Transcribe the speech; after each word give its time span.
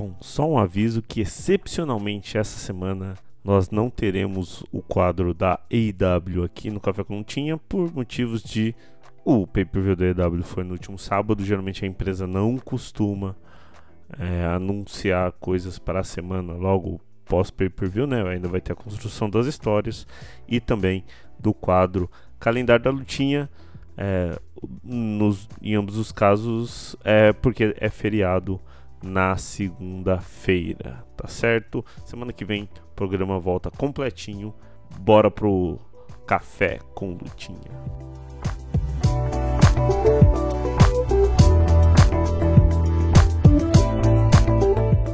Bom, 0.00 0.14
só 0.20 0.48
um 0.48 0.56
aviso 0.56 1.02
que 1.02 1.22
excepcionalmente 1.22 2.38
essa 2.38 2.56
semana 2.56 3.16
nós 3.42 3.68
não 3.68 3.90
teremos 3.90 4.62
o 4.70 4.80
quadro 4.80 5.34
da 5.34 5.58
AEW 5.68 6.44
aqui 6.44 6.70
no 6.70 6.78
Café 6.78 7.02
com 7.02 7.20
Tinha 7.24 7.58
por 7.58 7.92
motivos 7.92 8.40
de 8.40 8.76
o 9.24 9.44
pay-per-view 9.44 9.96
da 9.96 10.24
AEW 10.24 10.44
foi 10.44 10.62
no 10.62 10.74
último 10.74 10.96
sábado, 10.96 11.44
geralmente 11.44 11.84
a 11.84 11.88
empresa 11.88 12.28
não 12.28 12.58
costuma 12.58 13.34
é, 14.16 14.46
anunciar 14.46 15.32
coisas 15.32 15.80
para 15.80 15.98
a 15.98 16.04
semana 16.04 16.52
logo 16.52 17.00
pós 17.24 17.50
pay-per-view, 17.50 18.06
né? 18.06 18.22
Ainda 18.22 18.46
vai 18.46 18.60
ter 18.60 18.74
a 18.74 18.76
construção 18.76 19.28
das 19.28 19.46
histórias 19.46 20.06
e 20.46 20.60
também 20.60 21.04
do 21.40 21.52
quadro 21.52 22.08
Calendário 22.38 22.84
da 22.84 22.90
Lutinha. 22.92 23.50
É, 23.96 24.38
nos, 24.84 25.48
em 25.60 25.74
ambos 25.74 25.98
os 25.98 26.12
casos 26.12 26.94
é 27.02 27.32
porque 27.32 27.74
é 27.80 27.88
feriado 27.88 28.60
na 29.02 29.36
segunda-feira, 29.36 31.04
tá 31.16 31.28
certo? 31.28 31.84
Semana 32.04 32.32
que 32.32 32.44
vem 32.44 32.64
o 32.64 32.94
programa 32.94 33.38
volta 33.38 33.70
completinho. 33.70 34.54
Bora 35.00 35.30
pro 35.30 35.78
café 36.26 36.78
com 36.94 37.12
lutinha. 37.12 37.70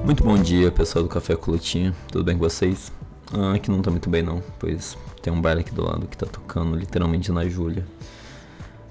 Muito 0.05 0.23
bom 0.23 0.37
dia, 0.37 0.71
pessoal 0.71 1.03
do 1.03 1.09
Café 1.09 1.35
com 1.35 1.51
Lutinha. 1.51 1.95
Tudo 2.13 2.25
bem 2.25 2.37
com 2.37 2.45
vocês? 2.45 2.93
Ah, 3.33 3.55
aqui 3.55 3.71
não 3.71 3.81
tá 3.81 3.91
muito 3.91 4.11
bem 4.11 4.23
não, 4.23 4.43
pois 4.59 4.99
tem 5.23 5.33
um 5.33 5.41
bar 5.41 5.57
aqui 5.57 5.73
do 5.73 5.83
lado 5.83 6.07
que 6.07 6.17
tá 6.17 6.27
tocando 6.27 6.77
literalmente 6.77 7.33
na 7.33 7.49
Júlia. 7.49 7.87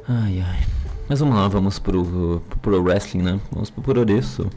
Ai 0.08 0.42
ai. 0.42 0.83
Mas 1.08 1.20
vamos 1.20 1.36
lá, 1.36 1.48
vamos 1.48 1.80
pro, 1.80 2.42
pro 2.62 2.82
wrestling, 2.82 3.22
né? 3.22 3.40
Vamos 3.52 3.70
pro 3.70 3.82
por 3.82 4.10
isso. 4.10 4.50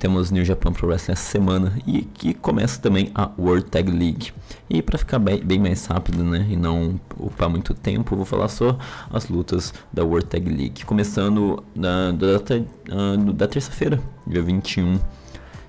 Temos 0.00 0.30
New 0.30 0.42
Japan 0.42 0.72
Pro 0.72 0.88
Wrestling 0.88 1.12
essa 1.12 1.30
semana 1.30 1.78
e 1.86 2.00
que 2.00 2.32
começa 2.32 2.80
também 2.80 3.10
a 3.14 3.30
World 3.38 3.66
Tag 3.66 3.90
League. 3.90 4.32
E 4.68 4.80
para 4.80 4.96
ficar 4.96 5.18
bem, 5.18 5.44
bem, 5.44 5.58
mais 5.58 5.84
rápido, 5.84 6.24
né, 6.24 6.46
e 6.48 6.56
não 6.56 6.98
ocupar 7.18 7.50
muito 7.50 7.74
tempo, 7.74 8.16
vou 8.16 8.24
falar 8.24 8.48
só 8.48 8.78
as 9.12 9.28
lutas 9.28 9.74
da 9.92 10.02
World 10.02 10.26
Tag 10.26 10.48
League, 10.48 10.86
começando 10.86 11.62
na 11.74 12.12
data 12.12 12.64
uh, 12.88 13.32
da 13.34 13.46
terça-feira, 13.46 14.00
dia 14.26 14.40
21, 14.40 14.98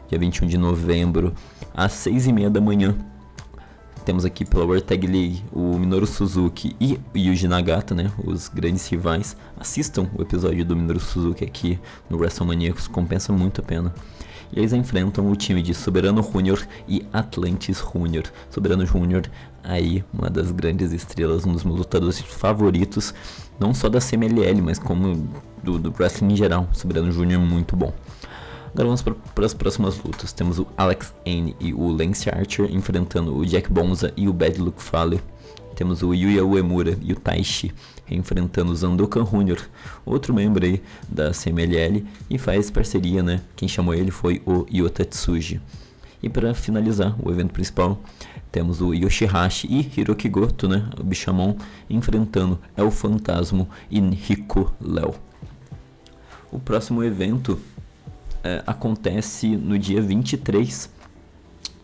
dia 0.08 0.18
21 0.18 0.48
de 0.48 0.58
novembro, 0.58 1.34
às 1.74 1.92
6 1.92 2.28
e 2.28 2.32
meia 2.32 2.50
da 2.50 2.62
manhã. 2.62 2.96
Temos 4.06 4.26
aqui 4.26 4.44
pela 4.44 4.66
World 4.66 4.84
Tag 4.84 5.06
League 5.06 5.44
o 5.52 5.78
Minoru 5.78 6.08
Suzuki 6.08 6.76
e 6.80 7.00
o 7.14 7.18
Yuji 7.18 7.48
Nagata, 7.48 7.94
né, 7.94 8.12
os 8.24 8.48
grandes 8.48 8.88
rivais. 8.88 9.38
Assistam 9.60 10.10
o 10.18 10.24
episódio 10.24 10.66
do 10.66 10.76
Minoru 10.76 11.00
Suzuki 11.00 11.46
aqui 11.46 11.80
no 12.10 12.18
WrestleManiacos, 12.18 12.88
compensa 12.88 13.32
muito 13.32 13.62
a 13.62 13.64
pena. 13.64 13.94
E 14.52 14.60
eles 14.60 14.74
enfrentam 14.74 15.30
o 15.30 15.36
time 15.36 15.62
de 15.62 15.76
Soberano 15.76 16.24
Júnior 16.24 16.68
e 16.88 17.06
Atlantis 17.14 17.78
Júnior. 17.94 18.24
Soberano 18.50 18.86
Júnior, 18.88 19.24
aí 19.64 20.04
uma 20.12 20.30
das 20.30 20.52
grandes 20.52 20.92
estrelas, 20.92 21.46
um 21.46 21.54
dos 21.54 21.64
meus 21.64 21.78
lutadores 21.78 22.20
favoritos, 22.20 23.14
não 23.60 23.72
só 23.74 23.88
da 23.88 24.00
CMLL, 24.00 24.62
mas 24.64 24.80
como 24.80 25.30
do, 25.64 25.78
do 25.78 25.94
wrestling 25.98 26.34
em 26.34 26.36
geral. 26.36 26.68
Soberano 26.74 27.12
Júnior 27.12 27.40
é 27.40 27.46
muito 27.46 27.76
bom. 27.76 27.94
Agora 28.74 28.86
vamos 28.86 29.02
para 29.02 29.46
as 29.46 29.54
próximas 29.54 29.98
lutas. 29.98 30.32
Temos 30.32 30.58
o 30.58 30.66
Alex 30.78 31.14
N 31.26 31.56
e 31.60 31.74
o 31.74 31.92
Lance 31.92 32.30
Archer 32.30 32.74
enfrentando 32.74 33.36
o 33.36 33.46
Jack 33.46 33.70
Bonza 33.70 34.14
e 34.16 34.30
o 34.30 34.34
Bad 34.34 34.62
Luck 34.62 34.82
Fale. 34.82 35.22
Temos 35.76 36.02
o 36.02 36.14
Yuya 36.14 36.46
Uemura 36.46 36.98
e 37.02 37.12
o 37.12 37.16
Taishi 37.16 37.74
enfrentando 38.10 38.72
o 38.72 38.76
Zandokan 38.76 39.26
Jr., 39.26 39.62
outro 40.06 40.34
membro 40.34 40.66
aí 40.66 40.82
da 41.08 41.32
CMLL, 41.32 42.06
e 42.30 42.38
faz 42.38 42.70
parceria, 42.70 43.24
né? 43.24 43.42
Quem 43.56 43.68
chamou 43.68 43.94
ele 43.94 44.12
foi 44.12 44.42
o 44.46 44.66
Yota 44.72 45.06
Tsuji. 45.06 45.62
E 46.22 46.30
para 46.30 46.54
finalizar 46.54 47.16
o 47.22 47.32
evento 47.32 47.52
principal, 47.52 48.00
temos 48.52 48.82
o 48.82 48.94
Yoshihashi 48.94 49.68
e 49.68 50.00
Hiroki 50.00 50.30
Goto, 50.30 50.68
né? 50.68 50.90
O 51.00 51.04
Bishamon, 51.04 51.56
enfrentando 51.90 52.60
El 52.76 52.92
Fantasma 52.92 53.68
e 53.90 54.00
Rico 54.00 54.72
Léo. 54.80 55.16
O 56.52 56.60
próximo 56.60 57.02
evento 57.02 57.58
é, 58.44 58.64
acontece 58.66 59.48
no 59.48 59.78
dia 59.78 60.02
23, 60.02 60.90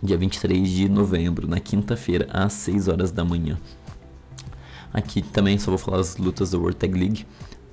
dia 0.02 0.18
23 0.18 0.70
de 0.70 0.90
novembro, 0.90 1.48
na 1.48 1.60
quinta-feira, 1.60 2.28
às 2.32 2.54
6 2.54 2.88
horas 2.88 3.12
da 3.12 3.24
manhã. 3.24 3.58
Aqui 4.94 5.22
também 5.22 5.58
só 5.58 5.70
vou 5.70 5.78
falar 5.78 6.00
as 6.00 6.18
lutas 6.18 6.52
da 6.52 6.58
World 6.58 6.78
Tag 6.78 6.98
League. 6.98 7.26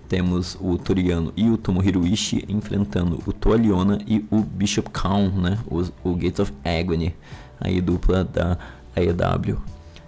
Temos 0.08 0.58
o 0.60 0.76
Toriano 0.76 1.32
e 1.36 1.48
o 1.48 1.56
Tomohiro 1.56 2.06
Ishii 2.06 2.44
enfrentando 2.48 3.22
o 3.26 3.32
Toaliona 3.32 3.98
e 4.06 4.26
o 4.30 4.40
Bishop 4.40 4.90
Kaun, 4.90 5.30
né? 5.30 5.58
O, 5.66 5.80
o 6.10 6.14
Gates 6.14 6.40
of 6.40 6.52
Agony, 6.62 7.14
aí 7.60 7.80
dupla 7.80 8.24
da 8.24 8.58
AEW. 8.94 9.58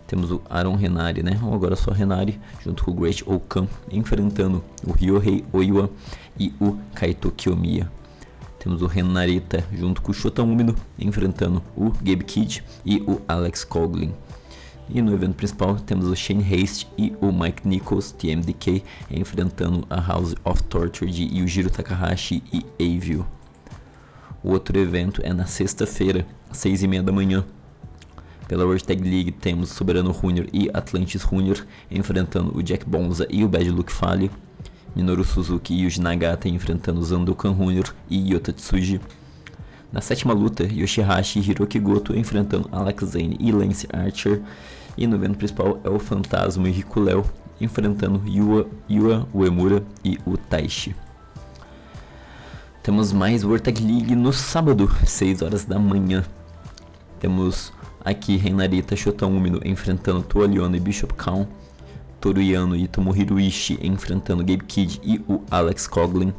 Temos 0.06 0.30
o 0.30 0.40
Aaron 0.48 0.76
Renari, 0.76 1.22
né? 1.22 1.40
Ou 1.42 1.54
agora 1.54 1.74
só 1.74 1.90
Renari, 1.90 2.38
junto 2.62 2.84
com 2.84 2.90
o 2.90 2.94
Great 2.94 3.24
Okan, 3.26 3.66
enfrentando 3.90 4.62
o 4.86 4.92
Ryohei 4.92 5.44
Oiwa 5.52 5.90
e 6.38 6.52
o 6.60 6.76
Kaito 6.94 7.30
Kiyomiya. 7.30 7.90
Temos 8.66 8.82
o 8.82 8.86
Renarita 8.88 9.64
junto 9.72 10.02
com 10.02 10.10
o 10.10 10.14
Shota 10.14 10.42
Umino, 10.42 10.74
enfrentando 10.98 11.62
o 11.76 11.92
Gabe 12.02 12.24
Kidd 12.24 12.64
e 12.84 12.96
o 13.06 13.20
Alex 13.28 13.62
Coughlin. 13.62 14.12
E 14.90 15.00
no 15.00 15.14
evento 15.14 15.36
principal 15.36 15.76
temos 15.76 16.08
o 16.08 16.16
Shane 16.16 16.42
Haste 16.42 16.88
e 16.98 17.14
o 17.20 17.30
Mike 17.30 17.68
Nichols, 17.68 18.10
TMDK, 18.10 18.82
enfrentando 19.08 19.86
a 19.88 20.00
House 20.00 20.34
of 20.44 20.64
Torture 20.64 21.08
de 21.08 21.38
Yujiro 21.38 21.70
Takahashi 21.70 22.42
e 22.52 22.66
Avio. 22.96 23.24
O 24.42 24.50
outro 24.50 24.76
evento 24.76 25.20
é 25.22 25.32
na 25.32 25.46
sexta-feira, 25.46 26.26
às 26.50 26.58
seis 26.58 26.82
e 26.82 26.88
meia 26.88 27.04
da 27.04 27.12
manhã. 27.12 27.44
Pela 28.48 28.64
World 28.64 28.82
Tag 28.82 29.00
League 29.00 29.30
temos 29.30 29.68
Soberano 29.68 30.12
Junior 30.12 30.48
e 30.52 30.68
Atlantis 30.74 31.22
Junior 31.22 31.64
enfrentando 31.88 32.58
o 32.58 32.60
Jack 32.64 32.84
Bonza 32.84 33.28
e 33.30 33.44
o 33.44 33.48
Bad 33.48 33.70
Luck 33.70 33.92
Fale. 33.92 34.28
Minoru 34.96 35.22
Suzuki 35.22 35.74
e 35.74 35.82
Yuji 35.82 36.00
Nagata 36.00 36.48
enfrentando 36.48 37.02
Zandokan 37.02 37.54
Junior 37.54 37.94
e 38.08 38.32
Yota 38.32 38.50
Tsuji. 38.50 38.98
Na 39.92 40.00
sétima 40.00 40.32
luta, 40.32 40.64
Yoshihashi 40.64 41.38
e 41.38 41.42
Hiroki 41.42 41.78
Goto 41.78 42.16
enfrentando 42.16 42.68
Alex 42.72 43.04
Zane 43.04 43.36
e 43.38 43.52
Lance 43.52 43.86
Archer. 43.92 44.40
E 44.96 45.06
no 45.06 45.16
evento 45.16 45.36
principal 45.36 45.78
é 45.84 45.90
o 45.90 45.98
Fantasma 45.98 46.66
e 46.66 46.72
Rico 46.72 46.98
Léo 46.98 47.26
enfrentando 47.60 48.22
Yua, 48.26 48.66
Yua 48.90 49.28
Uemura 49.34 49.82
e 50.02 50.18
o 50.24 50.38
Taishi. 50.38 50.96
Temos 52.82 53.12
mais 53.12 53.44
World 53.44 53.64
Tag 53.64 53.82
League 53.82 54.16
no 54.16 54.32
sábado, 54.32 54.90
6 55.04 55.42
horas 55.42 55.66
da 55.66 55.78
manhã. 55.78 56.24
Temos 57.20 57.70
aqui 58.02 58.36
Reinarita 58.36 58.96
Shota 58.96 59.26
Úmido 59.26 59.60
enfrentando 59.62 60.22
Toaliono 60.22 60.74
e 60.74 60.80
Bishop 60.80 61.12
Kaun. 61.12 61.46
Toruyano 62.20 62.76
e 62.76 62.86
Tomohiro 62.88 63.38
Ishii 63.38 63.78
enfrentando 63.82 64.44
Gabe 64.44 64.64
Kidd 64.64 65.00
e 65.02 65.20
o 65.28 65.42
Alex 65.50 65.86
Coughlin. 65.86 66.32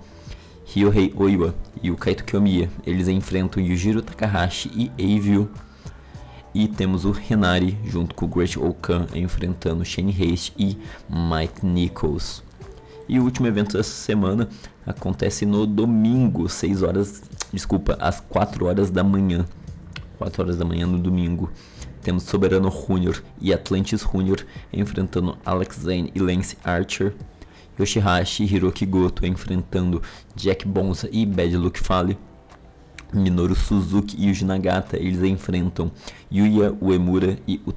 Ryohei 0.74 1.14
Oiwa 1.16 1.56
e 1.82 1.90
o 1.90 1.96
Kaito 1.96 2.26
Kiyomiya, 2.26 2.70
eles 2.86 3.08
enfrentam 3.08 3.64
Yujiro 3.64 4.02
Takahashi 4.02 4.70
e 4.76 4.92
Eivio. 4.98 5.50
E 6.54 6.68
temos 6.68 7.06
o 7.06 7.12
Renari 7.12 7.78
junto 7.86 8.14
com 8.14 8.26
o 8.26 8.28
Great 8.28 8.60
Okan 8.60 9.08
enfrentando 9.14 9.86
Shane 9.86 10.12
Haste 10.12 10.54
e 10.58 10.78
Mike 11.10 11.66
Nichols. 11.66 12.44
E 13.08 13.18
o 13.20 13.24
último 13.24 13.48
evento 13.48 13.78
dessa 13.78 13.92
semana 13.92 14.50
acontece 14.86 15.46
no 15.46 15.66
domingo, 15.66 16.50
6 16.50 16.84
horas, 16.84 17.24
desculpa, 17.54 17.96
às 18.02 18.20
4 18.20 18.66
horas 18.66 18.90
da 18.90 19.04
manhã. 19.04 19.46
4 20.18 20.44
horas 20.44 20.58
da 20.58 20.66
manhã 20.66 20.86
no 20.86 20.98
domingo. 20.98 21.50
Temos 22.07 22.24
Soberano 22.24 22.71
Junior 22.71 23.21
e 23.42 23.54
Atlantis 23.54 24.01
Junior 24.01 24.45
enfrentando 24.71 25.38
Alex 25.45 25.77
Zane 25.81 26.09
e 26.15 26.19
Lance 26.21 26.57
Archer. 26.63 27.13
Yoshihashi 27.77 28.44
e 28.44 28.45
Hiroki 28.45 28.86
Goto 28.86 29.25
enfrentando 29.25 30.01
Jack 30.33 30.65
Bonza 30.65 31.09
e 31.12 31.25
Bad 31.25 31.57
Luck 31.57 31.83
Fale. 31.83 32.18
Minoru 33.12 33.54
Suzuki 33.54 34.15
e 34.18 34.27
Yuji 34.27 34.45
Nagata, 34.45 34.95
eles 34.95 35.21
enfrentam 35.21 35.92
Yuya 36.31 36.74
Uemura 36.81 37.38
e 37.45 37.59
o. 37.65 37.74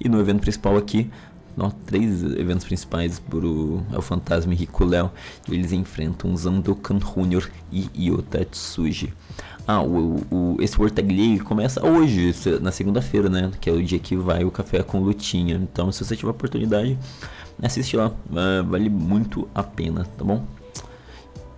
E 0.00 0.08
no 0.08 0.18
evento 0.18 0.40
principal 0.40 0.78
aqui, 0.78 1.10
não, 1.58 1.70
três 1.70 2.22
eventos 2.22 2.64
principais 2.64 3.18
pro 3.18 3.82
é 3.92 3.98
o 3.98 4.00
Fantasma 4.00 4.52
e 4.52 4.56
Rico 4.56 4.84
Léo. 4.84 5.10
Eles 5.50 5.72
enfrentam 5.72 6.36
Zandokan 6.36 7.00
Junior 7.00 7.50
e 7.72 7.90
Yota 7.98 8.44
Tsuji. 8.44 9.12
Ah, 9.66 9.82
o, 9.82 10.22
o, 10.30 10.56
esse 10.60 10.78
World 10.78 10.94
Tag 10.94 11.12
League 11.12 11.40
começa 11.40 11.84
hoje, 11.84 12.32
na 12.60 12.70
segunda-feira, 12.70 13.28
né? 13.28 13.50
Que 13.60 13.68
é 13.68 13.72
o 13.72 13.82
dia 13.82 13.98
que 13.98 14.14
vai 14.14 14.44
o 14.44 14.52
café 14.52 14.84
com 14.84 15.00
lutinha. 15.00 15.56
Então, 15.56 15.90
se 15.90 16.04
você 16.04 16.14
tiver 16.14 16.30
oportunidade, 16.30 16.96
assiste 17.60 17.96
lá. 17.96 18.06
Uh, 18.06 18.64
vale 18.64 18.88
muito 18.88 19.48
a 19.52 19.64
pena, 19.64 20.06
tá 20.16 20.24
bom? 20.24 20.44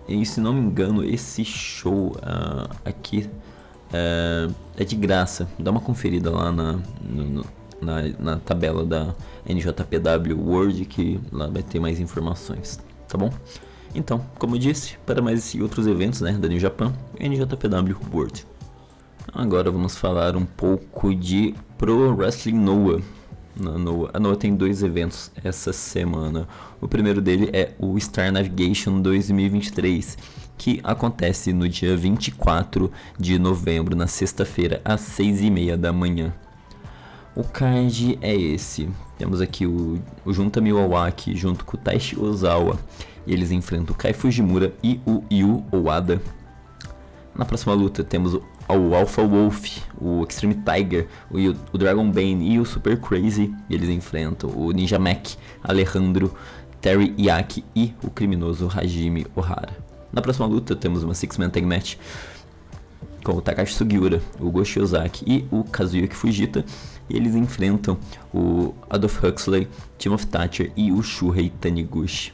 E 0.07 0.25
se 0.25 0.41
não 0.41 0.51
me 0.51 0.61
engano, 0.61 1.05
esse 1.05 1.45
show 1.45 2.17
uh, 2.17 2.75
aqui 2.83 3.29
uh, 3.93 4.51
é 4.75 4.83
de 4.83 4.95
graça. 4.95 5.47
Dá 5.59 5.69
uma 5.69 5.79
conferida 5.79 6.31
lá 6.31 6.51
na, 6.51 6.79
no, 7.07 7.45
na, 7.81 8.03
na 8.19 8.37
tabela 8.37 8.85
da 8.85 9.13
NJPW 9.47 10.39
World 10.39 10.85
que 10.85 11.19
lá 11.31 11.47
vai 11.47 11.63
ter 11.63 11.79
mais 11.79 11.99
informações, 11.99 12.79
tá 13.07 13.17
bom? 13.17 13.31
Então, 13.93 14.25
como 14.39 14.55
eu 14.55 14.59
disse, 14.59 14.97
para 15.05 15.21
mais 15.21 15.53
outros 15.55 15.85
eventos 15.85 16.21
né, 16.21 16.31
da 16.33 16.47
New 16.47 16.59
Japan, 16.59 16.93
NJPW 17.19 17.97
World. 18.13 18.45
Agora 19.33 19.69
vamos 19.69 19.97
falar 19.97 20.35
um 20.35 20.45
pouco 20.45 21.13
de 21.13 21.53
Pro 21.77 22.15
Wrestling 22.15 22.57
Noah. 22.57 23.01
Na 23.55 23.77
Noah. 23.77 24.11
A 24.13 24.19
Noah 24.19 24.37
tem 24.37 24.55
dois 24.55 24.81
eventos 24.81 25.31
essa 25.43 25.73
semana. 25.73 26.47
O 26.79 26.87
primeiro 26.87 27.21
dele 27.21 27.49
é 27.51 27.73
o 27.77 27.99
Star 27.99 28.31
Navigation 28.31 29.01
2023, 29.01 30.17
que 30.57 30.79
acontece 30.83 31.51
no 31.51 31.67
dia 31.67 31.95
24 31.97 32.91
de 33.19 33.37
novembro, 33.37 33.95
na 33.95 34.07
sexta-feira, 34.07 34.81
às 34.85 35.01
6h30 35.01 35.75
da 35.75 35.91
manhã. 35.91 36.33
O 37.33 37.43
card 37.43 38.19
é 38.21 38.35
esse. 38.35 38.89
Temos 39.17 39.39
aqui 39.39 39.65
o, 39.65 40.01
o 40.25 40.33
Junta 40.33 40.59
Miwawaki 40.59 41.35
junto 41.35 41.63
com 41.63 41.77
o 41.77 41.79
Taishi 41.79 42.19
Ozawa. 42.19 42.77
E 43.25 43.31
eles 43.31 43.51
enfrentam 43.51 43.95
o 43.95 43.97
Kai 43.97 44.11
Fujimura 44.11 44.73
e 44.83 44.99
o 45.05 45.23
Yu 45.31 45.63
Owada. 45.71 46.21
Na 47.33 47.45
próxima 47.45 47.73
luta 47.73 48.03
temos 48.03 48.33
o, 48.33 48.43
o 48.67 48.93
Alpha 48.93 49.23
Wolf, 49.25 49.77
o 49.97 50.25
Extreme 50.27 50.55
Tiger, 50.55 51.07
o, 51.29 51.37
o 51.71 51.77
Dragon 51.77 52.09
Bane 52.11 52.53
e 52.53 52.59
o 52.59 52.65
Super 52.65 52.99
Crazy. 52.99 53.53
E 53.69 53.75
eles 53.75 53.87
enfrentam 53.87 54.49
o 54.49 54.71
Ninja 54.71 54.99
Mac, 54.99 55.29
Alejandro, 55.63 56.35
Terry 56.81 57.13
Yaki 57.17 57.63
e 57.73 57.93
o 58.03 58.09
criminoso 58.09 58.69
Hajime 58.75 59.25
Ohara. 59.35 59.77
Na 60.11 60.21
próxima 60.21 60.45
luta 60.45 60.75
temos 60.75 61.01
uma 61.03 61.13
Six 61.13 61.37
Man 61.37 61.49
Tag 61.49 61.65
Match 61.65 61.95
com 63.23 63.33
o 63.33 63.41
Takashi 63.41 63.73
Sugiura, 63.73 64.21
o 64.39 64.49
Goshi 64.49 64.79
Ozaki 64.81 65.23
e 65.25 65.45
o 65.51 65.63
Kazuyuki 65.63 66.15
Fujita 66.15 66.65
e 67.11 67.17
eles 67.17 67.35
enfrentam 67.35 67.97
o 68.33 68.73
Adolf 68.89 69.23
Huxley, 69.23 69.67
Timothy 69.97 70.27
Thatcher 70.27 70.71
e 70.75 70.91
o 70.91 71.03
Shuhei 71.03 71.49
Taniguchi. 71.49 72.33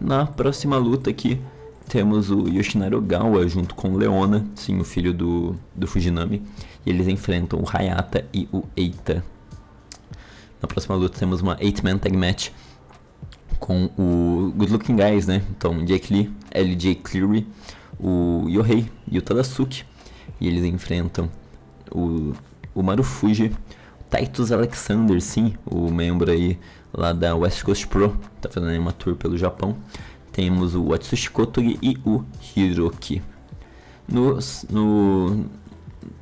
Na 0.00 0.26
próxima 0.26 0.76
luta 0.76 1.10
aqui 1.10 1.40
temos 1.88 2.30
o 2.30 2.48
Yoshinari 2.48 2.94
Ogawa 2.94 3.46
junto 3.48 3.74
com 3.74 3.96
Leona, 3.96 4.46
sim, 4.54 4.78
o 4.78 4.84
filho 4.84 5.12
do, 5.12 5.56
do 5.74 5.88
Fujinami, 5.88 6.42
e 6.86 6.90
eles 6.90 7.08
enfrentam 7.08 7.60
o 7.60 7.64
Hayata 7.68 8.24
e 8.32 8.48
o 8.52 8.62
Eita. 8.76 9.24
Na 10.62 10.68
próxima 10.68 10.94
luta 10.94 11.18
temos 11.18 11.40
uma 11.40 11.56
8-man 11.56 11.98
tag 11.98 12.16
match 12.16 12.50
com 13.58 13.90
o 13.98 14.52
Good 14.56 14.72
Looking 14.72 14.96
Guys, 14.96 15.26
né? 15.26 15.42
Então, 15.50 15.84
Jake 15.84 16.12
Lee, 16.12 16.30
LJ 16.54 16.94
Cleary, 16.96 17.46
o 17.98 18.46
Yohei 18.48 18.90
e 19.10 19.18
o 19.18 19.22
Tadasuki. 19.22 19.84
E 20.40 20.46
eles 20.46 20.64
enfrentam 20.64 21.28
o, 21.90 22.32
o 22.74 22.82
Marufuji, 22.82 23.52
Titus 24.10 24.50
Alexander, 24.50 25.20
sim, 25.20 25.54
o 25.64 25.90
membro 25.90 26.30
aí 26.30 26.58
lá 26.92 27.12
da 27.12 27.34
West 27.36 27.62
Coast 27.62 27.86
Pro, 27.86 28.16
tá 28.40 28.48
fazendo 28.48 28.76
uma 28.80 28.92
tour 28.92 29.14
pelo 29.14 29.38
Japão. 29.38 29.76
Temos 30.32 30.74
o 30.74 30.92
Atsushi 30.92 31.30
Kotogi 31.30 31.78
e 31.80 31.96
o 32.04 32.24
Hiroki. 32.56 33.22
No, 34.08 34.38
no, 34.68 35.44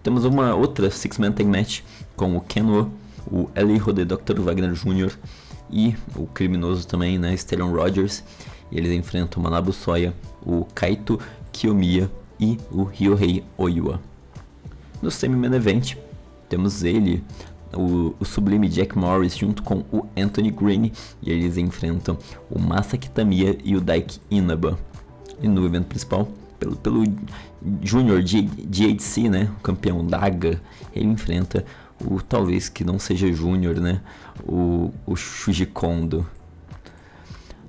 temos 0.02 0.25
uma 0.25 0.55
outra 0.55 0.90
Six-Man 0.90 1.32
Tag 1.32 1.49
Match 1.49 1.80
com 2.16 2.37
o 2.37 2.40
Keno, 2.40 2.92
o 3.26 3.49
Eli 3.54 3.78
Rode 3.78 4.04
Dr. 4.04 4.40
Wagner 4.40 4.73
Jr. 4.73 5.16
e 5.71 5.97
o 6.14 6.26
criminoso 6.26 6.87
também, 6.87 7.18
né, 7.18 7.35
Stellan 7.37 7.71
Rogers. 7.71 8.23
E 8.71 8.76
eles 8.76 8.92
enfrentam 8.92 9.40
o 9.40 9.45
Manabu 9.45 9.73
Soya, 9.73 10.12
o 10.42 10.66
Kaito 10.75 11.18
Kiyomiya 11.52 12.11
e 12.38 12.59
o 12.71 12.85
Ryohei 12.85 13.42
Oiwa. 13.57 14.00
No 15.00 15.11
Semi-Man 15.11 15.57
Event, 15.57 15.97
temos 16.49 16.83
ele, 16.83 17.23
o, 17.75 18.14
o, 18.18 18.25
sublime 18.25 18.68
Jack 18.68 18.96
Morris 18.96 19.37
junto 19.37 19.62
com 19.62 19.84
o 19.92 20.06
Anthony 20.16 20.50
Green 20.50 20.92
e 21.22 21.30
eles 21.30 21.56
enfrentam 21.56 22.16
o 22.50 22.58
Masa 22.58 22.96
Kitamiya 22.96 23.56
e 23.64 23.76
o 23.76 23.80
Daiki 23.80 24.20
Inaba. 24.30 24.78
E 25.40 25.46
no 25.46 25.64
evento 25.64 25.87
principal, 25.87 26.28
pelo, 26.58 26.76
pelo 26.76 27.04
Junior 27.82 28.22
GHC, 28.22 29.28
né, 29.28 29.50
o 29.58 29.62
campeão 29.62 30.04
Daga, 30.04 30.60
ele 30.94 31.06
enfrenta 31.06 31.64
o 32.04 32.20
talvez 32.20 32.68
que 32.68 32.84
não 32.84 32.98
seja 32.98 33.32
Júnior, 33.32 33.76
né, 33.76 34.00
o, 34.46 34.92
o 35.06 35.16
Shuji 35.16 35.66
Kondo. 35.66 36.26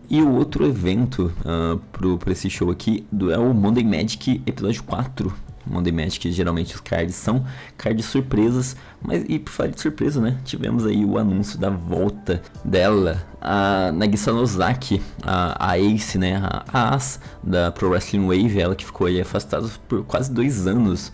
E 0.10 0.24
o 0.24 0.32
outro 0.32 0.66
evento 0.66 1.32
uh, 1.42 2.18
para 2.18 2.32
esse 2.32 2.50
show 2.50 2.72
aqui 2.72 3.06
é 3.32 3.38
o 3.38 3.54
Monday 3.54 3.84
Magic 3.84 4.42
episódio 4.44 4.84
4, 4.84 5.32
Monday 5.70 5.92
Magic, 5.92 6.32
geralmente 6.32 6.76
os 6.76 6.82
cards 6.82 7.16
são 7.16 7.46
cards 7.78 8.06
surpresas, 8.06 8.76
mas 9.02 9.24
e 9.28 9.40
por 9.40 9.52
falar 9.52 9.70
de 9.70 9.80
surpresa, 9.80 10.20
né? 10.20 10.38
Tivemos 10.44 10.86
aí 10.86 11.06
o 11.06 11.18
anúncio 11.18 11.60
da 11.60 11.70
volta 11.70 12.42
dela, 12.66 13.26
a 13.42 13.92
Nagisa 13.92 14.34
Nozaki, 14.34 15.02
a, 15.24 15.72
a 15.72 15.80
Ace, 15.80 16.18
né? 16.18 16.38
A, 16.38 16.66
a 16.72 16.96
As 16.96 17.20
da 17.44 17.72
Pro 17.72 17.90
Wrestling 17.90 18.26
Wave, 18.26 18.60
ela 18.60 18.76
que 18.76 18.86
ficou 18.86 19.08
aí 19.08 19.22
afastada 19.22 19.68
por 19.88 20.04
quase 20.04 20.32
dois 20.32 20.68
anos. 20.68 21.12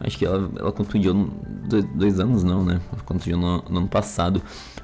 Acho 0.00 0.16
que 0.16 0.24
ela, 0.24 0.48
ela 0.56 0.70
contundiu 0.70 1.12
dois, 1.68 1.84
dois 1.86 2.20
anos, 2.20 2.44
não, 2.44 2.64
né? 2.64 2.80
Ela 2.92 3.02
contundiu 3.02 3.36
no, 3.36 3.62
no 3.68 3.78
ano 3.78 3.88
passado, 3.88 4.40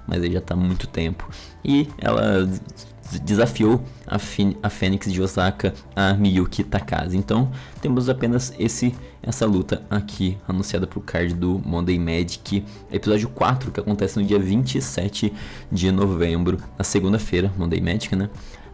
mas 0.09 0.23
aí 0.23 0.33
já 0.33 0.41
tá 0.41 0.55
há 0.55 0.57
muito 0.57 0.89
tempo. 0.89 1.29
E 1.65 1.89
ela 1.99 2.49
desafiou 3.19 3.83
a, 4.07 4.17
a 4.63 4.71
Fênix 4.71 5.13
de 5.13 5.21
Osaka, 5.21 5.75
a 5.95 6.15
Miyuki 6.15 6.65
Takase. 6.65 7.17
Então, 7.17 7.51
temos 7.81 8.09
apenas 8.09 8.53
esse 8.59 8.95
essa 9.27 9.47
luta 9.47 9.83
aqui 9.89 10.37
anunciada 10.47 10.87
pro 10.87 11.01
card 11.01 11.33
do 11.33 11.61
Monday 11.65 11.99
Magic, 11.99 12.63
episódio 12.93 13.29
4, 13.31 13.73
que 13.73 13.81
acontece 13.81 14.21
no 14.21 14.27
dia 14.27 14.39
27 14.39 15.33
de 15.73 15.91
novembro, 15.91 16.59
na 16.79 16.85
segunda-feira, 16.85 17.51
Monday 17.57 17.81
Magic, 17.81 18.15
né? 18.15 18.29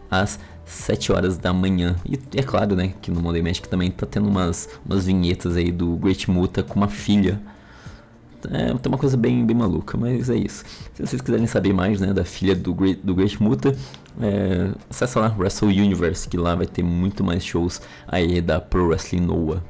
Às 0.09 0.37
7 0.65 1.11
horas 1.11 1.37
da 1.37 1.53
manhã. 1.53 1.95
E 2.05 2.19
é 2.37 2.43
claro, 2.43 2.75
né, 2.75 2.93
que 3.01 3.09
no 3.11 3.21
Monday 3.21 3.41
Magic 3.41 3.67
também 3.67 3.89
tá 3.91 4.05
tendo 4.05 4.27
umas, 4.27 4.67
umas 4.85 5.05
vinhetas 5.05 5.55
aí 5.55 5.71
do 5.71 5.95
Great 5.95 6.29
Muta 6.29 6.63
com 6.63 6.75
uma 6.75 6.89
filha 6.89 7.41
é, 8.49 8.87
uma 8.87 8.97
coisa 8.97 9.15
bem, 9.17 9.45
bem 9.45 9.55
maluca, 9.55 9.97
mas 9.97 10.29
é 10.29 10.35
isso. 10.35 10.63
Se 10.93 11.05
vocês 11.05 11.21
quiserem 11.21 11.47
saber 11.47 11.73
mais, 11.73 11.99
né, 11.99 12.13
da 12.13 12.23
filha 12.23 12.55
do 12.55 12.73
Great, 12.73 13.01
do 13.03 13.13
Great 13.13 13.41
Muta, 13.41 13.75
é, 14.19 14.71
acessa 14.89 15.19
lá 15.19 15.35
Wrestle 15.37 15.69
Universe, 15.69 16.27
que 16.27 16.37
lá 16.37 16.55
vai 16.55 16.65
ter 16.65 16.83
muito 16.83 17.23
mais 17.23 17.43
shows 17.43 17.81
aí 18.07 18.41
da 18.41 18.59
Pro 18.59 18.87
Wrestling 18.87 19.21
Noah. 19.21 19.61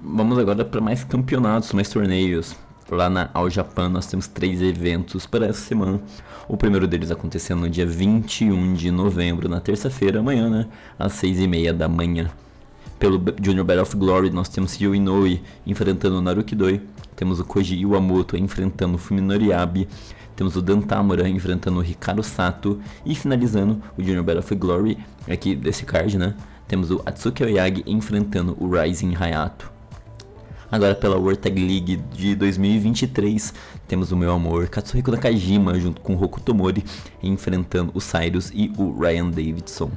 Vamos 0.00 0.38
agora 0.38 0.64
para 0.64 0.80
mais 0.80 1.04
campeonatos, 1.04 1.72
mais 1.72 1.88
torneios. 1.88 2.56
Lá 2.90 3.08
na 3.08 3.30
All 3.32 3.48
Japan 3.48 3.88
nós 3.88 4.06
temos 4.06 4.28
três 4.28 4.60
eventos 4.60 5.26
para 5.26 5.46
essa 5.46 5.60
semana. 5.60 6.00
O 6.46 6.56
primeiro 6.56 6.86
deles 6.86 7.10
acontecendo 7.10 7.60
no 7.60 7.70
dia 7.70 7.86
21 7.86 8.74
de 8.74 8.90
novembro, 8.90 9.48
na 9.48 9.60
terça-feira, 9.60 10.20
amanhã, 10.20 10.50
né? 10.50 10.66
Às 10.98 11.14
6 11.14 11.40
e 11.40 11.48
meia 11.48 11.72
da 11.72 11.88
manhã. 11.88 12.30
Pelo 13.04 13.22
Junior 13.38 13.66
Battle 13.66 13.82
of 13.82 13.96
Glory, 13.98 14.30
nós 14.30 14.48
temos 14.48 14.80
Ryo 14.80 14.94
Inoue 14.94 15.42
enfrentando 15.66 16.16
o 16.16 16.22
Naruki 16.22 16.54
Doi. 16.54 16.80
Temos 17.14 17.38
o 17.38 17.44
Koji 17.44 17.76
Iwamoto 17.76 18.34
enfrentando 18.34 18.94
o 18.94 18.98
Fuminori 18.98 19.52
Abe. 19.52 19.86
Temos 20.34 20.56
o 20.56 20.62
Dan 20.62 20.80
Tamura 20.80 21.28
enfrentando 21.28 21.80
o 21.80 21.84
Hikaru 21.84 22.22
Sato. 22.22 22.80
E 23.04 23.14
finalizando 23.14 23.82
o 23.98 24.02
Junior 24.02 24.24
Battle 24.24 24.40
of 24.40 24.54
Glory, 24.54 24.96
aqui 25.28 25.54
desse 25.54 25.84
card, 25.84 26.16
né? 26.16 26.34
Temos 26.66 26.90
o 26.90 27.02
Atsuki 27.04 27.44
Oyagi 27.44 27.84
enfrentando 27.86 28.56
o 28.58 28.74
Rising 28.74 29.14
Hayato. 29.20 29.70
Agora 30.72 30.94
pela 30.94 31.18
World 31.18 31.40
Tag 31.40 31.60
League 31.60 31.96
de 31.96 32.34
2023, 32.34 33.52
temos 33.86 34.12
o 34.12 34.16
meu 34.16 34.32
amor 34.32 34.66
Katsuhiko 34.68 35.10
Nakajima 35.10 35.78
junto 35.78 36.00
com 36.00 36.14
o 36.14 36.24
Hokuto 36.24 36.54
Mori 36.54 36.82
enfrentando 37.22 37.92
o 37.94 38.00
Cyrus 38.00 38.50
e 38.54 38.72
o 38.78 38.98
Ryan 38.98 39.28
Davidson. 39.28 39.90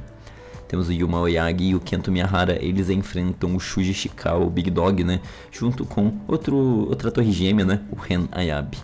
Temos 0.68 0.90
o 0.90 0.94
Yuma 0.94 1.20
Oyagi 1.22 1.70
e 1.70 1.76
o 1.76 1.80
Kento 1.80 2.12
Miyahara, 2.12 2.58
eles 2.64 2.90
enfrentam 2.90 3.56
o 3.56 3.60
Shuji 3.60 3.94
Shikawa, 3.94 4.46
o 4.46 4.50
Big 4.50 4.70
Dog, 4.70 5.04
né? 5.04 5.22
Junto 5.52 5.86
com 5.86 6.14
outro, 6.28 6.56
outra 6.90 7.10
torre 7.10 7.32
gêmea, 7.32 7.66
né? 7.66 7.82
O 7.92 7.96
Ren 7.96 8.28
Ayabe. 8.32 8.78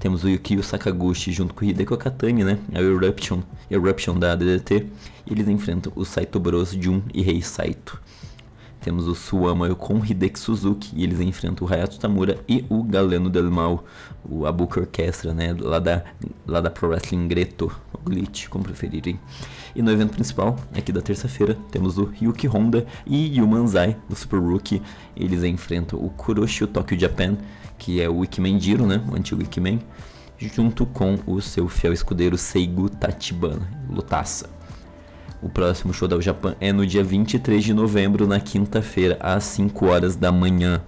Temos 0.00 0.24
o 0.24 0.28
Yukio 0.28 0.62
Sakaguchi 0.62 1.30
junto 1.30 1.54
com 1.54 1.64
o 1.64 1.68
Hideko 1.68 1.96
Katani, 1.96 2.42
né? 2.42 2.58
A 2.74 2.80
Eruption, 2.80 3.40
Eruption 3.70 4.18
da 4.18 4.34
DDT. 4.34 4.86
E 5.26 5.32
eles 5.32 5.46
enfrentam 5.46 5.92
o 5.94 6.04
Saito 6.04 6.40
Bros, 6.40 6.70
Jun 6.70 7.02
e 7.12 7.22
Rei 7.22 7.42
Saito. 7.42 8.00
Temos 8.80 9.06
o 9.06 9.14
Suama 9.14 9.74
com 9.74 10.02
Hideki 10.04 10.38
Suzuki 10.38 10.90
e 10.94 11.04
eles 11.04 11.20
enfrentam 11.20 11.66
o 11.66 11.72
Hayato 11.72 11.98
Tamura 11.98 12.38
e 12.48 12.64
o 12.70 12.82
Galeno 12.82 13.28
Del 13.28 13.50
Mal, 13.50 13.84
o 14.24 14.46
Abuka 14.46 14.80
Orquestra, 14.80 15.34
né, 15.34 15.54
lá 15.58 15.78
da, 15.78 16.02
lá 16.46 16.62
da 16.62 16.70
Pro 16.70 16.88
Wrestling 16.88 17.28
Greto, 17.28 17.70
o 17.92 17.98
Glitch, 17.98 18.48
como 18.48 18.64
preferirem. 18.64 19.20
E 19.76 19.82
no 19.82 19.90
evento 19.90 20.12
principal, 20.12 20.56
aqui 20.74 20.92
da 20.92 21.02
terça-feira, 21.02 21.56
temos 21.70 21.98
o 21.98 22.10
Yuki 22.20 22.46
Honda 22.46 22.86
e 23.06 23.36
Yu 23.36 23.46
Manzai, 23.46 23.96
do 24.08 24.16
Super 24.16 24.38
Rookie. 24.38 24.80
Eles 25.14 25.44
enfrentam 25.44 26.02
o 26.02 26.08
Kuroshi 26.08 26.66
Tokyo 26.66 26.98
Japan, 26.98 27.36
que 27.76 28.00
é 28.00 28.08
o 28.08 28.24
Ikimen 28.24 28.58
Jiro, 28.58 28.86
né, 28.86 29.02
o 29.10 29.14
antigo 29.14 29.42
Ikimen, 29.42 29.80
junto 30.38 30.86
com 30.86 31.18
o 31.26 31.42
seu 31.42 31.68
fiel 31.68 31.92
escudeiro 31.92 32.38
Seigu 32.38 32.88
Tachibana, 32.88 33.68
Lutaça. 33.90 34.59
O 35.42 35.48
próximo 35.48 35.94
show 35.94 36.06
da 36.06 36.20
Japan 36.20 36.54
é 36.60 36.70
no 36.70 36.86
dia 36.86 37.02
23 37.02 37.64
de 37.64 37.72
novembro, 37.72 38.26
na 38.26 38.38
quinta-feira, 38.38 39.16
às 39.20 39.44
5 39.44 39.86
horas 39.86 40.14
da 40.14 40.30
manhã. 40.30 40.82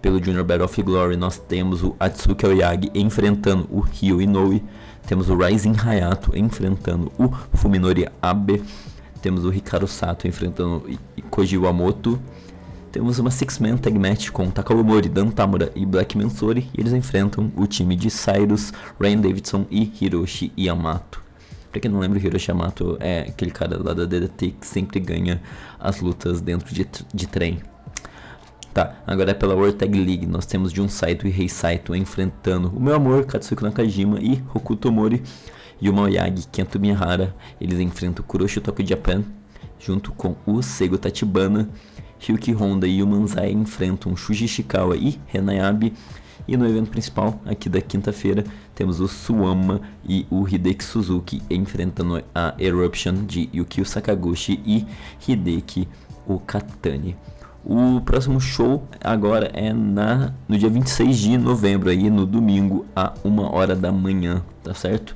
Pelo 0.00 0.22
Junior 0.22 0.44
Battle 0.44 0.66
of 0.66 0.82
Glory, 0.82 1.16
nós 1.16 1.36
temos 1.36 1.82
o 1.82 1.96
Atsuki 1.98 2.46
Oyagi 2.46 2.92
enfrentando 2.94 3.66
o 3.68 3.80
Ryo 3.80 4.22
Inoue. 4.22 4.62
Temos 5.04 5.28
o 5.28 5.36
Rising 5.36 5.74
Hayato 5.84 6.38
enfrentando 6.38 7.10
o 7.18 7.28
Fuminori 7.56 8.06
Abe. 8.22 8.62
Temos 9.20 9.44
o 9.44 9.52
Hikaru 9.52 9.88
Sato 9.88 10.28
enfrentando 10.28 10.88
Koji 11.28 11.58
Wamoto. 11.58 12.20
Temos 12.92 13.18
uma 13.18 13.32
Six-Man 13.32 13.78
Tag 13.78 13.98
Match 13.98 14.30
com 14.30 14.48
Takawamori, 14.48 15.08
Dan 15.08 15.30
Tamura 15.30 15.72
e 15.74 15.84
Black 15.84 16.16
Mansori. 16.16 16.70
E 16.72 16.80
eles 16.80 16.92
enfrentam 16.92 17.50
o 17.56 17.66
time 17.66 17.96
de 17.96 18.10
Cyrus, 18.10 18.72
Ryan 19.00 19.20
Davidson 19.20 19.66
e 19.68 19.92
Hiroshi 20.00 20.52
Yamato. 20.56 21.27
Pra 21.70 21.80
quem 21.80 21.90
não 21.90 22.00
lembra, 22.00 22.18
o 22.18 22.22
Hiroshi 22.22 22.50
Yamato 22.50 22.96
é 23.00 23.20
aquele 23.20 23.50
cara 23.50 23.80
lá 23.82 23.92
da 23.92 24.04
DDT 24.04 24.54
que 24.60 24.66
sempre 24.66 25.00
ganha 25.00 25.40
as 25.78 26.00
lutas 26.00 26.40
dentro 26.40 26.74
de, 26.74 26.86
de 27.12 27.26
trem. 27.26 27.60
Tá, 28.72 28.96
agora 29.06 29.32
é 29.32 29.34
pela 29.34 29.54
World 29.54 29.76
Tag 29.76 29.98
League. 29.98 30.26
Nós 30.26 30.46
temos 30.46 30.72
Jun 30.72 30.88
Saito 30.88 31.26
e 31.26 31.30
Rei 31.30 31.48
Saito 31.48 31.94
enfrentando 31.94 32.68
o 32.68 32.80
meu 32.80 32.94
amor, 32.94 33.26
Katsuki 33.26 33.62
Nakajima 33.62 34.18
e 34.20 34.42
Hokuto 34.54 34.90
Mori. 34.92 35.22
Yuma 35.80 36.02
Oyagi 36.02 36.42
e 36.42 36.46
Kento 36.46 36.78
Miyahara. 36.80 37.34
Eles 37.60 37.78
enfrentam 37.78 38.24
Kuroshi 38.24 38.60
Tokyo 38.60 38.86
Japan 38.86 39.24
junto 39.78 40.12
com 40.12 40.36
o 40.46 40.62
Seigo 40.62 40.98
Tachibana. 40.98 41.68
Ryuki 42.20 42.52
Honda 42.52 42.86
e 42.86 42.98
Yumanzai 42.98 43.52
enfrentam 43.52 44.16
Shuji 44.16 44.46
Ishikawa 44.46 44.96
e 44.96 45.20
Renayabe. 45.26 45.92
E 46.48 46.56
no 46.56 46.66
evento 46.66 46.88
principal, 46.88 47.38
aqui 47.44 47.68
da 47.68 47.78
quinta-feira, 47.78 48.42
temos 48.74 49.00
o 49.00 49.06
Suama 49.06 49.82
e 50.02 50.26
o 50.30 50.48
Hideki 50.48 50.82
Suzuki 50.82 51.42
enfrentando 51.50 52.24
a 52.34 52.54
Eruption 52.58 53.26
de 53.26 53.50
Yukio 53.54 53.84
Sakaguchi 53.84 54.58
e 54.64 54.86
Hideki 55.28 55.86
Okatani. 56.26 57.14
O 57.62 58.00
próximo 58.00 58.40
show 58.40 58.88
agora 59.04 59.50
é 59.52 59.74
na, 59.74 60.32
no 60.48 60.56
dia 60.56 60.70
26 60.70 61.18
de 61.18 61.36
novembro, 61.36 61.90
aí 61.90 62.08
no 62.08 62.24
domingo, 62.24 62.86
a 62.96 63.12
1 63.22 63.40
hora 63.40 63.76
da 63.76 63.92
manhã, 63.92 64.42
tá 64.64 64.72
certo? 64.72 65.14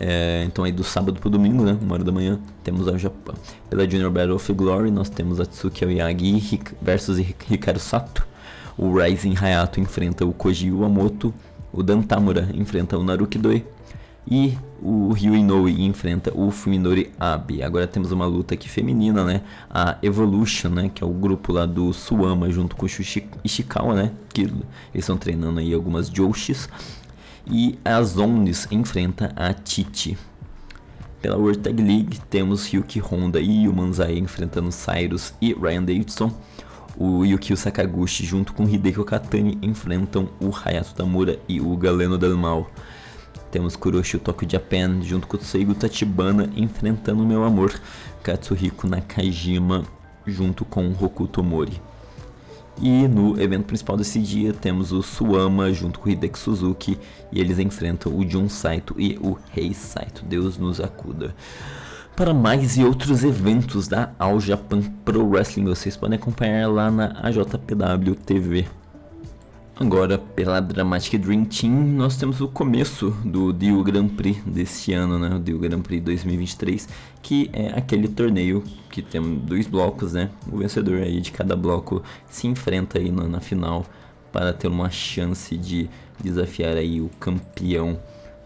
É, 0.00 0.42
então 0.44 0.64
aí 0.64 0.72
do 0.72 0.82
sábado 0.82 1.20
pro 1.20 1.30
domingo, 1.30 1.62
né? 1.62 1.78
Uma 1.80 1.94
hora 1.94 2.02
da 2.02 2.10
manhã, 2.10 2.40
temos 2.64 2.88
a 2.88 2.98
Japão. 2.98 3.36
Pela 3.70 3.88
Junior 3.88 4.10
Battle 4.10 4.34
of 4.34 4.52
Glory, 4.52 4.90
nós 4.90 5.08
temos 5.08 5.38
a 5.38 5.46
Tsuki 5.46 5.84
Aoyagi 5.84 6.60
versus 6.82 7.18
Hikaru 7.20 7.78
Sato. 7.78 8.31
O 8.76 8.96
Rising 8.96 9.34
Hayato 9.36 9.80
enfrenta 9.80 10.24
o 10.24 10.32
Koji 10.32 10.70
Uamoto. 10.70 11.32
O 11.72 11.82
Dan 11.82 12.02
Tamura 12.02 12.48
enfrenta 12.54 12.98
o 12.98 13.04
Naruki 13.04 13.38
Doi. 13.38 13.64
E 14.30 14.56
o 14.80 15.12
Ryu 15.12 15.34
Inoue 15.34 15.84
enfrenta 15.84 16.32
o 16.34 16.50
Fuminori 16.50 17.10
Abe. 17.18 17.62
Agora 17.62 17.86
temos 17.86 18.12
uma 18.12 18.24
luta 18.26 18.54
aqui 18.54 18.68
feminina, 18.68 19.24
né? 19.24 19.42
A 19.68 19.98
Evolution, 20.02 20.68
né? 20.70 20.90
Que 20.92 21.02
é 21.02 21.06
o 21.06 21.10
grupo 21.10 21.52
lá 21.52 21.66
do 21.66 21.92
Suama 21.92 22.50
junto 22.50 22.76
com 22.76 22.86
o 22.86 22.88
Shushi 22.88 23.28
Ishikawa, 23.44 23.94
né? 23.94 24.12
Que 24.32 24.42
eles 24.42 24.62
estão 24.94 25.16
treinando 25.16 25.60
aí 25.60 25.74
algumas 25.74 26.08
Joshis. 26.08 26.68
E 27.46 27.78
a 27.84 28.00
Zones 28.02 28.68
enfrenta 28.70 29.32
a 29.34 29.52
Titi. 29.52 30.16
Pela 31.20 31.36
World 31.36 31.60
Tag 31.60 31.80
League 31.80 32.20
temos 32.30 32.66
Ryuki 32.66 33.00
Honda 33.00 33.40
e 33.40 33.64
Yumanzai 33.64 34.18
enfrentando 34.18 34.70
Cyrus 34.72 35.34
e 35.40 35.52
Ryan 35.52 35.84
Davidson. 35.84 36.32
O 36.96 37.24
Yukio 37.24 37.56
Sakaguchi 37.56 38.24
junto 38.24 38.52
com 38.52 38.68
Hideki 38.68 39.00
Okatani 39.00 39.58
enfrentam 39.62 40.28
o 40.40 40.50
Hayato 40.50 40.94
Tamura 40.94 41.38
e 41.48 41.60
o 41.60 41.76
Galeno 41.76 42.18
Del 42.18 42.36
Mal. 42.36 42.70
Temos 43.50 43.76
Kuroshi 43.76 44.18
Tokyo 44.18 44.48
Japan 44.48 45.00
junto 45.02 45.26
com 45.26 45.36
o 45.36 45.42
Seigo 45.42 45.74
Tachibana 45.74 46.50
enfrentando 46.54 47.22
o 47.22 47.26
meu 47.26 47.44
amor 47.44 47.72
Katsuhiko 48.22 48.86
Nakajima 48.86 49.84
junto 50.26 50.64
com 50.64 50.88
o 50.88 51.04
Hokuto 51.04 51.42
Mori. 51.42 51.80
E 52.80 53.06
no 53.06 53.40
evento 53.40 53.66
principal 53.66 53.96
desse 53.96 54.18
dia 54.18 54.52
temos 54.52 54.92
o 54.92 55.02
Suama 55.02 55.72
junto 55.72 55.98
com 55.98 56.08
o 56.08 56.12
Hideki 56.12 56.38
Suzuki 56.38 56.98
e 57.30 57.40
eles 57.40 57.58
enfrentam 57.58 58.16
o 58.16 58.28
Jun 58.28 58.48
Saito 58.48 58.94
e 58.98 59.18
o 59.20 59.36
Rei 59.50 59.74
Saito. 59.74 60.24
Deus 60.24 60.58
nos 60.58 60.80
acuda. 60.80 61.34
Para 62.14 62.34
mais 62.34 62.76
e 62.76 62.84
outros 62.84 63.24
eventos 63.24 63.88
da 63.88 64.12
All 64.18 64.38
Japan 64.38 64.82
Pro 65.02 65.26
Wrestling, 65.26 65.64
vocês 65.64 65.96
podem 65.96 66.18
acompanhar 66.18 66.68
lá 66.68 66.90
na 66.90 67.18
AJPW 67.22 68.14
TV. 68.14 68.66
Agora, 69.74 70.18
pela 70.18 70.60
Dramatic 70.60 71.18
Dream 71.18 71.46
Team, 71.46 71.72
nós 71.72 72.18
temos 72.18 72.42
o 72.42 72.48
começo 72.48 73.10
do 73.24 73.50
Dio 73.50 73.82
Grand 73.82 74.08
Prix 74.08 74.44
deste 74.44 74.92
ano, 74.92 75.18
né? 75.18 75.34
O 75.34 75.38
Dio 75.38 75.58
Grand 75.58 75.80
Prix 75.80 76.04
2023, 76.04 76.86
que 77.22 77.48
é 77.50 77.68
aquele 77.68 78.06
torneio 78.06 78.62
que 78.90 79.00
tem 79.00 79.36
dois 79.36 79.66
blocos, 79.66 80.12
né? 80.12 80.28
O 80.52 80.58
vencedor 80.58 80.98
aí 80.98 81.18
de 81.18 81.32
cada 81.32 81.56
bloco 81.56 82.02
se 82.28 82.46
enfrenta 82.46 82.98
aí 82.98 83.10
na, 83.10 83.26
na 83.26 83.40
final 83.40 83.86
para 84.30 84.52
ter 84.52 84.68
uma 84.68 84.90
chance 84.90 85.56
de 85.56 85.88
desafiar 86.22 86.76
aí 86.76 87.00
o 87.00 87.08
campeão 87.18 87.98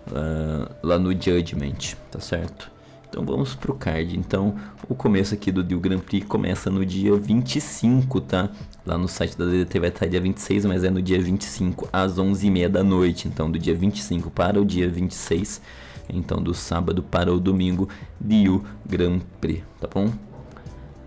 uh, 0.06 0.72
lá 0.84 1.00
no 1.00 1.10
Judgment, 1.10 1.96
tá 2.12 2.20
certo? 2.20 2.75
Então 3.08 3.24
vamos 3.24 3.54
pro 3.54 3.74
card. 3.74 4.18
Então, 4.18 4.54
o 4.88 4.94
começo 4.94 5.34
aqui 5.34 5.50
do 5.50 5.62
Dio 5.62 5.80
Grand 5.80 5.98
Prix 5.98 6.26
começa 6.26 6.70
no 6.70 6.84
dia 6.84 7.14
25, 7.14 8.20
tá? 8.20 8.50
Lá 8.84 8.98
no 8.98 9.08
site 9.08 9.36
da 9.36 9.44
DDT 9.44 9.80
vai 9.80 9.88
estar 9.88 10.06
dia 10.06 10.20
26, 10.20 10.66
mas 10.66 10.84
é 10.84 10.90
no 10.90 11.00
dia 11.00 11.20
25 11.20 11.88
às 11.92 12.18
11h30 12.18 12.68
da 12.68 12.84
noite. 12.84 13.28
Então, 13.28 13.50
do 13.50 13.58
dia 13.58 13.74
25 13.74 14.30
para 14.30 14.60
o 14.60 14.64
dia 14.64 14.88
26, 14.88 15.60
então 16.08 16.42
do 16.42 16.54
sábado 16.54 17.02
para 17.02 17.32
o 17.32 17.40
domingo, 17.40 17.88
Dio 18.20 18.64
Grand 18.84 19.20
Prix, 19.40 19.62
tá 19.80 19.88
bom? 19.92 20.10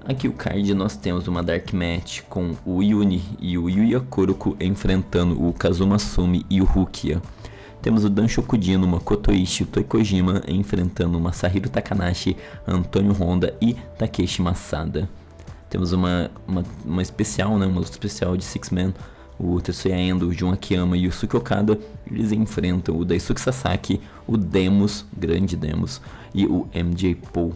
Aqui 0.05 0.27
o 0.27 0.33
card 0.33 0.73
nós 0.73 0.95
temos 0.95 1.27
uma 1.27 1.43
Dark 1.43 1.71
Match 1.71 2.21
com 2.27 2.55
o 2.65 2.81
Yuni 2.81 3.21
e 3.39 3.57
o 3.57 3.69
Yuya 3.69 3.99
Kuroku 3.99 4.57
enfrentando 4.59 5.39
o 5.39 5.53
Kazuma 5.53 5.99
Sumi 5.99 6.45
e 6.49 6.61
o 6.61 6.65
Rukia. 6.65 7.21
Temos 7.81 8.03
o 8.03 8.09
Dan 8.09 8.27
Shokudino, 8.27 8.87
Makoto 8.87 9.31
Ishii, 9.31 9.65
Toikojima 9.65 10.43
enfrentando 10.47 11.19
Masahiro 11.19 11.69
Takanashi, 11.69 12.35
Antônio 12.67 13.13
Honda 13.13 13.55
e 13.61 13.73
Takeshi 13.97 14.41
Masada. 14.41 15.09
Temos 15.69 15.93
uma, 15.93 16.29
uma, 16.47 16.63
uma 16.85 17.01
especial, 17.01 17.57
né, 17.57 17.65
uma 17.65 17.79
luta 17.79 17.91
especial 17.91 18.35
de 18.35 18.43
Six 18.43 18.69
Man 18.69 18.93
o 19.39 19.61
Tetsuya 19.61 19.95
Endo, 19.95 20.27
o 20.27 20.33
Jun 20.33 20.51
Akiyama 20.51 20.97
e 20.97 21.07
o 21.07 21.11
Suki 21.11 21.37
Okada, 21.37 21.79
eles 22.11 22.33
enfrentam 22.33 22.97
o 22.97 23.05
Daisuke 23.05 23.39
Sasaki, 23.39 24.01
o 24.27 24.35
Demos, 24.35 25.05
grande 25.15 25.55
Demos, 25.55 26.01
e 26.35 26.45
o 26.45 26.67
MJ 26.73 27.15
Paul. 27.15 27.53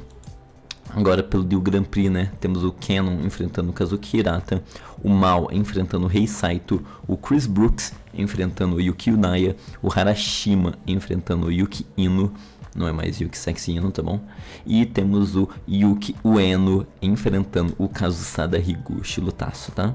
Agora 0.95 1.23
pelo 1.23 1.43
Dio 1.43 1.59
Grand 1.59 1.83
Prix, 1.83 2.09
né? 2.09 2.31
Temos 2.39 2.63
o 2.63 2.71
Canon 2.71 3.25
enfrentando 3.25 3.71
o 3.71 3.73
Kazuki 3.73 4.17
Hirata, 4.17 4.63
o 5.03 5.09
Mal 5.09 5.49
enfrentando 5.51 6.05
o 6.05 6.07
Rei 6.07 6.27
Saito, 6.27 6.85
o 7.07 7.17
Chris 7.17 7.47
Brooks 7.47 7.93
enfrentando 8.13 8.75
o 8.75 8.81
Yuki 8.81 9.09
Unaya, 9.09 9.55
o 9.81 9.91
Harashima 9.91 10.75
enfrentando 10.85 11.47
o 11.47 11.51
Yuki 11.51 11.85
Ino, 11.97 12.31
não 12.75 12.87
é 12.87 12.91
mais 12.91 13.19
Yuki 13.19 13.37
Sexy 13.37 13.71
Ino, 13.71 13.91
tá 13.91 14.01
bom? 14.01 14.19
E 14.65 14.85
temos 14.85 15.35
o 15.35 15.49
Yuki 15.67 16.15
Ueno 16.23 16.85
enfrentando 17.01 17.73
o 17.77 17.87
Kazusada 17.87 18.57
Higuchi, 18.57 19.19
lutaço, 19.19 19.71
tá? 19.71 19.93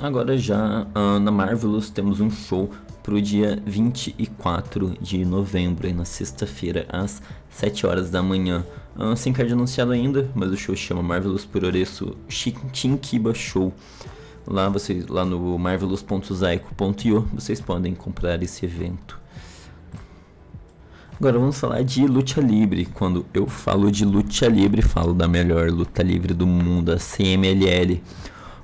Agora 0.00 0.38
já 0.38 0.86
uh, 0.94 1.18
na 1.18 1.32
Marvelous 1.32 1.90
temos 1.90 2.20
um 2.20 2.30
show 2.30 2.70
pro 3.02 3.20
dia 3.20 3.60
24 3.64 4.96
de 5.00 5.24
novembro, 5.24 5.92
na 5.94 6.04
sexta-feira, 6.04 6.86
às 6.88 7.22
7 7.50 7.86
horas 7.86 8.10
da 8.10 8.22
manhã. 8.22 8.64
Uh, 8.98 9.16
sem 9.16 9.32
card 9.32 9.52
anunciado 9.52 9.92
ainda, 9.92 10.28
mas 10.34 10.50
o 10.50 10.56
show 10.56 10.74
chama 10.74 11.00
Marvelous 11.00 11.44
Puroreço 11.44 12.16
Shinkiba 12.28 13.32
Show. 13.32 13.72
Lá, 14.44 14.68
vocês, 14.68 15.06
lá 15.06 15.24
no 15.24 15.56
marvelous.zaico.io 15.56 17.28
vocês 17.32 17.60
podem 17.60 17.94
comprar 17.94 18.42
esse 18.42 18.66
evento. 18.66 19.20
Agora 21.16 21.38
vamos 21.38 21.60
falar 21.60 21.82
de 21.82 22.06
luta 22.06 22.40
livre. 22.40 22.86
Quando 22.86 23.24
eu 23.32 23.46
falo 23.46 23.92
de 23.92 24.04
luta 24.04 24.48
livre, 24.48 24.82
falo 24.82 25.14
da 25.14 25.28
melhor 25.28 25.70
luta 25.70 26.02
livre 26.02 26.34
do 26.34 26.46
mundo, 26.46 26.90
a 26.90 26.96
CMLL. 26.96 28.02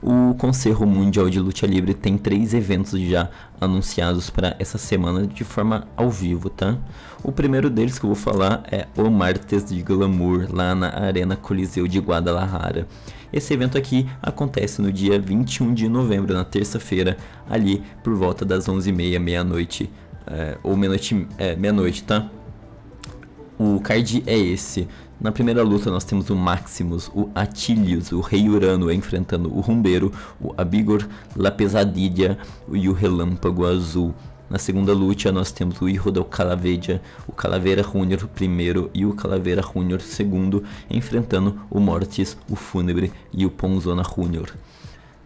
O 0.07 0.35
Conselho 0.35 0.85
Mundial 0.85 1.31
de 1.31 1.41
Luta 1.41 1.67
Livre 1.67 1.95
tem 1.95 2.19
três 2.19 2.53
eventos 2.53 3.01
já 3.01 3.31
anunciados 3.59 4.29
para 4.29 4.55
essa 4.59 4.77
semana 4.77 5.27
de 5.27 5.45
forma 5.45 5.89
ao 5.97 6.11
vivo, 6.11 6.51
tá? 6.51 6.77
O 7.23 7.33
primeiro 7.33 7.71
deles 7.71 7.99
que 7.99 8.05
eu 8.05 8.09
vou 8.09 8.15
falar 8.15 8.63
é 8.71 8.87
o 8.99 9.09
Martes 9.09 9.65
de 9.65 9.83
Glamour, 9.83 10.49
lá 10.53 10.75
na 10.75 10.91
Arena 10.95 11.37
Coliseu 11.37 11.89
de 11.89 11.99
Guadalajara. 12.01 12.87
Esse 13.33 13.55
evento 13.55 13.79
aqui 13.79 14.07
acontece 14.21 14.83
no 14.83 14.93
dia 14.93 15.19
21 15.19 15.73
de 15.73 15.89
novembro, 15.89 16.35
na 16.35 16.45
terça-feira, 16.45 17.17
ali 17.49 17.83
por 18.03 18.15
volta 18.15 18.45
das 18.45 18.67
11h30, 18.67 19.19
meia-noite, 19.19 19.91
é, 20.27 20.59
ou 20.63 20.77
meia-noite, 20.77 21.27
é, 21.39 21.57
meia-noite, 21.57 22.05
tá? 22.05 22.29
O 23.59 23.81
card 23.81 24.23
é 24.27 24.37
esse. 24.37 24.87
Na 25.21 25.31
primeira 25.31 25.63
luta 25.63 25.91
nós 25.91 26.05
temos 26.05 26.29
o 26.29 26.37
Maximus, 26.37 27.11
o 27.15 27.31
Atilius, 27.35 28.11
o 28.13 28.21
Rei 28.21 28.49
Urano 28.49 28.93
enfrentando 28.93 29.55
o 29.55 29.61
Rumbeiro, 29.61 30.13
o 30.41 30.53
Abigor, 30.57 31.07
La 31.37 31.51
Pesadilla 31.51 32.37
e 32.73 32.89
o 32.89 32.93
Relâmpago 32.93 33.65
Azul. 33.65 34.13
Na 34.51 34.59
segunda 34.59 34.93
luta 34.93 35.33
nós 35.33 35.51
temos 35.51 35.81
o 35.81 35.89
Hijo 35.89 36.11
do 36.11 36.25
Calaveja, 36.25 37.01
o 37.27 37.33
Calaveira 37.33 37.83
Júnior 37.83 38.29
I 38.41 38.91
e 38.93 39.07
o 39.07 39.15
Calaveira 39.15 39.63
Júnior 39.63 40.01
II 40.01 40.63
enfrentando 40.91 41.61
o 41.71 41.81
Mortis, 41.81 42.37
o 42.51 42.57
Fúnebre 42.57 43.13
e 43.33 43.47
o 43.47 43.51
Ponzona 43.51 44.03
Júnior. 44.03 44.53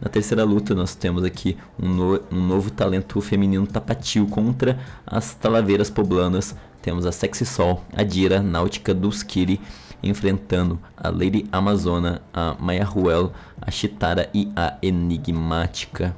Na 0.00 0.08
terceira 0.08 0.44
luta 0.44 0.74
nós 0.74 0.94
temos 0.94 1.24
aqui 1.24 1.56
um, 1.82 1.88
no, 1.88 2.20
um 2.30 2.46
novo 2.46 2.70
talento 2.70 3.20
feminino 3.20 3.66
tapatil 3.66 4.28
contra 4.28 4.78
as 5.04 5.34
Talaveiras 5.34 5.90
Poblanas. 5.90 6.54
Temos 6.82 7.06
a 7.06 7.12
Sexy 7.12 7.44
Sol, 7.44 7.82
a 7.92 8.02
Dira, 8.02 8.40
Náutica 8.40 8.94
dos 8.94 9.22
Kiri, 9.22 9.60
enfrentando 10.02 10.78
a 10.96 11.08
Lady 11.08 11.46
Amazona, 11.50 12.22
a 12.32 12.56
Maya 12.58 12.84
Ruel, 12.84 13.32
a 13.60 13.70
Chitara 13.70 14.30
e 14.32 14.50
a 14.54 14.76
Enigmática. 14.80 16.16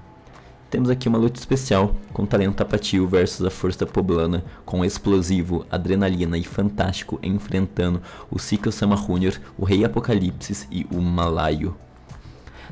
Temos 0.70 0.88
aqui 0.88 1.08
uma 1.08 1.18
luta 1.18 1.40
especial 1.40 1.96
com 2.12 2.24
talento 2.24 2.54
tapatio 2.54 3.08
versus 3.08 3.44
a 3.44 3.50
força 3.50 3.84
poblana, 3.84 4.44
com 4.64 4.84
explosivo, 4.84 5.66
adrenalina 5.68 6.38
e 6.38 6.44
fantástico 6.44 7.18
enfrentando 7.22 8.00
o 8.30 8.38
Sikyo 8.38 8.70
Sama 8.70 8.94
Jr., 8.94 9.40
o 9.58 9.64
Rei 9.64 9.84
Apocalipse 9.84 10.68
e 10.70 10.86
o 10.92 11.00
Malaio. 11.00 11.74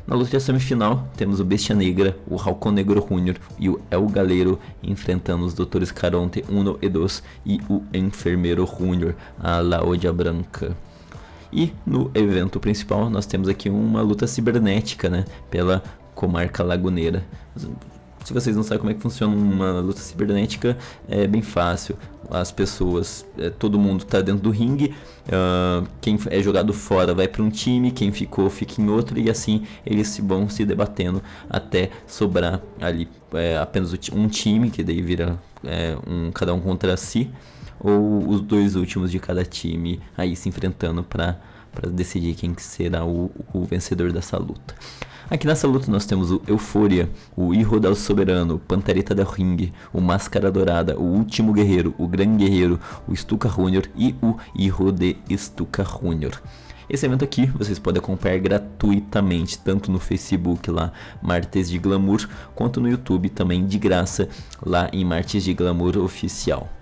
Na 0.09 0.17
luta 0.17 0.41
semifinal, 0.41 1.07
temos 1.19 1.39
o 1.39 1.45
Bestia 1.45 1.77
Negra, 1.77 2.17
o 2.27 2.41
Halcon 2.41 2.71
Negro 2.71 3.07
Jr. 3.07 3.37
e 3.59 3.69
o 3.69 3.79
El 3.91 4.07
Galeiro 4.07 4.59
enfrentando 4.83 5.45
os 5.45 5.53
Drs. 5.53 5.93
Caronte 5.93 6.43
1 6.49 6.79
e 6.81 6.89
2 6.89 7.23
e 7.45 7.61
o 7.69 7.83
Enfermeiro 7.93 8.65
Jr., 8.65 9.15
a 9.39 9.61
Laodia 9.61 10.11
Branca. 10.11 10.75
E 11.53 11.75
no 11.85 12.11
evento 12.15 12.59
principal, 12.59 13.11
nós 13.11 13.27
temos 13.27 13.51
aqui 13.51 13.69
uma 13.69 14.01
luta 14.01 14.27
cibernética, 14.27 15.11
né, 15.11 15.27
pela 15.51 15.83
comarca 16.15 16.63
laguneira. 16.63 17.23
Se 18.25 18.33
vocês 18.33 18.57
não 18.57 18.63
sabem 18.63 18.79
como 18.79 18.91
é 18.91 18.95
que 18.95 19.03
funciona 19.03 19.37
uma 19.37 19.81
luta 19.81 20.01
cibernética, 20.01 20.79
é 21.07 21.27
bem 21.27 21.43
fácil. 21.43 21.99
As 22.31 22.53
pessoas, 22.53 23.27
é, 23.39 23.51
todo 23.51 23.79
mundo 23.79 24.05
está 24.05 24.21
dentro 24.21 24.43
do 24.43 24.51
ringue. 24.51 24.95
Uh, 25.27 25.87
quem 26.01 26.19
é 26.31 26.41
jogado 26.43 26.73
fora 26.73 27.15
vai 27.15 27.29
para 27.29 27.43
um 27.43 27.51
time, 27.51 27.91
quem 27.91 28.11
ficou 28.11 28.49
fica 28.49 28.81
em 28.81 28.89
outro 28.89 29.19
e 29.19 29.29
assim 29.29 29.67
eles 29.85 30.19
vão 30.23 30.49
se 30.49 30.65
debatendo 30.65 31.23
até 31.51 31.91
sobrar 32.07 32.63
ali 32.81 33.07
é, 33.35 33.59
apenas 33.59 33.93
um 34.13 34.27
time 34.27 34.71
que 34.71 34.83
daí 34.83 35.03
vira 35.03 35.39
é, 35.63 35.97
um 36.07 36.31
cada 36.31 36.55
um 36.55 36.61
contra 36.61 36.97
si 36.97 37.31
ou 37.79 38.27
os 38.27 38.41
dois 38.41 38.75
últimos 38.75 39.11
de 39.11 39.19
cada 39.19 39.45
time 39.45 40.01
aí 40.17 40.35
se 40.35 40.49
enfrentando 40.49 41.03
para 41.03 41.39
decidir 41.87 42.35
quem 42.35 42.55
será 42.59 43.05
o, 43.05 43.31
o 43.53 43.65
vencedor 43.65 44.13
dessa 44.13 44.37
luta. 44.37 44.75
Aqui 45.31 45.47
nessa 45.47 45.69
luta 45.69 45.91
nós 45.91 46.07
temos 46.07 46.31
o 46.33 46.41
Eufória, 46.47 47.11
o 47.37 47.53
Hijo 47.53 47.79
del 47.79 47.95
Soberano, 47.95 48.59
Panterita 48.59 49.15
del 49.15 49.27
Ring, 49.27 49.71
o 49.93 50.01
Máscara 50.01 50.51
Dourada, 50.51 50.99
o 50.99 51.03
Último 51.03 51.53
Guerreiro, 51.53 51.95
o 51.99 52.09
Gran 52.09 52.39
Guerreiro, 52.39 52.81
o 53.07 53.15
Stuka 53.15 53.47
Junior 53.47 53.85
e 53.95 54.15
o 54.23 54.37
Hijo 54.57 54.91
de 54.91 55.17
Stuka 55.37 55.85
Junior. 55.85 56.33
Esse 56.89 57.05
evento 57.05 57.23
aqui 57.23 57.45
vocês 57.45 57.79
podem 57.79 58.01
acompanhar 58.01 58.39
gratuitamente, 58.39 59.59
tanto 59.59 59.93
no 59.93 59.99
Facebook 59.99 60.71
lá, 60.71 60.93
Martes 61.21 61.69
de 61.69 61.79
Glamour, 61.79 62.27
quanto 62.55 62.81
no 62.81 62.89
YouTube 62.89 63.29
também 63.29 63.67
de 63.67 63.79
graça, 63.79 64.31
lá 64.65 64.89
em 64.91 65.05
Martes 65.05 65.45
de 65.45 65.53
Glamour 65.53 65.99
Oficial. 65.99 66.78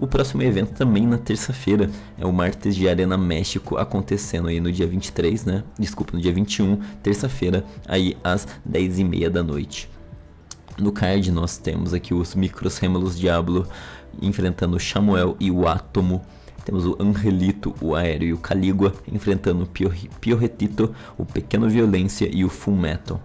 O 0.00 0.06
próximo 0.06 0.42
evento 0.42 0.74
também 0.74 1.04
na 1.04 1.18
terça-feira 1.18 1.90
é 2.16 2.24
o 2.24 2.32
Martes 2.32 2.76
de 2.76 2.88
Arena 2.88 3.18
México 3.18 3.76
acontecendo 3.76 4.46
aí 4.46 4.60
no 4.60 4.70
dia 4.70 4.86
23, 4.86 5.44
né? 5.44 5.64
Desculpa, 5.76 6.12
no 6.16 6.22
dia 6.22 6.32
21, 6.32 6.76
terça-feira, 7.02 7.64
aí 7.86 8.16
às 8.22 8.46
10h30 8.68 9.28
da 9.28 9.42
noite. 9.42 9.90
No 10.78 10.92
card 10.92 11.32
nós 11.32 11.58
temos 11.58 11.92
aqui 11.92 12.14
os 12.14 12.36
Micros 12.36 12.78
Remelos 12.78 13.18
Diablo 13.18 13.66
enfrentando 14.22 14.76
o 14.76 14.80
Samuel 14.80 15.36
e 15.40 15.50
o 15.50 15.66
Átomo. 15.66 16.24
Temos 16.64 16.86
o 16.86 16.96
Angelito, 17.00 17.74
o 17.80 17.96
Aéreo 17.96 18.28
e 18.28 18.32
o 18.32 18.38
Calígua 18.38 18.94
enfrentando 19.12 19.64
o 19.64 20.08
Piorretito, 20.20 20.94
o 21.16 21.24
Pequeno 21.24 21.68
Violência 21.68 22.30
e 22.32 22.44
o 22.44 22.48
Full 22.48 22.76
Metal. 22.76 23.20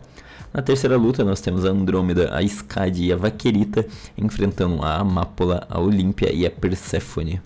Na 0.54 0.62
terceira 0.62 0.96
luta 0.96 1.24
nós 1.24 1.42
temos 1.42 1.66
a 1.66 1.70
Andrômeda, 1.70 2.30
a 2.32 2.44
Skadi 2.44 3.06
e 3.06 3.12
a 3.12 3.18
Vaquerita 3.18 3.88
enfrentando 4.16 4.84
a 4.84 4.98
Amápola, 4.98 5.66
a 5.68 5.80
Olímpia 5.80 6.32
e 6.32 6.46
a 6.46 6.52
Perséfone. 6.52 7.42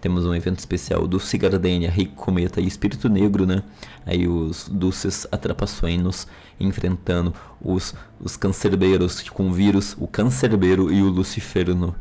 Temos 0.00 0.24
um 0.24 0.32
evento 0.32 0.60
especial 0.60 1.08
do 1.08 1.18
Cigardenia, 1.18 1.90
Rei 1.90 2.06
Cometa 2.06 2.60
e 2.60 2.68
Espírito 2.68 3.08
Negro, 3.08 3.44
né? 3.46 3.64
Aí 4.06 4.28
os 4.28 4.68
Dulces 4.68 5.26
Atrapações 5.32 6.28
enfrentando 6.60 7.34
os, 7.60 7.94
os 8.20 8.36
Cancerbeiros 8.36 9.28
com 9.28 9.48
o 9.48 9.52
vírus, 9.52 9.96
o 9.98 10.06
Cancerbeiro 10.06 10.92
e 10.92 11.02
o 11.02 11.08
Luciferno. 11.08 11.96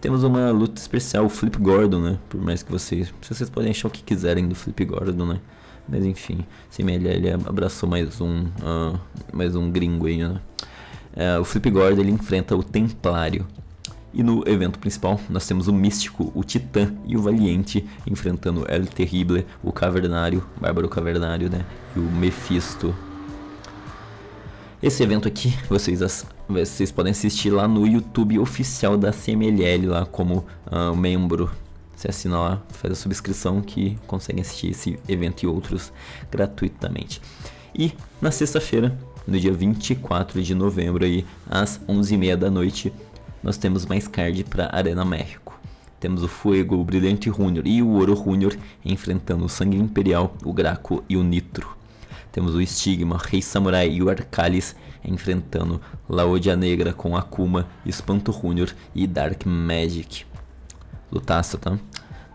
Temos 0.00 0.22
uma 0.22 0.52
luta 0.52 0.80
especial, 0.80 1.26
o 1.26 1.28
Flip 1.28 1.58
Gordon, 1.58 2.00
né? 2.00 2.18
Por 2.28 2.40
mais 2.40 2.62
que 2.62 2.70
vocês. 2.70 3.12
Vocês 3.20 3.50
podem 3.50 3.72
achar 3.72 3.88
o 3.88 3.90
que 3.90 4.04
quiserem 4.04 4.48
do 4.48 4.54
Flip 4.54 4.84
Gordon, 4.84 5.26
né? 5.26 5.40
Mas 5.88 6.04
enfim, 6.04 6.44
ele 6.78 7.30
abraçou 7.30 7.88
mais 7.88 8.20
um, 8.20 8.44
uh, 8.44 8.98
mais 9.32 9.54
um 9.54 9.70
gringo 9.70 10.06
aí, 10.06 10.18
né? 10.18 10.40
Uh, 11.14 11.40
o 11.40 11.44
Flip 11.44 11.70
Gordon 11.70 12.00
ele 12.00 12.10
enfrenta 12.10 12.56
o 12.56 12.62
Templário. 12.62 13.46
E 14.14 14.22
no 14.22 14.46
evento 14.46 14.78
principal 14.78 15.20
nós 15.28 15.46
temos 15.46 15.68
o 15.68 15.72
Místico, 15.72 16.30
o 16.34 16.44
Titã 16.44 16.94
e 17.06 17.16
o 17.16 17.22
Valiente 17.22 17.84
enfrentando 18.06 18.64
El 18.68 18.86
Terrible, 18.86 19.46
o 19.62 19.72
Cavernário, 19.72 20.44
Bárbaro 20.60 20.88
Cavernário, 20.88 21.50
né? 21.50 21.64
E 21.96 21.98
o 21.98 22.02
Mephisto. 22.02 22.94
Esse 24.82 25.02
evento 25.02 25.28
aqui 25.28 25.54
vocês, 25.68 26.26
vocês 26.48 26.90
podem 26.90 27.12
assistir 27.12 27.50
lá 27.50 27.66
no 27.66 27.86
YouTube 27.86 28.38
oficial 28.38 28.96
da 28.96 29.12
CMLL 29.12 29.86
lá 29.86 30.04
como 30.04 30.44
uh, 30.66 30.94
membro 30.94 31.50
você 32.02 32.08
assina 32.08 32.38
lá, 32.38 32.62
faz 32.70 32.92
a 32.92 32.96
subscrição 32.96 33.60
que 33.60 33.96
consegue 34.08 34.40
assistir 34.40 34.70
esse 34.70 34.98
evento 35.08 35.44
e 35.44 35.46
outros 35.46 35.92
gratuitamente. 36.32 37.22
E 37.72 37.92
na 38.20 38.32
sexta-feira, 38.32 38.98
no 39.24 39.38
dia 39.38 39.52
24 39.52 40.42
de 40.42 40.52
novembro, 40.52 41.04
aí, 41.04 41.24
às 41.48 41.78
11h30 41.88 42.36
da 42.36 42.50
noite, 42.50 42.92
nós 43.40 43.56
temos 43.56 43.86
mais 43.86 44.08
card 44.08 44.42
para 44.44 44.74
Arena 44.74 45.04
México. 45.04 45.56
Temos 46.00 46.24
o 46.24 46.28
Fuego, 46.28 46.74
o 46.74 46.84
Brilhante 46.84 47.30
Júnior 47.30 47.64
e 47.68 47.80
o 47.80 47.90
Ouro 47.90 48.16
Júnior 48.16 48.58
enfrentando 48.84 49.44
o 49.44 49.48
Sangue 49.48 49.76
Imperial, 49.76 50.34
o 50.44 50.52
Graco 50.52 51.04
e 51.08 51.16
o 51.16 51.22
Nitro. 51.22 51.76
Temos 52.32 52.52
o 52.56 52.60
Estigma, 52.60 53.16
Rei 53.16 53.40
Samurai 53.40 53.88
e 53.88 54.02
o 54.02 54.10
Arcalis 54.10 54.74
enfrentando 55.04 55.80
Laodia 56.08 56.56
Negra 56.56 56.92
com 56.92 57.16
Akuma, 57.16 57.68
Espanto 57.86 58.32
Júnior 58.32 58.74
e 58.92 59.06
Dark 59.06 59.46
Magic. 59.46 60.31
Lutaça, 61.12 61.58
tá? 61.58 61.78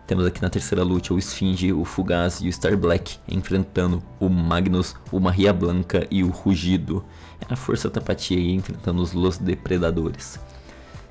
Temos 0.06 0.24
aqui 0.24 0.40
na 0.40 0.48
terceira 0.48 0.82
luta 0.82 1.12
o 1.12 1.18
Esfinge, 1.18 1.72
o 1.72 1.84
Fugaz 1.84 2.40
e 2.40 2.48
o 2.48 2.52
Star 2.52 2.76
Black 2.78 3.18
enfrentando 3.28 4.02
o 4.18 4.28
Magnus, 4.30 4.96
o 5.12 5.20
Maria 5.20 5.52
Blanca 5.52 6.06
e 6.10 6.24
o 6.24 6.30
Rugido. 6.30 7.04
É 7.40 7.52
a 7.52 7.56
Força 7.56 7.90
Tapatia 7.90 8.38
aí 8.38 8.54
enfrentando 8.54 9.02
os 9.02 9.12
Los 9.12 9.36
Depredadores. 9.36 10.40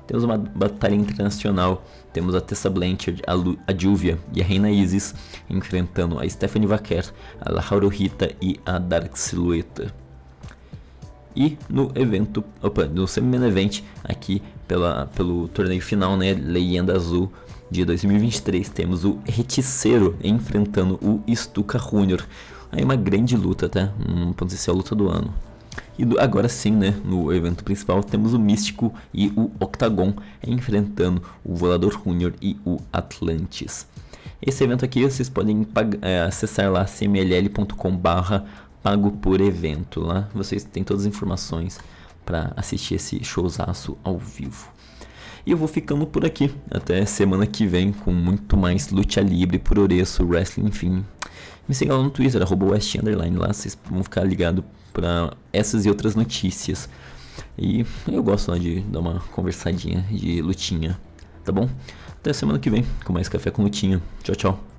Temos 0.08 0.24
uma 0.24 0.38
batalha 0.38 0.94
internacional. 0.94 1.84
Temos 2.12 2.34
a 2.34 2.40
Tessa 2.40 2.70
Blanchard, 2.70 3.22
a, 3.26 3.34
Lu, 3.34 3.58
a 3.66 3.72
e 4.32 4.40
a 4.40 4.44
Reina 4.44 4.70
Isis 4.70 5.14
enfrentando 5.48 6.18
a 6.18 6.28
Stephanie 6.28 6.66
Vaquer, 6.66 7.04
a 7.40 7.52
La 7.52 7.60
Rita 7.60 8.32
e 8.40 8.58
a 8.64 8.78
Dark 8.78 9.16
Silhouette. 9.16 9.92
E 11.36 11.56
no 11.68 11.92
evento, 11.94 12.42
opa, 12.60 12.86
no 12.86 13.06
semi-main 13.06 13.46
event, 13.46 13.82
aqui 14.02 14.42
pela, 14.66 15.08
pelo 15.14 15.46
torneio 15.46 15.80
final, 15.80 16.16
né, 16.16 16.32
Leyenda 16.32 16.96
Azul, 16.96 17.30
de 17.70 17.84
2023 17.84 18.68
temos 18.68 19.04
o 19.04 19.18
Reticeiro 19.24 20.16
enfrentando 20.22 20.98
o 21.02 21.22
Stuka 21.34 21.78
Junior. 21.78 22.26
Aí 22.70 22.82
uma 22.82 22.96
grande 22.96 23.36
luta, 23.36 23.68
tá? 23.68 23.92
Um 24.08 24.32
potencial 24.32 24.76
luta 24.76 24.94
do 24.94 25.08
ano. 25.08 25.32
E 25.98 26.04
do, 26.04 26.20
agora 26.20 26.48
sim, 26.48 26.72
né, 26.72 26.94
no 27.04 27.32
evento 27.32 27.64
principal 27.64 28.02
temos 28.02 28.32
o 28.32 28.38
Místico 28.38 28.92
e 29.12 29.28
o 29.36 29.50
Octagon 29.60 30.14
enfrentando 30.46 31.22
o 31.44 31.54
Volador 31.54 32.00
Junior 32.04 32.32
e 32.40 32.56
o 32.64 32.78
Atlantis. 32.92 33.86
Esse 34.40 34.62
evento 34.62 34.84
aqui 34.84 35.02
vocês 35.02 35.28
podem 35.28 35.66
é, 36.00 36.20
acessar 36.20 36.70
lá 36.70 36.84
cmll.com 36.84 37.96
barra 37.96 38.44
pago 38.82 39.10
por 39.10 39.40
evento. 39.40 40.00
Lá 40.00 40.28
vocês 40.32 40.62
têm 40.64 40.84
todas 40.84 41.02
as 41.02 41.08
informações 41.08 41.78
para 42.24 42.52
assistir 42.56 42.94
esse 42.94 43.22
showzaço 43.24 43.96
ao 44.04 44.18
vivo. 44.18 44.77
E 45.48 45.50
eu 45.50 45.56
vou 45.56 45.66
ficando 45.66 46.06
por 46.06 46.26
aqui. 46.26 46.54
Até 46.70 47.06
semana 47.06 47.46
que 47.46 47.66
vem 47.66 47.90
com 47.90 48.12
muito 48.12 48.54
mais 48.54 48.90
luta 48.90 49.22
livre, 49.22 49.58
por 49.58 49.78
oreço, 49.78 50.22
wrestling, 50.22 50.66
enfim. 50.66 51.02
Me 51.66 51.74
siga 51.74 51.96
lá 51.96 52.02
no 52.02 52.10
Twitter, 52.10 52.42
arroba 52.42 52.66
West 52.66 52.94
Underline. 52.96 53.34
Lá 53.34 53.50
vocês 53.50 53.76
vão 53.90 54.02
ficar 54.04 54.24
ligados 54.24 54.62
para 54.92 55.32
essas 55.50 55.86
e 55.86 55.88
outras 55.88 56.14
notícias. 56.14 56.86
E 57.56 57.86
eu 58.06 58.22
gosto 58.22 58.50
lá 58.50 58.58
de 58.58 58.80
dar 58.80 59.00
uma 59.00 59.20
conversadinha 59.32 60.04
de 60.10 60.42
lutinha, 60.42 61.00
tá 61.42 61.50
bom? 61.50 61.66
Até 62.20 62.30
semana 62.34 62.58
que 62.58 62.68
vem 62.68 62.84
com 63.06 63.14
mais 63.14 63.26
Café 63.26 63.50
com 63.50 63.62
Lutinha. 63.62 64.02
Tchau, 64.22 64.36
tchau. 64.36 64.77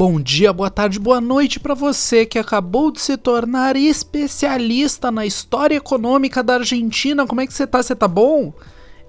Bom 0.00 0.18
dia, 0.18 0.50
boa 0.50 0.70
tarde, 0.70 0.98
boa 0.98 1.20
noite 1.20 1.60
para 1.60 1.74
você 1.74 2.24
que 2.24 2.38
acabou 2.38 2.90
de 2.90 3.02
se 3.02 3.18
tornar 3.18 3.76
especialista 3.76 5.10
na 5.10 5.26
história 5.26 5.76
econômica 5.76 6.42
da 6.42 6.54
Argentina. 6.54 7.26
Como 7.26 7.42
é 7.42 7.46
que 7.46 7.52
você 7.52 7.66
tá? 7.66 7.82
Você 7.82 7.94
tá 7.94 8.08
bom? 8.08 8.50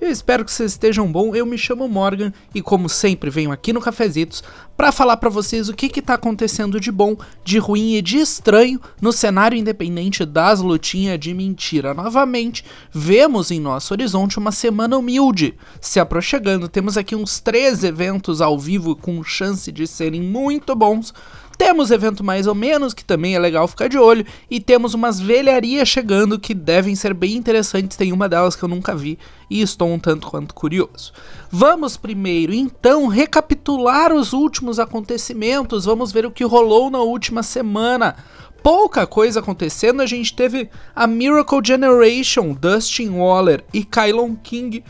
Eu 0.02 0.10
espero 0.10 0.44
que 0.44 0.52
vocês 0.52 0.72
estejam 0.72 1.12
bom. 1.12 1.36
Eu 1.36 1.46
me 1.46 1.60
chamo 1.60 1.88
Morgan 1.88 2.34
e 2.56 2.62
como 2.62 2.90
sempre 2.90 3.30
venho 3.30 3.52
aqui 3.52 3.72
no 3.72 3.80
Cafezitos 3.80 4.44
para 4.76 4.92
falar 4.92 5.18
para 5.18 5.30
vocês 5.30 5.70
o 5.70 5.76
que 5.76 5.88
que 5.88 6.02
tá 6.02 6.16
acontecendo 6.16 6.80
de 6.80 6.92
bom, 6.92 7.16
de 7.44 7.60
ruim 7.60 7.94
e 7.94 8.02
de 8.02 8.18
estranho 8.18 8.82
no 9.00 9.14
cenário 9.14 9.56
independente 9.56 10.26
das 10.26 10.60
lutinhas 10.60 11.20
de 11.20 11.36
mentira. 11.36 11.94
Novamente, 11.94 12.66
vemos 12.92 13.52
em 13.52 13.60
nosso 13.60 13.94
horizonte 13.94 14.40
uma 14.40 14.52
semana 14.52 14.98
humilde 14.98 15.54
se 15.80 16.00
aproximando. 16.00 16.68
Temos 16.68 16.98
aqui 16.98 17.16
uns 17.16 17.40
três 17.40 17.84
eventos 17.84 18.42
ao 18.42 18.58
vivo 18.58 18.96
com 18.96 19.24
chance 19.24 19.72
de 19.72 19.86
serem 19.86 20.24
muito 20.24 20.76
bons 20.76 21.14
temos 21.62 21.92
evento 21.92 22.24
mais 22.24 22.48
ou 22.48 22.56
menos, 22.56 22.92
que 22.92 23.06
também 23.06 23.36
é 23.36 23.40
legal 23.40 23.68
ficar 23.68 23.88
de 23.88 23.96
olho, 23.96 24.26
e 24.50 24.60
temos 24.60 24.96
umas 24.96 25.20
velharias 25.20 25.88
chegando 25.88 26.40
que 26.40 26.56
devem 26.56 26.96
ser 26.96 27.14
bem 27.14 27.36
interessantes. 27.36 27.96
Tem 27.96 28.12
uma 28.12 28.28
delas 28.28 28.56
que 28.56 28.64
eu 28.64 28.68
nunca 28.68 28.96
vi 28.96 29.20
e 29.48 29.62
estou 29.62 29.88
um 29.88 30.00
tanto 30.00 30.26
quanto 30.26 30.56
curioso. 30.56 31.14
Vamos 31.52 31.98
primeiro, 31.98 32.52
então, 32.52 33.06
recapitular 33.06 34.12
os 34.12 34.34
últimos 34.34 34.80
acontecimentos. 34.80 35.86
Vamos 35.86 36.12
ver 36.12 36.26
o 36.26 36.32
que 36.32 36.44
rolou 36.44 36.90
na 36.90 36.98
última 37.00 37.44
semana 37.44 38.16
pouca 38.64 39.08
coisa 39.08 39.40
acontecendo, 39.40 40.02
a 40.02 40.06
gente 40.06 40.36
teve 40.36 40.70
a 40.96 41.08
Miracle 41.08 41.62
Generation, 41.64 42.54
Dustin 42.54 43.10
Waller 43.10 43.64
e 43.74 43.84
Kylon 43.84 44.36
King 44.36 44.84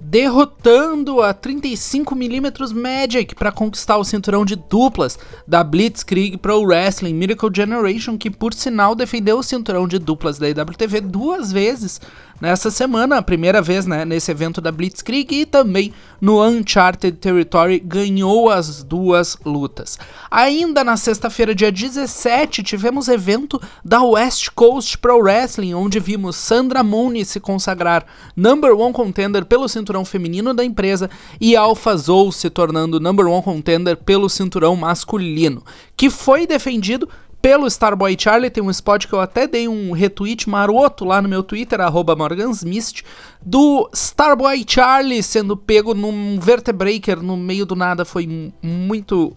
derrotando 0.00 1.22
a 1.22 1.34
35mm 1.34 2.72
Magic 2.74 3.34
para 3.34 3.50
conquistar 3.50 3.96
o 3.96 4.04
cinturão 4.04 4.44
de 4.44 4.54
duplas 4.54 5.18
da 5.46 5.64
Blitzkrieg 5.64 6.36
Pro 6.36 6.62
Wrestling 6.62 7.14
Miracle 7.14 7.50
Generation, 7.52 8.16
que 8.16 8.30
por 8.30 8.52
sinal 8.54 8.94
defendeu 8.94 9.38
o 9.38 9.42
cinturão 9.42 9.88
de 9.88 9.98
duplas 9.98 10.38
da 10.38 10.48
IWTV 10.48 11.00
duas 11.00 11.50
vezes 11.50 12.00
nessa 12.40 12.70
semana, 12.70 13.18
a 13.18 13.22
primeira 13.22 13.62
vez 13.62 13.86
né, 13.86 14.04
nesse 14.04 14.30
evento 14.30 14.60
da 14.60 14.72
Blitzkrieg 14.72 15.32
e 15.32 15.46
também 15.46 15.92
no 16.20 16.42
Uncharted 16.42 17.18
Territory 17.18 17.78
ganhou 17.78 18.50
as 18.50 18.82
duas 18.82 19.36
lutas. 19.44 19.98
Ainda 20.30 20.82
na 20.82 20.96
sexta-feira, 20.96 21.54
dia 21.54 21.70
17, 21.72 22.62
tivemos 22.62 23.08
evento 23.08 23.60
da 23.84 24.02
West 24.02 24.50
Coast 24.54 24.98
Pro 24.98 25.18
Wrestling, 25.18 25.74
onde 25.74 26.00
vimos 26.00 26.36
Sandra 26.36 26.82
Mooney 26.82 27.24
se 27.24 27.40
consagrar 27.40 28.04
number 28.34 28.74
one 28.74 28.92
contender 28.92 29.44
pelo 29.44 29.68
cinturão 29.68 30.04
feminino 30.04 30.54
da 30.54 30.64
empresa 30.64 31.10
e 31.40 31.56
Alpha 31.56 31.96
Zou 31.96 32.32
se 32.32 32.50
tornando 32.50 33.00
number 33.00 33.26
one 33.26 33.42
contender 33.42 33.96
pelo 33.96 34.28
cinturão 34.28 34.76
masculino, 34.76 35.62
que 35.96 36.10
foi 36.10 36.46
defendido 36.46 37.08
pelo 37.46 37.68
Starboy 37.68 38.16
Charlie, 38.18 38.50
tem 38.50 38.60
um 38.60 38.70
spot 38.70 39.06
que 39.06 39.12
eu 39.12 39.20
até 39.20 39.46
dei 39.46 39.68
um 39.68 39.92
retweet 39.92 40.50
maroto 40.50 41.04
lá 41.04 41.22
no 41.22 41.28
meu 41.28 41.44
Twitter, 41.44 41.78
morgansmist, 42.18 43.04
do 43.40 43.88
Starboy 43.94 44.64
Charlie 44.66 45.22
sendo 45.22 45.56
pego 45.56 45.94
num 45.94 46.40
vertebreaker 46.40 47.22
no 47.22 47.36
meio 47.36 47.64
do 47.64 47.76
nada. 47.76 48.04
Foi 48.04 48.52
muito, 48.60 49.36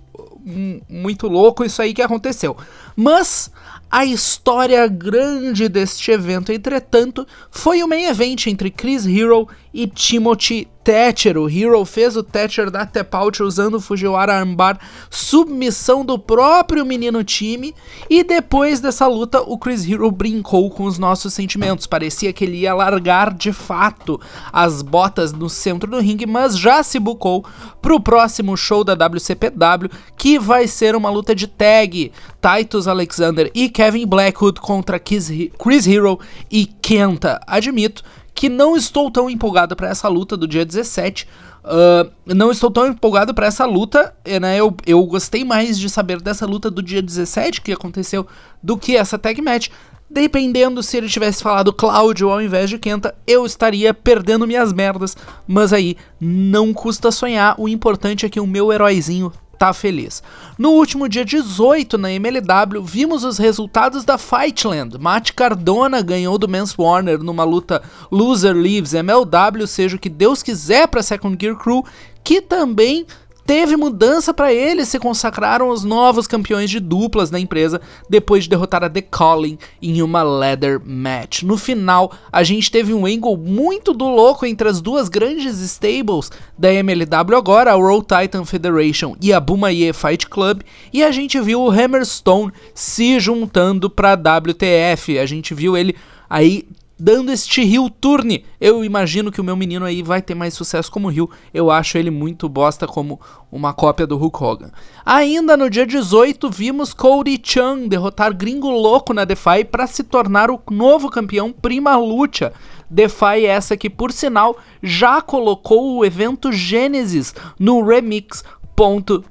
muito 0.90 1.28
louco 1.28 1.64
isso 1.64 1.84
aí 1.84 1.94
que 1.94 2.02
aconteceu. 2.02 2.58
Mas 2.96 3.52
a 3.92 4.04
história 4.04 4.88
grande 4.88 5.70
deste 5.70 6.10
evento, 6.10 6.52
entretanto, 6.52 7.28
foi 7.52 7.84
o 7.84 7.88
main 7.88 8.06
event 8.06 8.48
entre 8.48 8.72
Chris 8.72 9.06
Hero 9.06 9.48
e 9.72 9.86
Timothy 9.86 10.68
Thatcher. 10.84 11.38
O 11.38 11.50
Hero 11.50 11.84
fez 11.86 12.16
o 12.16 12.24
Thatcher 12.24 12.72
da 12.72 12.86
Tap 12.86 13.14
Out 13.14 13.44
usando 13.44 13.76
o 13.76 13.82
Fujiwara 13.82 14.34
Armbar, 14.34 14.80
submissão 15.10 16.04
do 16.04 16.18
próprio 16.18 16.86
menino 16.86 17.24
time. 17.24 17.76
E 18.10 18.24
depois 18.24 18.80
dessa 18.80 19.06
luta, 19.08 19.42
o 19.42 19.58
Chris 19.58 19.88
Hero 19.88 20.10
brincou 20.12 20.70
com 20.70 20.84
os 20.84 20.98
nossos 20.98 21.34
sentimentos. 21.34 21.86
Parecia 21.86 22.34
que 22.34 22.44
ele 22.44 22.58
ia 22.58 22.74
largar 22.74 23.34
de 23.34 23.54
fato 23.54 24.20
as 24.52 24.82
botas 24.82 25.32
no 25.32 25.50
centro 25.50 25.90
do 25.90 26.00
ringue, 26.00 26.26
mas 26.26 26.58
já 26.58 26.82
se 26.82 27.00
bucou 27.00 27.46
pro 27.82 28.00
próximo 28.00 28.58
show 28.58 28.84
da 28.84 28.94
WCPW, 28.94 29.90
que 30.18 30.40
vai 30.40 30.68
ser 30.68 30.96
uma 30.96 31.10
luta 31.10 31.36
de 31.36 31.48
tag. 31.48 32.12
Titus 32.42 32.88
Alexander 32.88 33.52
e 33.54 33.70
Kevin 33.70 34.08
Blackwood 34.08 34.62
contra 34.62 34.98
Chris 34.98 35.88
Hero 35.88 36.20
e 36.50 36.66
Kenta. 36.66 37.42
Admito 37.46 38.04
que 38.40 38.48
não 38.48 38.78
estou 38.78 39.12
tão 39.12 39.30
empolgado 39.30 39.76
para 39.76 39.90
essa 39.90 40.08
luta 40.08 40.38
do 40.38 40.48
dia 40.48 40.66
17. 40.66 41.28
Uh, 41.62 42.10
não 42.26 42.50
estou 42.50 42.72
tão 42.72 42.88
empolgado 42.88 43.34
para 43.34 43.48
essa 43.48 43.66
luta, 43.66 44.16
né? 44.40 44.56
Eu, 44.56 44.74
eu 44.88 45.04
gostei 45.04 45.44
mais 45.44 45.78
de 45.78 45.90
saber 45.90 46.22
dessa 46.22 46.46
luta 46.46 46.72
do 46.72 46.82
dia 46.82 47.02
17 47.02 47.60
que 47.60 47.74
aconteceu 47.74 48.26
do 48.64 48.78
que 48.78 48.96
essa 48.96 49.20
tag 49.20 49.42
match. 49.42 49.68
Dependendo 50.10 50.82
se 50.82 50.96
ele 50.96 51.10
tivesse 51.10 51.44
falado 51.44 51.74
Cláudio 51.74 52.30
ao 52.30 52.42
invés 52.42 52.70
de 52.70 52.80
Kenta, 52.80 53.14
eu 53.28 53.46
estaria 53.46 53.94
perdendo 53.94 54.48
minhas 54.48 54.72
merdas. 54.72 55.18
Mas 55.46 55.74
aí, 55.74 55.98
não 56.18 56.74
custa 56.74 57.12
sonhar. 57.12 57.56
O 57.58 57.68
importante 57.68 58.26
é 58.26 58.30
que 58.30 58.40
o 58.40 58.48
meu 58.48 58.72
heróizinho 58.72 59.34
tá 59.60 59.74
feliz. 59.74 60.24
No 60.58 60.72
último 60.72 61.10
dia 61.10 61.26
18 61.26 61.98
na 61.98 62.10
MLW, 62.12 62.82
vimos 62.82 63.26
os 63.26 63.38
resultados 63.38 64.06
da 64.06 64.18
Fightland. 64.18 64.98
Matt 64.98 65.34
Cardona 65.34 66.02
ganhou 66.02 66.38
do 66.38 66.48
Mans 66.48 66.74
Warner 66.78 67.20
numa 67.20 67.44
luta 67.44 67.84
Loser 68.10 68.56
Leaves 68.56 68.94
MLW, 68.94 69.68
seja 69.68 69.98
o 69.98 70.00
que 70.00 70.10
Deus 70.10 70.42
quiser 70.42 70.88
para 70.88 71.04
Second 71.04 71.38
Gear 71.40 71.58
Crew, 71.58 71.84
que 72.24 72.42
também 72.42 73.06
teve 73.50 73.76
mudança 73.76 74.32
para 74.32 74.54
eles, 74.54 74.90
se 74.90 75.00
consagraram 75.00 75.70
os 75.70 75.84
novos 75.84 76.28
campeões 76.28 76.70
de 76.70 76.80
duplas 76.80 77.32
da 77.32 77.40
empresa 77.40 77.82
depois 78.08 78.44
de 78.44 78.50
derrotar 78.52 78.84
a 78.84 78.90
The 78.90 79.02
Calling 79.02 79.58
em 79.82 80.04
uma 80.04 80.22
ladder 80.22 80.80
match. 80.86 81.42
No 81.42 81.58
final, 81.58 82.12
a 82.32 82.44
gente 82.44 82.70
teve 82.70 82.94
um 82.94 83.08
angle 83.08 83.36
muito 83.36 83.92
do 83.92 84.08
louco 84.08 84.46
entre 84.46 84.70
as 84.70 84.80
duas 84.80 85.10
grandes 85.10 85.58
stables 85.62 86.32
da 86.56 86.72
MLW 86.72 87.36
agora, 87.36 87.72
a 87.72 87.76
World 87.76 88.06
Titan 88.06 88.46
Federation 88.46 89.16
e 89.20 89.34
a 89.34 89.40
Bumaye 89.40 89.94
Fight 89.94 90.28
Club, 90.28 90.62
e 90.94 91.02
a 91.02 91.10
gente 91.10 91.42
viu 91.42 91.60
o 91.60 91.72
Hammerstone 91.72 92.54
se 92.76 93.20
juntando 93.20 93.90
para 93.90 94.12
a 94.12 94.38
WTF. 94.38 95.18
A 95.18 95.26
gente 95.26 95.56
viu 95.56 95.76
ele 95.76 95.96
aí 96.30 96.68
dando 97.00 97.32
este 97.32 97.64
Rio 97.64 97.90
Turne. 97.90 98.46
Eu 98.60 98.84
imagino 98.84 99.32
que 99.32 99.40
o 99.40 99.44
meu 99.44 99.56
menino 99.56 99.86
aí 99.86 100.04
vai 100.04 100.22
ter 100.22 100.36
mais 100.36 100.54
sucesso 100.54 100.92
como 100.92 101.10
Rio. 101.10 101.30
Eu 101.54 101.72
acho 101.72 101.98
ele 101.98 102.12
muito 102.12 102.50
bosta 102.50 102.86
como 102.86 103.20
uma 103.52 103.74
cópia 103.74 104.06
do 104.06 104.18
Hulk 104.18 104.44
Hogan. 104.44 104.72
Ainda 105.06 105.56
no 105.56 105.70
dia 105.70 105.88
18, 105.88 106.50
vimos 106.50 106.94
Cody 106.94 107.40
Chan 107.42 107.88
derrotar 107.88 108.36
Gringo 108.36 108.70
Louco 108.70 109.14
na 109.14 109.24
Defy 109.24 109.64
para 109.64 109.88
se 109.88 110.04
tornar 110.04 110.52
o 110.52 110.62
novo 110.70 111.10
campeão 111.10 111.52
Prima 111.52 111.96
Lucha. 111.96 112.52
Defy 112.90 113.46
essa 113.46 113.78
que, 113.78 113.90
por 113.90 114.12
sinal, 114.12 114.58
já 114.82 115.22
colocou 115.22 115.98
o 115.98 116.04
evento 116.04 116.52
Gênesis 116.52 117.34
no 117.60 117.86
Remix 117.86 118.44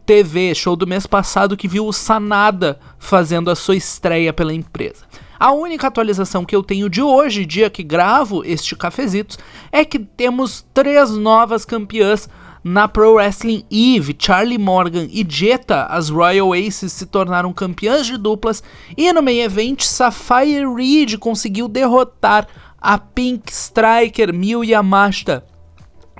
TV, 0.04 0.54
show 0.54 0.76
do 0.76 0.86
mês 0.86 1.06
passado 1.06 1.56
que 1.56 1.66
viu 1.66 1.86
o 1.86 1.92
Sanada 1.92 2.78
fazendo 2.98 3.50
a 3.50 3.56
sua 3.56 3.76
estreia 3.76 4.30
pela 4.30 4.52
empresa. 4.52 5.06
A 5.38 5.52
única 5.52 5.86
atualização 5.86 6.44
que 6.44 6.56
eu 6.56 6.62
tenho 6.62 6.90
de 6.90 7.00
hoje, 7.00 7.46
dia 7.46 7.70
que 7.70 7.82
gravo 7.82 8.44
este 8.44 8.74
cafezitos, 8.74 9.38
é 9.70 9.84
que 9.84 9.98
temos 9.98 10.66
três 10.74 11.10
novas 11.10 11.64
campeãs 11.64 12.28
na 12.64 12.88
Pro 12.88 13.14
Wrestling 13.14 13.64
Eve, 13.70 14.16
Charlie 14.18 14.58
Morgan 14.58 15.06
e 15.10 15.24
Jetta, 15.28 15.84
as 15.84 16.08
Royal 16.08 16.52
Aces 16.52 16.92
se 16.92 17.06
tornaram 17.06 17.52
campeãs 17.52 18.04
de 18.06 18.16
duplas. 18.16 18.62
E 18.96 19.12
no 19.12 19.22
main 19.22 19.40
event 19.40 19.82
Sapphire 19.82 20.66
Reed 20.74 21.16
conseguiu 21.18 21.68
derrotar 21.68 22.48
a 22.80 22.98
Pink 22.98 23.52
Striker 23.52 24.34
Miyu 24.34 24.64
Yamashita 24.64 25.44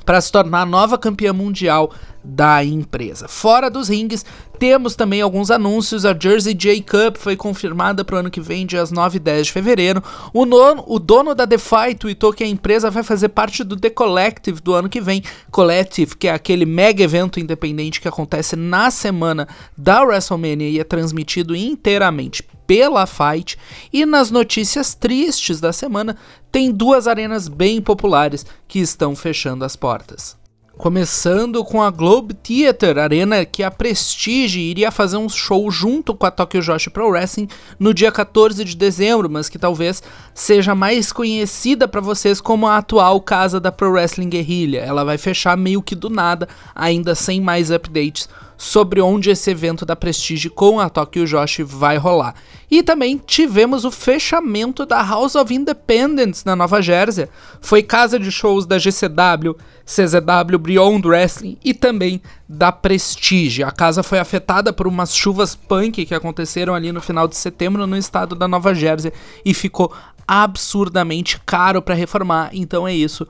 para 0.04 0.20
se 0.20 0.32
tornar 0.32 0.64
nova 0.64 0.96
campeã 0.96 1.34
mundial 1.34 1.92
da 2.28 2.62
empresa. 2.62 3.26
Fora 3.26 3.70
dos 3.70 3.88
rings, 3.88 4.24
temos 4.58 4.94
também 4.94 5.22
alguns 5.22 5.50
anúncios. 5.50 6.04
A 6.04 6.14
Jersey 6.18 6.52
J 6.52 6.82
Cup 6.82 7.16
foi 7.16 7.36
confirmada 7.36 8.04
para 8.04 8.16
o 8.16 8.18
ano 8.18 8.30
que 8.30 8.40
vem, 8.40 8.66
dias 8.66 8.92
9 8.92 9.16
e 9.16 9.20
10 9.20 9.46
de 9.46 9.52
fevereiro. 9.52 10.02
O, 10.34 10.44
nono, 10.44 10.84
o 10.86 10.98
dono 10.98 11.34
da 11.34 11.46
DeFi 11.46 11.94
tweetou 11.98 12.32
que 12.32 12.44
a 12.44 12.46
empresa 12.46 12.90
vai 12.90 13.02
fazer 13.02 13.30
parte 13.30 13.64
do 13.64 13.76
The 13.76 13.88
Collective 13.88 14.60
do 14.60 14.74
ano 14.74 14.90
que 14.90 15.00
vem. 15.00 15.22
Collective, 15.50 16.16
que 16.16 16.28
é 16.28 16.32
aquele 16.32 16.66
mega 16.66 17.02
evento 17.02 17.40
independente 17.40 18.00
que 18.00 18.08
acontece 18.08 18.56
na 18.56 18.90
semana 18.90 19.48
da 19.76 20.02
WrestleMania 20.02 20.68
e 20.68 20.78
é 20.78 20.84
transmitido 20.84 21.56
inteiramente 21.56 22.42
pela 22.66 23.06
Fight. 23.06 23.56
E 23.90 24.04
nas 24.04 24.30
notícias 24.30 24.94
tristes 24.94 25.60
da 25.60 25.72
semana, 25.72 26.14
tem 26.52 26.70
duas 26.70 27.06
arenas 27.06 27.48
bem 27.48 27.80
populares 27.80 28.44
que 28.66 28.80
estão 28.80 29.16
fechando 29.16 29.64
as 29.64 29.74
portas. 29.74 30.36
Começando 30.78 31.64
com 31.64 31.82
a 31.82 31.90
Globe 31.90 32.34
Theater 32.34 32.98
Arena, 32.98 33.44
que 33.44 33.64
a 33.64 33.70
Prestige 33.70 34.60
iria 34.60 34.92
fazer 34.92 35.16
um 35.16 35.28
show 35.28 35.68
junto 35.72 36.14
com 36.14 36.24
a 36.24 36.30
Tokyo 36.30 36.62
Joshi 36.62 36.88
Pro 36.88 37.08
Wrestling 37.08 37.48
no 37.80 37.92
dia 37.92 38.12
14 38.12 38.64
de 38.64 38.76
dezembro, 38.76 39.28
mas 39.28 39.48
que 39.48 39.58
talvez 39.58 40.00
seja 40.32 40.76
mais 40.76 41.10
conhecida 41.10 41.88
para 41.88 42.00
vocês 42.00 42.40
como 42.40 42.64
a 42.68 42.76
atual 42.76 43.20
casa 43.20 43.58
da 43.58 43.72
Pro 43.72 43.90
Wrestling 43.90 44.28
Guerrilha. 44.28 44.78
Ela 44.78 45.04
vai 45.04 45.18
fechar 45.18 45.56
meio 45.56 45.82
que 45.82 45.96
do 45.96 46.08
nada, 46.08 46.48
ainda 46.76 47.12
sem 47.16 47.40
mais 47.40 47.72
updates 47.72 48.28
sobre 48.58 49.00
onde 49.00 49.30
esse 49.30 49.52
evento 49.52 49.86
da 49.86 49.94
Prestige 49.94 50.50
com 50.50 50.80
a 50.80 50.90
Tokyo 50.90 51.24
Joshi 51.24 51.62
vai 51.62 51.96
rolar. 51.96 52.34
E 52.68 52.82
também 52.82 53.16
tivemos 53.16 53.84
o 53.84 53.90
fechamento 53.90 54.84
da 54.84 55.00
House 55.00 55.36
of 55.36 55.54
Independence 55.54 56.44
na 56.44 56.56
Nova 56.56 56.82
Jersey. 56.82 57.28
Foi 57.60 57.84
casa 57.84 58.18
de 58.18 58.32
shows 58.32 58.66
da 58.66 58.76
GCW, 58.76 59.56
CZW, 59.86 60.58
Beyond 60.58 61.06
Wrestling 61.06 61.56
e 61.64 61.72
também 61.72 62.20
da 62.48 62.72
Prestige. 62.72 63.62
A 63.62 63.70
casa 63.70 64.02
foi 64.02 64.18
afetada 64.18 64.72
por 64.72 64.88
umas 64.88 65.14
chuvas 65.14 65.54
punk 65.54 66.04
que 66.04 66.14
aconteceram 66.14 66.74
ali 66.74 66.90
no 66.90 67.00
final 67.00 67.28
de 67.28 67.36
setembro 67.36 67.86
no 67.86 67.96
estado 67.96 68.34
da 68.34 68.48
Nova 68.48 68.74
Jersey 68.74 69.12
e 69.44 69.54
ficou 69.54 69.94
absurdamente 70.26 71.40
caro 71.46 71.80
para 71.80 71.94
reformar. 71.94 72.50
Então 72.52 72.88
é 72.88 72.92
isso, 72.92 73.26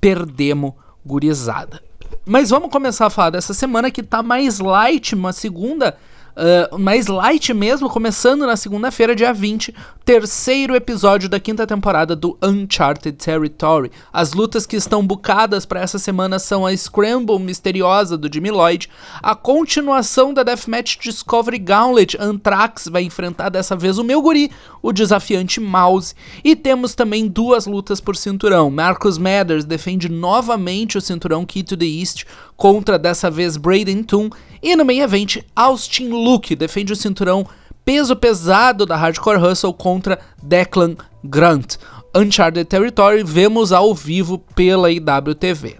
perdemos 0.00 0.72
gurizada. 1.04 1.87
Mas 2.28 2.50
vamos 2.50 2.70
começar 2.70 3.06
a 3.06 3.10
falar 3.10 3.30
dessa 3.30 3.54
semana 3.54 3.90
que 3.90 4.02
tá 4.02 4.22
mais 4.22 4.58
light, 4.58 5.14
uma 5.14 5.32
segunda 5.32 5.96
uh, 6.38 6.78
mais 6.78 7.06
light 7.06 7.52
mesmo, 7.52 7.90
começando 7.90 8.46
na 8.46 8.56
segunda-feira, 8.56 9.14
dia 9.14 9.32
20, 9.32 9.74
terceiro 10.04 10.74
episódio 10.74 11.28
da 11.28 11.40
quinta 11.40 11.66
temporada 11.66 12.14
do 12.14 12.38
Uncharted 12.42 13.12
Territory. 13.12 13.90
As 14.12 14.32
lutas 14.32 14.64
que 14.64 14.76
estão 14.76 15.06
bucadas 15.06 15.66
para 15.66 15.80
essa 15.80 15.98
semana 15.98 16.38
são 16.38 16.64
a 16.64 16.74
Scramble 16.76 17.38
misteriosa 17.38 18.16
do 18.16 18.32
Jimmy 18.32 18.50
Lloyd, 18.50 18.88
a 19.22 19.34
continuação 19.34 20.32
da 20.32 20.42
Deathmatch 20.42 20.98
Discovery 20.98 21.58
Gauntlet, 21.58 22.16
Anthrax 22.18 22.88
vai 22.88 23.02
enfrentar 23.02 23.48
dessa 23.48 23.76
vez 23.76 23.98
o 23.98 24.04
meu 24.04 24.22
guri, 24.22 24.50
o 24.80 24.92
desafiante 24.92 25.60
Mouse, 25.60 26.14
e 26.44 26.54
temos 26.54 26.94
também 26.94 27.26
duas 27.26 27.66
lutas 27.66 28.00
por 28.00 28.16
cinturão. 28.16 28.70
Marcus 28.70 29.18
Mathers 29.18 29.64
defende 29.64 30.08
novamente 30.08 30.96
o 30.96 31.00
cinturão 31.00 31.44
Key 31.44 31.62
to 31.62 31.76
the 31.76 31.84
East 31.84 32.24
contra 32.56 32.98
dessa 32.98 33.30
vez 33.30 33.56
Braden 33.56 34.02
Toon 34.02 34.30
e 34.62 34.74
no 34.76 34.84
main 34.84 35.00
event, 35.00 35.38
Austin 35.54 36.08
Luke 36.08 36.54
defende 36.54 36.92
o 36.92 36.96
cinturão 36.96 37.46
peso 37.84 38.14
pesado 38.14 38.84
da 38.84 38.96
Hardcore 38.96 39.42
Hustle 39.42 39.72
contra 39.72 40.18
Declan 40.42 40.96
Grant. 41.24 41.76
Uncharted 42.14 42.64
Territory 42.64 43.22
vemos 43.22 43.72
ao 43.72 43.94
vivo 43.94 44.38
pela 44.54 44.90
IWTV. 44.90 45.78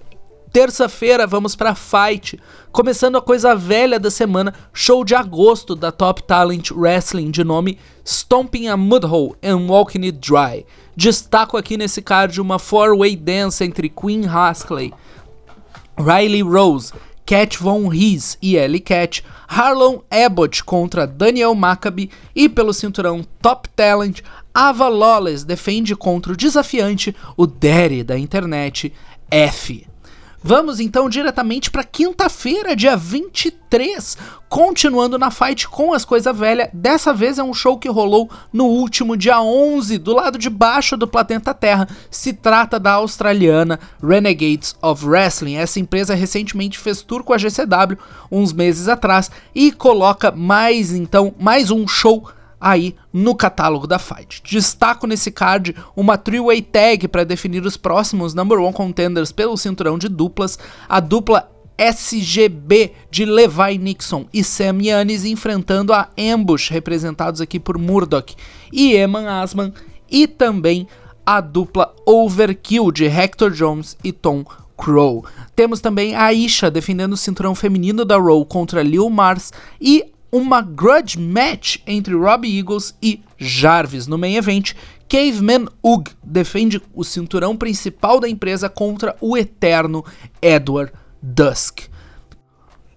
Terça-feira 0.52 1.26
vamos 1.26 1.54
para 1.54 1.74
Fight, 1.74 2.40
começando 2.72 3.16
a 3.18 3.22
coisa 3.22 3.54
velha 3.54 4.00
da 4.00 4.10
semana, 4.10 4.54
show 4.72 5.04
de 5.04 5.14
agosto 5.14 5.74
da 5.76 5.92
Top 5.92 6.22
Talent 6.22 6.70
Wrestling 6.70 7.30
de 7.30 7.44
nome 7.44 7.78
Stomping 8.04 8.68
a 8.68 8.76
Mudhole 8.76 9.34
and 9.42 9.66
Walking 9.68 10.06
It 10.06 10.18
Dry. 10.18 10.64
Destaco 10.96 11.56
aqui 11.56 11.76
nesse 11.76 12.00
card 12.00 12.40
uma 12.40 12.58
four-way 12.58 13.14
dance 13.14 13.62
entre 13.62 13.90
Queen 13.90 14.26
Haskelley, 14.26 14.94
Riley 15.98 16.42
Rose, 16.42 16.92
Cat 17.28 17.58
Von 17.58 17.88
Rees 17.88 18.38
e 18.40 18.56
Ellie 18.56 18.80
Cat, 18.80 19.22
Harlon 19.46 20.00
Abbott 20.10 20.64
contra 20.64 21.06
Daniel 21.06 21.54
Maccabi 21.54 22.10
e 22.34 22.48
pelo 22.48 22.72
cinturão 22.72 23.22
Top 23.42 23.68
Talent, 23.76 24.22
Ava 24.54 24.88
Lawless 24.88 25.44
defende 25.44 25.94
contra 25.94 26.32
o 26.32 26.36
desafiante, 26.36 27.14
o 27.36 27.46
Daddy 27.46 28.02
da 28.02 28.18
internet, 28.18 28.90
F. 29.30 29.86
Vamos 30.42 30.78
então 30.78 31.08
diretamente 31.08 31.68
para 31.68 31.82
quinta-feira, 31.82 32.76
dia 32.76 32.96
23, 32.96 34.16
continuando 34.48 35.18
na 35.18 35.32
fight 35.32 35.68
com 35.68 35.92
as 35.92 36.04
coisas 36.04 36.36
velhas. 36.36 36.68
Dessa 36.72 37.12
vez 37.12 37.38
é 37.38 37.42
um 37.42 37.52
show 37.52 37.76
que 37.76 37.88
rolou 37.88 38.30
no 38.52 38.66
último 38.66 39.16
dia 39.16 39.40
11, 39.40 39.98
do 39.98 40.14
lado 40.14 40.38
de 40.38 40.48
baixo 40.48 40.96
do 40.96 41.08
planeta 41.08 41.52
Terra. 41.52 41.88
Se 42.08 42.32
trata 42.32 42.78
da 42.78 42.92
australiana 42.92 43.80
Renegades 44.00 44.76
of 44.80 45.04
Wrestling. 45.04 45.56
Essa 45.56 45.80
empresa 45.80 46.14
recentemente 46.14 46.78
fez 46.78 47.02
tour 47.02 47.24
com 47.24 47.32
a 47.32 47.38
GCW 47.38 47.98
uns 48.30 48.52
meses 48.52 48.86
atrás 48.86 49.30
e 49.52 49.72
coloca 49.72 50.30
mais 50.30 50.92
então 50.92 51.34
mais 51.36 51.72
um 51.72 51.86
show 51.88 52.30
aí 52.60 52.94
no 53.12 53.34
catálogo 53.34 53.86
da 53.86 53.98
Fight. 53.98 54.42
Destaco 54.44 55.06
nesse 55.06 55.30
card 55.30 55.74
uma 55.96 56.16
three-way 56.16 56.62
tag 56.62 57.08
para 57.08 57.24
definir 57.24 57.64
os 57.64 57.76
próximos 57.76 58.34
number 58.34 58.58
one 58.58 58.72
contenders 58.72 59.32
pelo 59.32 59.56
cinturão 59.56 59.98
de 59.98 60.08
duplas, 60.08 60.58
a 60.88 61.00
dupla 61.00 61.50
SGB 61.78 62.92
de 63.08 63.24
Levi 63.24 63.78
Nixon 63.78 64.26
e 64.34 64.42
Sam 64.42 64.82
Yanis 64.82 65.24
enfrentando 65.24 65.92
a 65.92 66.08
Ambush, 66.18 66.70
representados 66.70 67.40
aqui 67.40 67.60
por 67.60 67.78
Murdoch 67.78 68.34
e 68.72 68.94
Eman 68.94 69.28
Asman, 69.40 69.72
e 70.10 70.26
também 70.26 70.88
a 71.24 71.40
dupla 71.40 71.94
Overkill 72.04 72.90
de 72.90 73.04
Hector 73.04 73.50
Jones 73.50 73.96
e 74.02 74.10
Tom 74.10 74.44
Crow. 74.76 75.24
Temos 75.54 75.80
também 75.80 76.14
a 76.14 76.24
Aisha 76.24 76.70
defendendo 76.70 77.12
o 77.12 77.16
cinturão 77.16 77.54
feminino 77.54 78.04
da 78.04 78.16
Raw 78.16 78.44
contra 78.44 78.82
Lil 78.82 79.08
Mars 79.10 79.52
e 79.80 80.12
uma 80.30 80.60
grudge 80.60 81.18
match 81.18 81.78
entre 81.86 82.14
Robbie 82.14 82.58
Eagles 82.58 82.94
e 83.02 83.20
Jarvis 83.36 84.06
no 84.06 84.18
main 84.18 84.36
event. 84.36 84.74
Caveman 85.08 85.66
Ugg 85.82 86.10
defende 86.22 86.82
o 86.94 87.02
cinturão 87.02 87.56
principal 87.56 88.20
da 88.20 88.28
empresa 88.28 88.68
contra 88.68 89.16
o 89.20 89.36
eterno 89.36 90.04
Edward 90.42 90.92
Dusk. 91.22 91.88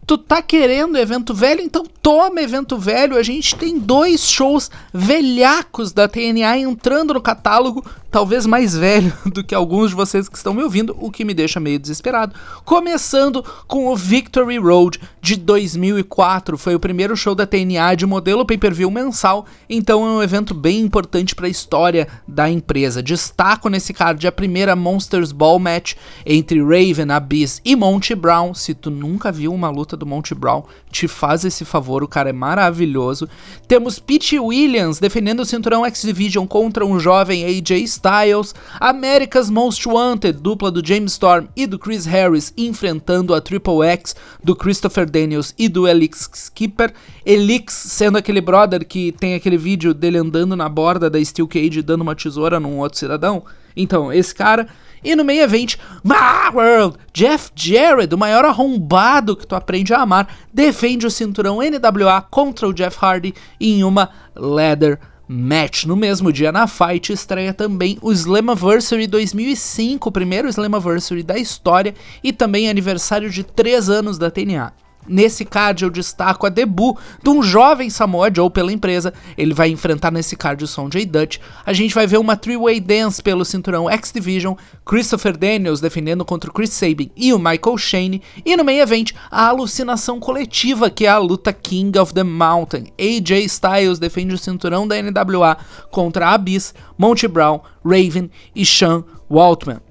Tu 0.06 0.18
tá 0.18 0.42
querendo 0.42 0.98
evento 0.98 1.34
velho? 1.34 1.62
Então 1.62 1.86
toma 2.02 2.42
evento 2.42 2.78
velho. 2.78 3.16
A 3.16 3.24
gente 3.24 3.56
tem 3.56 3.80
dois 3.80 4.30
shows 4.30 4.70
velhacos 4.94 5.94
da 5.94 6.06
TNA 6.06 6.58
entrando 6.58 7.14
no 7.14 7.22
catálogo 7.22 7.86
talvez 8.12 8.46
mais 8.46 8.76
velho 8.76 9.14
do 9.34 9.44
que 9.44 9.56
alguns 9.56 9.90
de 9.90 9.96
vocês 9.96 10.28
que 10.28 10.36
estão 10.36 10.54
me 10.54 10.62
ouvindo, 10.62 10.96
o 11.00 11.10
que 11.10 11.24
me 11.24 11.34
deixa 11.34 11.60
meio 11.60 11.80
desesperado. 11.80 12.36
Começando 12.66 13.44
com 13.68 13.88
o 13.88 13.96
Victory 13.96 14.58
Road 14.58 15.00
de 15.22 15.38
2004, 15.38 16.58
foi 16.58 16.76
o 16.76 16.80
primeiro 16.80 17.16
show 17.16 17.34
da 17.34 17.48
TNA 17.48 17.96
de 17.96 18.06
modelo 18.06 18.46
pay-per-view 18.46 18.92
mensal, 18.92 19.46
então 19.70 20.06
é 20.06 20.12
um 20.12 20.22
evento 20.22 20.54
bem 20.54 20.82
importante 20.82 21.34
para 21.34 21.48
a 21.48 21.50
história 21.50 22.08
da 22.28 22.50
empresa. 22.50 23.02
Destaco 23.02 23.70
nesse 23.70 23.94
card 23.94 24.28
a 24.28 24.32
primeira 24.32 24.76
Monsters 24.76 25.32
Ball 25.32 25.58
match 25.58 25.94
entre 26.26 26.60
Raven, 26.62 27.12
Abyss 27.12 27.62
e 27.64 27.76
Monty 27.76 28.14
Brown. 28.14 28.54
Se 28.54 28.74
tu 28.74 28.92
nunca 28.92 29.32
viu 29.32 29.54
uma 29.54 29.70
luta 29.70 29.96
do 29.96 30.06
Monty 30.06 30.36
Brown, 30.36 30.64
te 30.92 31.08
faz 31.08 31.46
esse 31.46 31.64
favor, 31.64 32.04
o 32.04 32.08
cara 32.08 32.30
é 32.30 32.34
maravilhoso. 32.34 33.30
Temos 33.68 34.00
Pete 34.00 34.38
Williams 34.38 35.00
defendendo 35.00 35.42
o 35.42 35.46
cinturão 35.46 35.86
X 35.86 36.02
Division 36.02 36.46
contra 36.46 36.86
um 36.86 37.00
jovem 37.00 37.46
AJ 37.46 38.01
Styles, 38.02 38.56
America's 38.80 39.52
Most 39.52 39.88
Wanted, 39.88 40.40
dupla 40.42 40.72
do 40.72 40.86
James 40.86 41.12
Storm 41.12 41.48
e 41.56 41.68
do 41.68 41.78
Chris 41.78 42.06
Harris, 42.06 42.52
enfrentando 42.58 43.36
a 43.36 43.40
Triple 43.40 43.86
X 43.86 44.16
do 44.44 44.56
Christopher 44.56 45.08
Daniels 45.08 45.54
e 45.58 45.70
do 45.70 45.88
Elix 45.88 46.28
Skipper. 46.34 46.92
Elix 47.24 47.74
sendo 47.74 48.18
aquele 48.18 48.42
brother 48.42 48.86
que 48.86 49.12
tem 49.12 49.36
aquele 49.36 49.58
vídeo 49.58 49.94
dele 49.94 50.18
andando 50.18 50.56
na 50.56 50.68
borda 50.68 51.12
da 51.12 51.24
Steel 51.24 51.48
Cage 51.48 51.84
dando 51.84 52.02
uma 52.02 52.16
tesoura 52.16 52.60
num 52.60 52.80
outro 52.80 52.98
cidadão. 52.98 53.44
Então, 53.78 54.12
esse 54.12 54.34
cara. 54.34 54.68
E 55.04 55.16
no 55.16 55.24
meio 55.24 55.42
evento, 55.42 55.78
My 56.04 56.56
World, 56.56 56.98
Jeff 57.12 57.50
Jarrett, 57.56 58.14
o 58.14 58.18
maior 58.18 58.46
arrombado 58.46 59.36
que 59.36 59.48
tu 59.48 59.56
aprende 59.56 59.94
a 59.96 60.02
amar, 60.02 60.28
defende 60.54 61.08
o 61.08 61.12
cinturão 61.12 61.58
NWA 61.58 62.22
contra 62.22 62.68
o 62.68 62.74
Jeff 62.74 62.98
Hardy 63.04 63.34
em 63.60 63.84
uma 63.84 64.12
Leather 64.36 65.00
match. 65.28 65.86
No 65.86 65.96
mesmo 65.96 66.32
dia 66.32 66.52
na 66.52 66.68
Fight 66.68 67.14
estreia 67.14 67.54
também 67.54 67.98
o 68.02 68.12
Slammiversary 68.12 69.08
2005, 69.08 70.10
o 70.10 70.12
primeiro 70.12 70.50
Slammiversary 70.50 71.24
da 71.24 71.38
história 71.38 71.94
e 72.24 72.34
também 72.34 72.70
aniversário 72.70 73.30
de 73.30 73.44
3 73.44 73.90
anos 73.90 74.18
da 74.18 74.30
TNA. 74.30 74.74
Nesse 75.08 75.44
card 75.44 75.84
eu 75.84 75.90
destaco 75.90 76.46
a 76.46 76.50
debut 76.50 76.98
de 77.24 77.30
um 77.30 77.42
jovem 77.42 77.90
Samoa 77.90 78.32
Joe 78.34 78.50
pela 78.50 78.72
empresa. 78.72 79.14
Ele 79.38 79.54
vai 79.54 79.70
enfrentar 79.70 80.12
nesse 80.12 80.36
card 80.36 80.64
o 80.64 80.68
Sonjay 80.68 81.06
Dutch. 81.06 81.38
A 81.66 81.74
gente 81.74 81.96
vai 81.96 82.06
ver 82.06 82.18
uma 82.18 82.36
three-way 82.36 82.80
dance 82.80 83.22
pelo 83.22 83.44
cinturão 83.44 83.90
X 83.90 84.12
Division, 84.12 84.56
Christopher 84.86 85.36
Daniels 85.38 85.82
defendendo 85.82 86.24
contra 86.24 86.50
o 86.50 86.54
Chris 86.54 86.72
Sabin 86.72 87.12
e 87.16 87.34
o 87.34 87.40
Michael 87.40 87.78
Shane. 87.78 88.22
E 88.46 88.56
no 88.56 88.64
main 88.64 88.80
event, 88.80 89.12
a 89.30 89.48
alucinação 89.48 90.20
coletiva 90.20 90.90
que 90.90 91.06
é 91.06 91.10
a 91.10 91.18
luta 91.18 91.52
King 91.52 91.98
of 91.98 92.14
the 92.14 92.24
Mountain. 92.24 92.86
AJ 93.00 93.46
Styles 93.46 94.00
defende 94.00 94.34
o 94.34 94.38
cinturão 94.38 94.88
da 94.88 94.96
NWA 95.02 95.58
contra 95.90 96.30
Abyss, 96.30 96.74
Monty 96.98 97.28
Brown, 97.28 97.62
Raven 97.84 98.30
e 98.56 98.66
Sean 98.66 99.04
Waltman. 99.30 99.91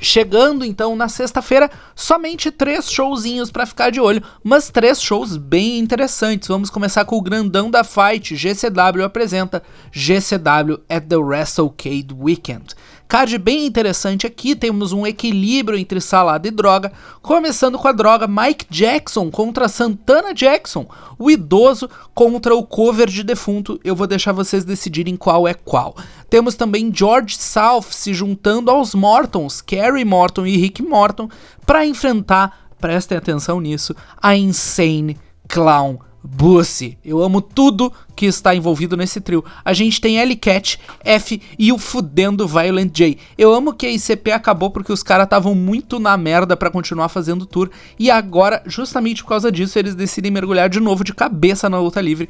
Chegando 0.00 0.64
então 0.64 0.94
na 0.94 1.08
sexta-feira, 1.08 1.70
somente 1.94 2.50
três 2.50 2.90
showzinhos 2.90 3.50
para 3.50 3.66
ficar 3.66 3.90
de 3.90 4.00
olho, 4.00 4.22
mas 4.42 4.70
três 4.70 5.02
shows 5.02 5.36
bem 5.36 5.78
interessantes. 5.78 6.48
Vamos 6.48 6.70
começar 6.70 7.04
com 7.04 7.16
o 7.16 7.22
grandão 7.22 7.70
da 7.70 7.82
fight. 7.82 8.36
GCW 8.36 9.04
apresenta 9.04 9.62
GCW 9.90 10.80
at 10.88 11.04
the 11.08 11.16
WrestleCade 11.16 12.14
Weekend. 12.14 12.74
Card 13.08 13.38
bem 13.38 13.64
interessante 13.64 14.26
aqui, 14.26 14.54
temos 14.54 14.92
um 14.92 15.06
equilíbrio 15.06 15.78
entre 15.78 15.98
salada 15.98 16.46
e 16.46 16.50
droga, 16.50 16.92
começando 17.22 17.78
com 17.78 17.88
a 17.88 17.92
droga 17.92 18.28
Mike 18.28 18.66
Jackson 18.68 19.30
contra 19.30 19.66
Santana 19.66 20.34
Jackson, 20.34 20.86
o 21.18 21.30
idoso 21.30 21.88
contra 22.14 22.54
o 22.54 22.66
cover 22.66 23.08
de 23.08 23.22
defunto. 23.24 23.80
Eu 23.82 23.96
vou 23.96 24.06
deixar 24.06 24.32
vocês 24.32 24.62
decidirem 24.62 25.16
qual 25.16 25.48
é 25.48 25.54
qual. 25.54 25.96
Temos 26.28 26.54
também 26.54 26.92
George 26.94 27.38
South 27.38 27.86
se 27.90 28.12
juntando 28.12 28.70
aos 28.70 28.94
Mortons, 28.94 29.62
Kerry 29.62 30.04
Morton 30.04 30.46
e 30.46 30.58
Rick 30.58 30.82
Morton, 30.82 31.30
para 31.64 31.86
enfrentar, 31.86 32.68
prestem 32.78 33.16
atenção 33.16 33.58
nisso, 33.58 33.96
a 34.20 34.36
Insane 34.36 35.16
Clown 35.48 36.07
Bussy. 36.30 36.98
Eu 37.04 37.22
amo 37.22 37.40
tudo 37.40 37.92
que 38.14 38.26
está 38.26 38.54
envolvido 38.54 38.96
nesse 38.96 39.20
trio. 39.20 39.44
A 39.64 39.72
gente 39.72 40.00
tem 40.00 40.18
L-Cat, 40.20 40.78
F 41.02 41.40
e 41.58 41.72
o 41.72 41.78
fudendo 41.78 42.46
Violent 42.46 42.92
J. 42.96 43.18
Eu 43.36 43.52
amo 43.52 43.72
que 43.72 43.86
a 43.86 43.90
ICP 43.90 44.30
acabou 44.30 44.70
porque 44.70 44.92
os 44.92 45.02
caras 45.02 45.24
estavam 45.24 45.54
muito 45.54 45.98
na 45.98 46.16
merda 46.16 46.56
para 46.56 46.70
continuar 46.70 47.08
fazendo 47.08 47.46
tour 47.46 47.70
e 47.98 48.10
agora, 48.10 48.62
justamente 48.66 49.22
por 49.22 49.30
causa 49.30 49.50
disso, 49.50 49.78
eles 49.78 49.94
decidem 49.94 50.30
mergulhar 50.30 50.68
de 50.68 50.80
novo 50.80 51.02
de 51.02 51.14
cabeça 51.14 51.68
na 51.68 51.80
luta 51.80 52.00
livre. 52.00 52.28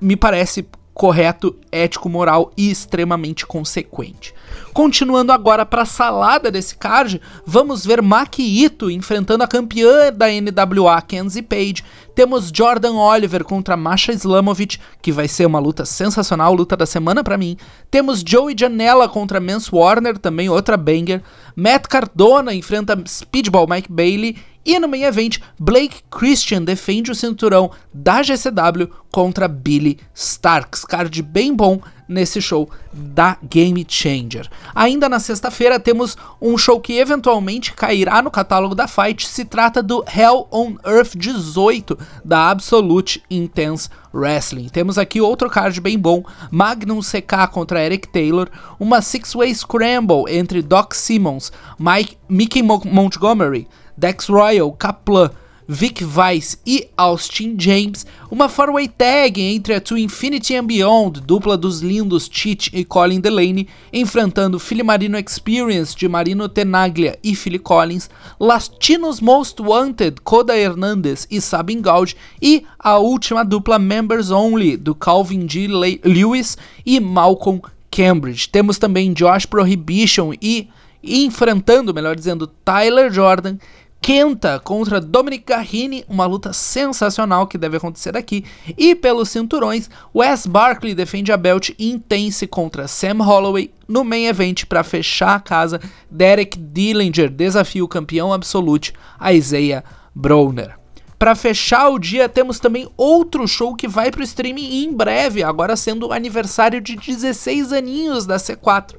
Me 0.00 0.16
parece 0.16 0.66
correto, 1.00 1.56
ético, 1.72 2.10
moral 2.10 2.52
e 2.58 2.70
extremamente 2.70 3.46
consequente. 3.46 4.34
Continuando 4.74 5.32
agora 5.32 5.64
para 5.64 5.80
a 5.80 5.86
salada 5.86 6.50
desse 6.50 6.76
card, 6.76 7.22
vamos 7.46 7.86
ver 7.86 8.02
Maki 8.02 8.42
Ito 8.42 8.90
enfrentando 8.90 9.42
a 9.42 9.48
campeã 9.48 10.12
da 10.12 10.26
NWA, 10.28 11.00
Kenzie 11.00 11.40
Page. 11.40 11.82
Temos 12.14 12.52
Jordan 12.54 12.92
Oliver 12.92 13.44
contra 13.44 13.78
Masha 13.78 14.12
Islamovic, 14.12 14.78
que 15.00 15.10
vai 15.10 15.26
ser 15.26 15.46
uma 15.46 15.58
luta 15.58 15.86
sensacional, 15.86 16.52
luta 16.52 16.76
da 16.76 16.84
semana 16.84 17.24
para 17.24 17.38
mim. 17.38 17.56
Temos 17.90 18.22
Joey 18.22 18.54
Janela 18.54 19.08
contra 19.08 19.40
Mance 19.40 19.74
Warner, 19.74 20.18
também 20.18 20.50
outra 20.50 20.76
banger. 20.76 21.22
Matt 21.56 21.86
Cardona 21.86 22.52
enfrenta 22.52 23.02
Speedball 23.08 23.66
Mike 23.66 23.90
Bailey 23.90 24.36
e 24.64 24.78
no 24.78 24.88
main 24.88 25.04
event, 25.04 25.38
Blake 25.58 26.02
Christian 26.10 26.62
defende 26.62 27.10
o 27.10 27.14
cinturão 27.14 27.70
da 27.92 28.22
GCW 28.22 28.90
contra 29.10 29.48
Billy 29.48 29.98
Starks. 30.14 30.84
Card 30.84 31.22
bem 31.22 31.54
bom 31.54 31.80
nesse 32.06 32.42
show 32.42 32.68
da 32.92 33.38
Game 33.42 33.86
Changer. 33.88 34.48
Ainda 34.74 35.08
na 35.08 35.20
sexta-feira 35.20 35.78
temos 35.78 36.16
um 36.42 36.58
show 36.58 36.80
que 36.80 36.98
eventualmente 36.98 37.72
cairá 37.72 38.20
no 38.20 38.30
catálogo 38.30 38.74
da 38.74 38.88
Fight. 38.88 39.26
Se 39.26 39.44
trata 39.44 39.82
do 39.82 40.04
Hell 40.12 40.48
on 40.50 40.74
Earth 40.84 41.16
18 41.16 41.96
da 42.24 42.50
Absolute 42.50 43.22
Intense 43.30 43.88
Wrestling. 44.12 44.68
Temos 44.68 44.98
aqui 44.98 45.20
outro 45.20 45.48
card 45.48 45.80
bem 45.80 45.98
bom: 45.98 46.22
Magnum 46.50 47.00
CK 47.00 47.48
contra 47.52 47.80
Eric 47.80 48.08
Taylor, 48.08 48.50
uma 48.78 49.00
Six-Way 49.00 49.54
Scramble 49.54 50.24
entre 50.28 50.60
Doc 50.60 50.94
Simmons, 50.94 51.52
Mike, 51.78 52.16
Mickey 52.28 52.62
Montgomery. 52.62 53.68
Dex 53.96 54.28
Royal, 54.28 54.72
Kaplan, 54.72 55.30
Vic 55.72 56.02
Vice 56.02 56.58
e 56.66 56.88
Austin 56.96 57.54
James, 57.56 58.04
uma 58.28 58.48
four-way 58.48 58.88
tag 58.88 59.40
entre 59.40 59.72
a 59.72 59.80
To 59.80 59.96
Infinity 59.96 60.56
and 60.56 60.64
Beyond, 60.64 61.20
dupla 61.20 61.56
dos 61.56 61.80
lindos 61.80 62.28
Cheat 62.28 62.70
e 62.72 62.84
Colin 62.84 63.20
Delaney, 63.20 63.68
enfrentando 63.92 64.58
Philly 64.58 64.82
Marino 64.82 65.16
Experience 65.16 65.94
de 65.96 66.08
Marino 66.08 66.48
Tenaglia 66.48 67.16
e 67.22 67.36
Philly 67.36 67.60
Collins, 67.60 68.10
Latinos 68.40 69.20
Most 69.20 69.62
Wanted, 69.62 70.20
Koda 70.24 70.58
Hernandez 70.58 71.28
e 71.30 71.40
Sabin 71.40 71.80
Gauge, 71.80 72.16
e 72.42 72.64
a 72.76 72.98
última 72.98 73.44
dupla 73.44 73.78
Members 73.78 74.32
Only, 74.32 74.76
do 74.76 74.92
Calvin 74.92 75.48
G. 75.48 75.68
Lewis 76.04 76.58
e 76.84 76.98
Malcolm 76.98 77.60
Cambridge. 77.92 78.48
Temos 78.48 78.76
também 78.76 79.12
Josh 79.12 79.46
Prohibition 79.46 80.32
e 80.42 80.68
enfrentando, 81.02 81.94
melhor 81.94 82.16
dizendo, 82.16 82.46
Tyler 82.46 83.12
Jordan. 83.12 83.56
Kenta 84.02 84.58
contra 84.58 84.98
Dominic 84.98 85.44
Garrini, 85.46 86.06
uma 86.08 86.24
luta 86.24 86.54
sensacional 86.54 87.46
que 87.46 87.58
deve 87.58 87.76
acontecer 87.76 88.16
aqui. 88.16 88.46
E 88.76 88.94
pelos 88.94 89.28
cinturões, 89.28 89.90
Wes 90.14 90.46
Barkley 90.46 90.94
defende 90.94 91.30
a 91.30 91.36
belt 91.36 91.70
Intense 91.78 92.46
contra 92.46 92.88
Sam 92.88 93.22
Holloway 93.22 93.70
no 93.86 94.02
main 94.02 94.24
event 94.24 94.64
para 94.64 94.82
fechar 94.82 95.34
a 95.34 95.40
casa. 95.40 95.78
Derek 96.10 96.58
Dillinger 96.58 97.28
desafia 97.28 97.84
o 97.84 97.88
campeão 97.88 98.32
absolute 98.32 98.94
Isaiah 99.22 99.84
Browner. 100.14 100.80
Para 101.18 101.34
fechar 101.34 101.90
o 101.90 101.98
dia, 101.98 102.30
temos 102.30 102.58
também 102.58 102.88
outro 102.96 103.46
show 103.46 103.74
que 103.74 103.86
vai 103.86 104.10
para 104.10 104.22
o 104.22 104.24
streaming 104.24 104.84
em 104.84 104.90
breve, 104.90 105.42
agora 105.42 105.76
sendo 105.76 106.08
o 106.08 106.12
aniversário 106.14 106.80
de 106.80 106.96
16 106.96 107.74
aninhos 107.74 108.24
da 108.24 108.36
C4. 108.36 108.94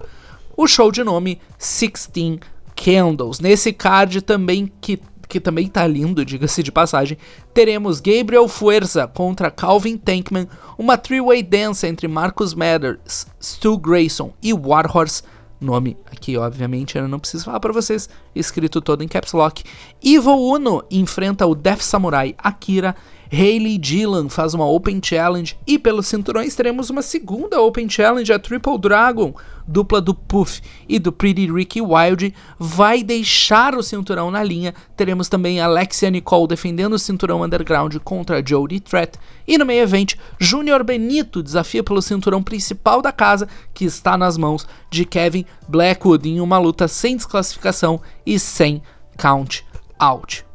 O 0.61 0.67
show 0.67 0.91
de 0.91 1.03
nome 1.03 1.41
16 1.57 2.37
Candles. 2.75 3.39
Nesse 3.39 3.73
card 3.73 4.21
também 4.21 4.71
que 4.79 4.99
que 5.27 5.39
também 5.39 5.67
tá 5.67 5.87
lindo, 5.87 6.23
diga-se 6.23 6.61
de 6.61 6.71
passagem, 6.71 7.17
teremos 7.51 7.99
Gabriel 7.99 8.47
Fuerza 8.47 9.07
contra 9.07 9.49
Calvin 9.49 9.97
Tankman, 9.97 10.47
uma 10.77 10.97
three-way 10.97 11.41
dance 11.41 11.87
entre 11.87 12.07
Marcus 12.07 12.53
Mathers, 12.53 13.25
Stu 13.41 13.75
Grayson 13.75 14.33
e 14.43 14.53
Warhorse, 14.53 15.23
nome 15.59 15.95
aqui 16.11 16.35
obviamente 16.37 16.97
eu 16.97 17.07
não 17.07 17.17
preciso 17.17 17.45
falar 17.45 17.59
para 17.59 17.71
vocês, 17.73 18.09
escrito 18.35 18.81
todo 18.81 19.03
em 19.03 19.07
caps 19.07 19.31
lock. 19.33 19.63
Evil 20.03 20.37
Uno 20.37 20.83
enfrenta 20.91 21.47
o 21.47 21.55
Death 21.55 21.81
Samurai 21.81 22.35
Akira 22.37 22.95
Hayley 23.33 23.77
Dillon 23.77 24.27
faz 24.27 24.53
uma 24.53 24.65
Open 24.65 24.99
Challenge 25.01 25.57
e 25.65 25.79
pelos 25.79 26.07
cinturões 26.07 26.53
teremos 26.53 26.89
uma 26.89 27.01
segunda 27.01 27.61
Open 27.61 27.89
Challenge, 27.89 28.33
a 28.33 28.37
Triple 28.37 28.77
Dragon, 28.77 29.33
dupla 29.65 30.01
do 30.01 30.13
Puff 30.13 30.61
e 30.87 30.99
do 30.99 31.13
Pretty 31.13 31.49
Ricky 31.49 31.81
Wild, 31.81 32.33
vai 32.59 33.01
deixar 33.01 33.73
o 33.73 33.81
cinturão 33.81 34.29
na 34.29 34.43
linha. 34.43 34.73
Teremos 34.97 35.29
também 35.29 35.61
Alexia 35.61 36.09
Nicole 36.09 36.49
defendendo 36.49 36.93
o 36.93 36.99
cinturão 36.99 37.41
underground 37.41 37.95
contra 38.03 38.45
Jody 38.45 38.81
Threat. 38.81 39.17
E 39.47 39.57
no 39.57 39.65
meio 39.65 39.83
evento, 39.83 40.17
Júnior 40.37 40.83
Benito 40.83 41.41
desafia 41.41 41.81
pelo 41.81 42.01
cinturão 42.01 42.43
principal 42.43 43.01
da 43.01 43.13
casa, 43.13 43.47
que 43.73 43.85
está 43.85 44.17
nas 44.17 44.37
mãos 44.37 44.67
de 44.89 45.05
Kevin 45.05 45.45
Blackwood 45.69 46.27
em 46.27 46.41
uma 46.41 46.57
luta 46.57 46.85
sem 46.85 47.15
desclassificação 47.15 48.01
e 48.25 48.37
sem 48.37 48.81
count 49.17 49.65
out. 49.97 50.50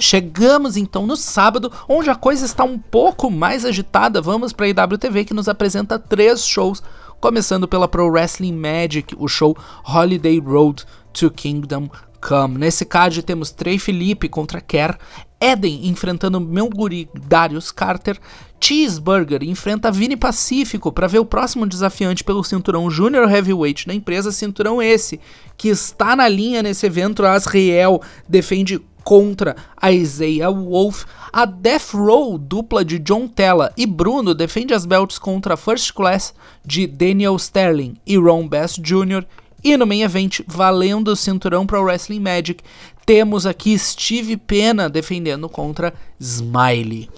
Chegamos 0.00 0.76
então 0.76 1.06
no 1.06 1.16
sábado, 1.16 1.72
onde 1.88 2.08
a 2.10 2.14
coisa 2.14 2.44
está 2.44 2.64
um 2.64 2.78
pouco 2.78 3.30
mais 3.30 3.64
agitada. 3.64 4.22
Vamos 4.22 4.52
para 4.52 4.66
a 4.66 4.68
IWTV 4.68 5.24
que 5.24 5.34
nos 5.34 5.48
apresenta 5.48 5.98
três 5.98 6.46
shows, 6.46 6.82
começando 7.20 7.66
pela 7.66 7.88
Pro 7.88 8.08
Wrestling 8.08 8.54
Magic, 8.54 9.14
o 9.18 9.26
show 9.26 9.56
Holiday 9.84 10.38
Road 10.38 10.84
to 11.12 11.30
Kingdom 11.30 11.88
Come. 12.20 12.58
Nesse 12.58 12.84
card 12.84 13.22
temos 13.22 13.50
Trey 13.50 13.78
Felipe 13.78 14.28
contra 14.28 14.60
Kerr, 14.60 14.98
Eden 15.40 15.88
enfrentando 15.88 16.40
meu 16.40 16.68
guri 16.68 17.08
Darius 17.28 17.70
Carter, 17.70 18.18
Cheeseburger 18.60 19.42
enfrenta 19.44 19.90
Vini 19.92 20.16
Pacífico 20.16 20.90
para 20.90 21.06
ver 21.06 21.20
o 21.20 21.24
próximo 21.24 21.66
desafiante 21.66 22.24
pelo 22.24 22.42
cinturão 22.42 22.90
Junior 22.90 23.30
Heavyweight 23.30 23.86
da 23.86 23.94
empresa, 23.94 24.32
cinturão 24.32 24.82
esse 24.82 25.20
que 25.56 25.68
está 25.68 26.16
na 26.16 26.28
linha 26.28 26.62
nesse 26.62 26.86
evento. 26.86 27.24
Asriel 27.24 28.02
defende 28.28 28.80
contra 29.08 29.56
a 29.74 29.90
Isaiah 29.90 30.50
Wolf. 30.50 31.04
A 31.32 31.46
Death 31.46 31.94
Row, 31.94 32.36
dupla 32.36 32.84
de 32.84 32.98
John 32.98 33.26
Tella 33.26 33.72
e 33.74 33.86
Bruno, 33.86 34.34
defende 34.34 34.74
as 34.74 34.84
belts 34.84 35.18
contra 35.18 35.54
a 35.54 35.56
First 35.56 35.92
Class 35.92 36.34
de 36.62 36.86
Daniel 36.86 37.38
Sterling 37.38 37.96
e 38.06 38.18
Ron 38.18 38.46
Bass 38.46 38.74
Jr. 38.74 39.24
E 39.62 39.76
no 39.76 39.86
main 39.86 40.02
event, 40.02 40.40
valendo 40.46 41.08
o 41.08 41.16
cinturão 41.16 41.66
para 41.66 41.80
o 41.80 41.84
Wrestling 41.84 42.20
Magic, 42.20 42.62
temos 43.04 43.46
aqui 43.46 43.78
Steve 43.78 44.36
Pena 44.36 44.88
defendendo 44.88 45.48
contra 45.48 45.92
Smiley. 46.20 47.08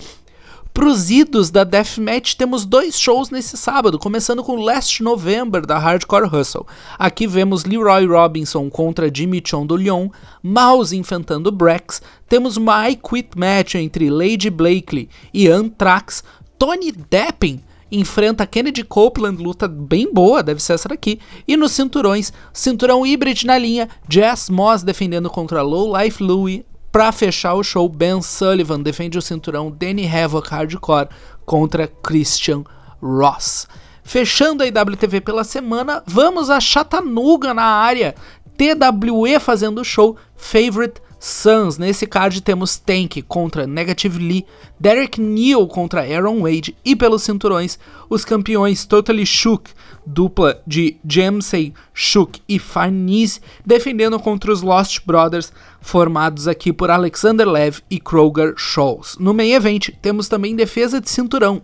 Pros 0.73 1.11
idos 1.11 1.51
da 1.51 1.65
Deathmatch, 1.65 2.37
temos 2.37 2.65
dois 2.65 2.99
shows 2.99 3.29
nesse 3.29 3.57
sábado, 3.57 3.99
começando 3.99 4.43
com 4.43 4.55
Last 4.55 5.03
November 5.03 5.67
da 5.67 5.77
Hardcore 5.77 6.29
Hustle. 6.33 6.67
Aqui 6.97 7.27
vemos 7.27 7.65
Leroy 7.65 8.07
Robinson 8.07 8.71
contra 8.71 9.13
Jimmy 9.13 9.43
Chon 9.45 9.67
do 9.67 9.77
Lyon, 9.77 10.09
Mouse 10.43 10.97
enfrentando 10.97 11.51
Brex, 11.51 12.01
temos 12.29 12.57
uma 12.57 12.89
I 12.89 12.97
Quit 12.97 13.37
Match 13.37 13.75
entre 13.75 14.09
Lady 14.09 14.49
Blakely 14.49 15.11
e 15.35 15.49
Anthrax, 15.49 16.23
Tony 16.57 16.93
Deppen 16.93 17.61
enfrenta 17.91 18.47
Kennedy 18.47 18.85
Copeland, 18.85 19.43
luta 19.43 19.67
bem 19.67 20.13
boa, 20.13 20.43
deve 20.43 20.63
ser 20.63 20.75
essa 20.75 20.89
daqui. 20.89 21.21
E 21.47 21.57
nos 21.57 21.73
cinturões, 21.73 22.33
cinturão 22.53 23.07
híbrido 23.07 23.47
na 23.47 23.59
linha, 23.59 23.89
Jess 24.09 24.49
Moss 24.49 24.83
defendendo 24.83 25.29
contra 25.31 25.63
Low 25.63 25.97
Life 25.97 26.23
Louie, 26.23 26.65
para 26.93 27.13
fechar 27.13 27.55
o 27.55 27.63
show, 27.63 27.89
Ben 27.89 28.21
Sullivan 28.21 28.81
defende 28.81 29.17
o 29.17 29.23
cinturão 29.23 29.71
Danny 29.71 30.09
Havoc 30.09 30.49
Hardcore 30.49 31.09
contra 31.47 31.87
Christian 31.87 32.65
Ross. 33.01 33.69
Fechando 34.03 34.65
a 34.65 34.67
IWTV 34.67 35.21
pela 35.21 35.45
semana, 35.45 36.03
vamos 36.05 36.51
a 36.51 36.59
Chattanooga 36.59 37.55
na 37.55 37.63
área. 37.63 38.15
TWE 38.57 39.39
fazendo 39.39 39.81
o 39.81 39.85
show 39.85 40.17
Favorite 40.37 41.01
Sons. 41.21 41.77
Nesse 41.77 42.07
card 42.07 42.41
temos 42.41 42.79
Tank 42.79 43.21
contra 43.23 43.67
Negative 43.67 44.19
Lee, 44.19 44.47
Derek 44.81 45.21
Neal 45.21 45.69
contra 45.69 46.01
Aaron 46.01 46.41
Wade 46.41 46.75
e 46.83 46.97
pelos 46.97 47.23
cinturões 47.23 47.79
os 48.09 48.25
campeões 48.25 48.87
Totally 48.87 49.27
Shook, 49.27 49.71
dupla 50.07 50.63
de 50.67 50.97
Jamsey 51.07 51.75
Shook 51.93 52.41
e 52.49 52.59
Farnese, 52.59 53.41
defendendo 53.65 54.19
contra 54.19 54.51
os 54.51 54.63
Lost 54.63 55.05
Brothers, 55.05 55.53
formados 55.83 56.49
aqui 56.49 56.73
por 56.73 56.91
Alexander 56.91 57.47
Lev 57.47 57.81
e 57.91 58.01
Kroger 58.01 58.55
Scholes. 58.57 59.17
No 59.21 59.35
main 59.35 59.53
event 59.53 59.91
temos 60.01 60.27
também 60.27 60.57
defesa 60.57 61.03
de 61.03 61.11
cinturão. 61.11 61.61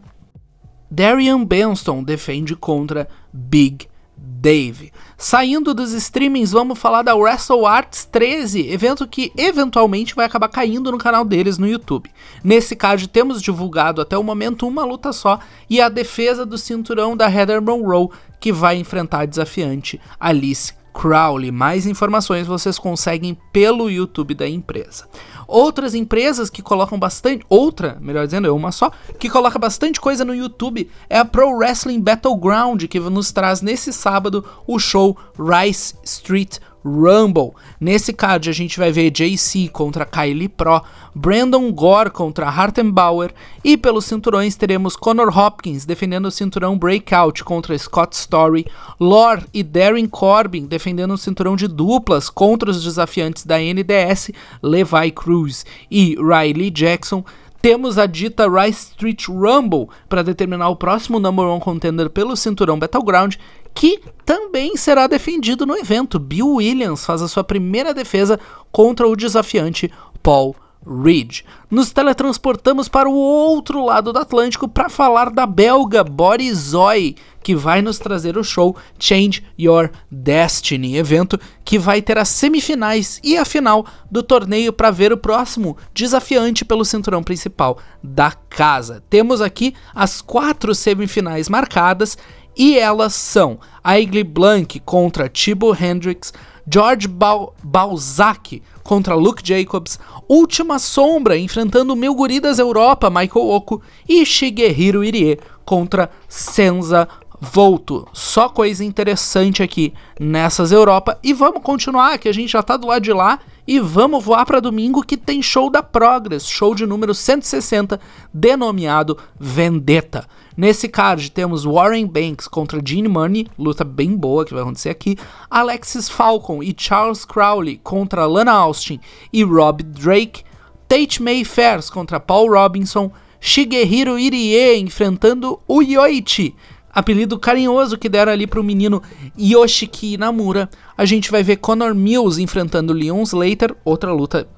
Darian 0.90 1.44
Benston 1.44 2.02
defende 2.02 2.54
contra 2.54 3.08
Big 3.32 3.88
Dave. 4.16 4.92
Saindo 5.18 5.72
dos 5.72 5.92
streamings, 5.92 6.52
vamos 6.52 6.78
falar 6.78 7.00
da 7.00 7.14
Wrestle 7.14 7.64
Arts 7.64 8.04
13, 8.04 8.68
evento 8.68 9.08
que 9.08 9.32
eventualmente 9.34 10.14
vai 10.14 10.26
acabar 10.26 10.46
caindo 10.50 10.92
no 10.92 10.98
canal 10.98 11.24
deles 11.24 11.56
no 11.56 11.66
YouTube. 11.66 12.10
Nesse 12.44 12.76
card 12.76 13.08
temos 13.08 13.40
divulgado 13.40 14.02
até 14.02 14.18
o 14.18 14.22
momento 14.22 14.68
uma 14.68 14.84
luta 14.84 15.14
só 15.14 15.38
e 15.70 15.80
a 15.80 15.88
defesa 15.88 16.44
do 16.44 16.58
cinturão 16.58 17.16
da 17.16 17.30
Heather 17.30 17.62
Monroe, 17.62 18.10
que 18.38 18.52
vai 18.52 18.76
enfrentar 18.76 19.20
a 19.20 19.26
desafiante 19.26 19.98
Alice 20.20 20.74
Crowley. 21.00 21.52
Mais 21.52 21.86
informações 21.86 22.46
vocês 22.46 22.78
conseguem 22.78 23.36
pelo 23.52 23.90
YouTube 23.90 24.34
da 24.34 24.48
empresa. 24.48 25.06
Outras 25.46 25.94
empresas 25.94 26.50
que 26.50 26.62
colocam 26.62 26.98
bastante, 26.98 27.44
outra, 27.48 27.98
melhor 28.00 28.24
dizendo, 28.24 28.48
é 28.48 28.50
uma 28.50 28.72
só, 28.72 28.90
que 29.18 29.30
coloca 29.30 29.58
bastante 29.58 30.00
coisa 30.00 30.24
no 30.24 30.34
YouTube 30.34 30.90
é 31.08 31.18
a 31.18 31.24
Pro 31.24 31.56
Wrestling 31.56 32.00
Battleground, 32.00 32.84
que 32.84 32.98
nos 32.98 33.30
traz 33.30 33.60
nesse 33.60 33.92
sábado 33.92 34.44
o 34.66 34.78
show 34.78 35.16
Rice 35.38 35.94
Street 36.02 36.58
Rumble. 36.86 37.52
Nesse 37.80 38.12
card 38.12 38.48
a 38.48 38.52
gente 38.52 38.78
vai 38.78 38.92
ver 38.92 39.10
JC 39.10 39.68
contra 39.68 40.06
Kylie 40.06 40.48
Pro, 40.48 40.80
Brandon 41.14 41.72
Gore 41.72 42.10
contra 42.10 42.46
Hartenbauer 42.48 43.32
e 43.64 43.76
pelos 43.76 44.04
cinturões 44.04 44.54
teremos 44.54 44.94
Conor 44.94 45.36
Hopkins 45.36 45.84
defendendo 45.84 46.26
o 46.26 46.30
cinturão 46.30 46.78
Breakout 46.78 47.42
contra 47.42 47.76
Scott 47.76 48.14
Story, 48.14 48.66
Lore 49.00 49.44
e 49.52 49.62
Darren 49.62 50.06
Corbin 50.06 50.66
defendendo 50.66 51.14
o 51.14 51.18
cinturão 51.18 51.56
de 51.56 51.66
duplas 51.66 52.30
contra 52.30 52.70
os 52.70 52.82
desafiantes 52.82 53.44
da 53.44 53.58
NDS 53.58 54.30
Levi 54.62 55.10
Cruz 55.10 55.66
e 55.90 56.14
Riley 56.16 56.70
Jackson. 56.70 57.24
Temos 57.66 57.98
a 57.98 58.06
dita 58.06 58.46
Rice 58.48 58.90
Street 58.92 59.26
Rumble 59.26 59.88
para 60.08 60.22
determinar 60.22 60.68
o 60.68 60.76
próximo 60.76 61.18
number 61.18 61.44
one 61.46 61.60
contender 61.60 62.08
pelo 62.08 62.36
cinturão 62.36 62.78
Battleground 62.78 63.34
que 63.74 64.00
também 64.24 64.76
será 64.76 65.08
defendido 65.08 65.66
no 65.66 65.76
evento. 65.76 66.20
Bill 66.20 66.48
Williams 66.48 67.04
faz 67.04 67.22
a 67.22 67.26
sua 67.26 67.42
primeira 67.42 67.92
defesa 67.92 68.38
contra 68.70 69.08
o 69.08 69.16
desafiante 69.16 69.90
Paul 70.22 70.54
Reed. 70.86 71.40
Nos 71.70 71.92
teletransportamos 71.92 72.88
para 72.88 73.08
o 73.08 73.14
outro 73.14 73.84
lado 73.84 74.12
do 74.12 74.18
Atlântico 74.18 74.68
para 74.68 74.88
falar 74.88 75.30
da 75.30 75.44
belga 75.46 76.04
Borisoi, 76.04 77.16
que 77.42 77.54
vai 77.54 77.82
nos 77.82 77.98
trazer 77.98 78.38
o 78.38 78.44
show 78.44 78.76
Change 78.98 79.44
Your 79.58 79.90
Destiny, 80.10 80.96
evento 80.96 81.38
que 81.64 81.78
vai 81.78 82.00
ter 82.00 82.18
as 82.18 82.28
semifinais 82.28 83.20
e 83.22 83.36
a 83.36 83.44
final 83.44 83.86
do 84.10 84.22
torneio 84.22 84.72
para 84.72 84.90
ver 84.90 85.12
o 85.12 85.18
próximo 85.18 85.76
desafiante 85.92 86.64
pelo 86.64 86.84
cinturão 86.84 87.22
principal 87.22 87.78
da 88.02 88.30
casa. 88.30 89.02
Temos 89.10 89.40
aqui 89.40 89.74
as 89.94 90.20
quatro 90.20 90.74
semifinais 90.74 91.48
marcadas 91.48 92.16
e 92.56 92.78
elas 92.78 93.14
são 93.14 93.60
Aigle 93.84 94.24
Blank 94.24 94.80
contra 94.80 95.28
Thibaut 95.28 95.82
Hendricks, 95.82 96.32
George 96.68 97.06
ba 97.06 97.48
Balzac 97.62 98.62
contra 98.86 99.14
Luke 99.14 99.42
Jacobs, 99.44 99.98
Última 100.28 100.78
Sombra 100.78 101.36
enfrentando 101.36 101.92
o 101.92 101.96
meu 101.96 102.14
guri 102.14 102.40
das 102.40 102.58
Europa, 102.58 103.10
Michael 103.10 103.48
Oko, 103.48 103.82
e 104.08 104.24
Shigehiro 104.24 105.04
Irie 105.04 105.38
contra 105.64 106.08
Senza 106.28 107.08
volto. 107.40 108.06
Só 108.12 108.48
coisa 108.48 108.84
interessante 108.84 109.62
aqui 109.62 109.92
nessas 110.18 110.72
Europa. 110.72 111.18
E 111.22 111.32
vamos 111.32 111.62
continuar, 111.62 112.18
que 112.18 112.28
a 112.28 112.32
gente 112.32 112.52
já 112.52 112.62
tá 112.62 112.76
do 112.76 112.86
lado 112.86 113.02
de 113.02 113.12
lá. 113.12 113.38
E 113.66 113.80
vamos 113.80 114.24
voar 114.24 114.46
para 114.46 114.60
domingo 114.60 115.02
que 115.02 115.16
tem 115.16 115.42
show 115.42 115.68
da 115.68 115.82
Progress, 115.82 116.46
show 116.46 116.72
de 116.74 116.86
número 116.86 117.12
160, 117.12 117.98
denominado 118.32 119.18
Vendetta. 119.38 120.26
Nesse 120.56 120.88
card 120.88 121.30
temos 121.32 121.66
Warren 121.66 122.06
Banks 122.06 122.48
contra 122.48 122.80
Gene 122.82 123.08
Money, 123.08 123.46
luta 123.58 123.84
bem 123.84 124.16
boa 124.16 124.42
que 124.42 124.54
vai 124.54 124.62
acontecer 124.62 124.88
aqui. 124.88 125.18
Alexis 125.50 126.08
Falcon 126.08 126.62
e 126.62 126.74
Charles 126.74 127.26
Crowley 127.26 127.78
contra 127.84 128.24
Lana 128.24 128.52
Austin 128.52 128.98
e 129.30 129.44
Rob 129.44 129.82
Drake. 129.82 130.44
Tate 130.88 131.22
Mayfair 131.22 131.80
contra 131.92 132.18
Paul 132.18 132.50
Robinson. 132.50 133.10
Shigehiro 133.38 134.18
Irie 134.18 134.78
enfrentando 134.78 135.60
o 135.68 135.82
Yoichi 135.82 136.56
apelido 136.96 137.38
carinhoso 137.38 137.98
que 137.98 138.08
deram 138.08 138.32
ali 138.32 138.46
pro 138.46 138.64
menino 138.64 139.02
Yoshiki 139.38 140.16
Namura. 140.16 140.66
A 140.96 141.04
gente 141.04 141.30
vai 141.30 141.42
ver 141.42 141.56
Conor 141.56 141.94
Mills 141.94 142.40
enfrentando 142.40 142.94
Leon 142.94 143.22
Slater, 143.22 143.76
outra 143.84 144.14
luta 144.14 144.48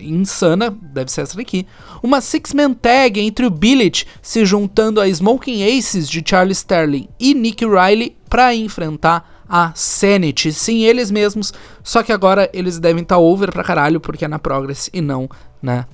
insana, 0.00 0.74
deve 0.80 1.12
ser 1.12 1.20
essa 1.20 1.36
daqui. 1.36 1.66
Uma 2.02 2.22
six-man 2.22 2.72
tag 2.72 3.20
entre 3.20 3.44
o 3.44 3.50
Billet 3.50 4.06
se 4.22 4.46
juntando 4.46 5.02
a 5.02 5.06
Smoking 5.06 5.78
Aces 5.78 6.08
de 6.08 6.24
Charlie 6.26 6.54
Sterling 6.54 7.08
e 7.20 7.34
Nick 7.34 7.62
Riley 7.66 8.16
para 8.26 8.54
enfrentar 8.54 9.44
a 9.46 9.72
Sanity. 9.74 10.54
Sim, 10.54 10.82
eles 10.82 11.10
mesmos, 11.10 11.52
só 11.82 12.02
que 12.02 12.10
agora 12.10 12.48
eles 12.54 12.78
devem 12.78 13.02
estar 13.02 13.16
tá 13.16 13.20
over 13.20 13.52
pra 13.52 13.62
caralho 13.62 14.00
porque 14.00 14.24
é 14.24 14.28
na 14.28 14.38
Progress 14.38 14.88
e 14.94 15.02
não 15.02 15.28
na 15.60 15.86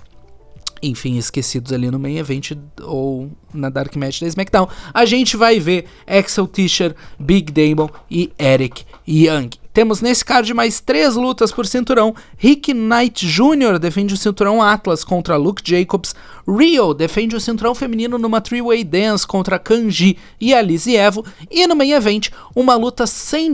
enfim, 0.83 1.17
esquecidos 1.17 1.73
ali 1.73 1.91
no 1.91 1.99
main 1.99 2.19
event 2.19 2.53
ou 2.83 3.31
na 3.55 3.69
Dark 3.69 3.95
Match 3.97 4.21
da 4.21 4.27
SmackDown. 4.27 4.69
A 4.93 5.05
gente 5.05 5.37
vai 5.37 5.61
ver 5.61 5.87
Axel 6.07 6.47
Tischer, 6.47 6.95
Big 7.19 7.53
Damon 7.53 7.89
e 8.11 8.33
Eric 8.39 8.85
Young. 9.07 9.51
Temos 9.73 10.03
nesse 10.03 10.23
card 10.23 10.53
mais 10.53 10.81
três 10.81 11.15
lutas 11.15 11.51
por 11.51 11.67
cinturão. 11.67 12.15
Rick 12.37 12.75
Knight 12.75 13.27
Jr. 13.27 13.79
defende 13.81 14.13
o 14.13 14.19
cinturão 14.19 14.61
Atlas 14.61 15.03
contra 15.03 15.37
Luke 15.37 15.63
Jacobs. 15.65 16.15
Rio 16.47 16.93
defende 16.93 17.35
o 17.35 17.41
cinturão 17.41 17.75
feminino 17.75 18.19
numa 18.19 18.43
three-way 18.43 18.85
dance 18.85 19.27
contra 19.27 19.59
Kanji 19.59 20.19
e 20.39 20.53
Alice 20.53 20.95
Evo. 20.95 21.25
E 21.51 21.67
no 21.67 21.75
main 21.75 21.93
event, 21.93 22.29
uma 22.55 22.75
luta 22.75 23.07
sem 23.07 23.51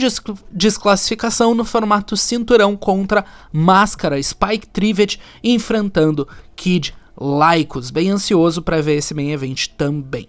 desclassificação 0.50 1.54
no 1.54 1.64
formato 1.64 2.16
cinturão 2.16 2.76
contra 2.76 3.24
Máscara 3.52 4.20
Spike 4.20 4.66
Trivet 4.66 5.20
enfrentando 5.44 6.26
Kid 6.56 6.94
laicos. 7.20 7.90
Bem 7.90 8.10
ansioso 8.10 8.62
para 8.62 8.80
ver 8.80 8.96
esse 8.96 9.14
main 9.14 9.30
event 9.30 9.68
também. 9.76 10.28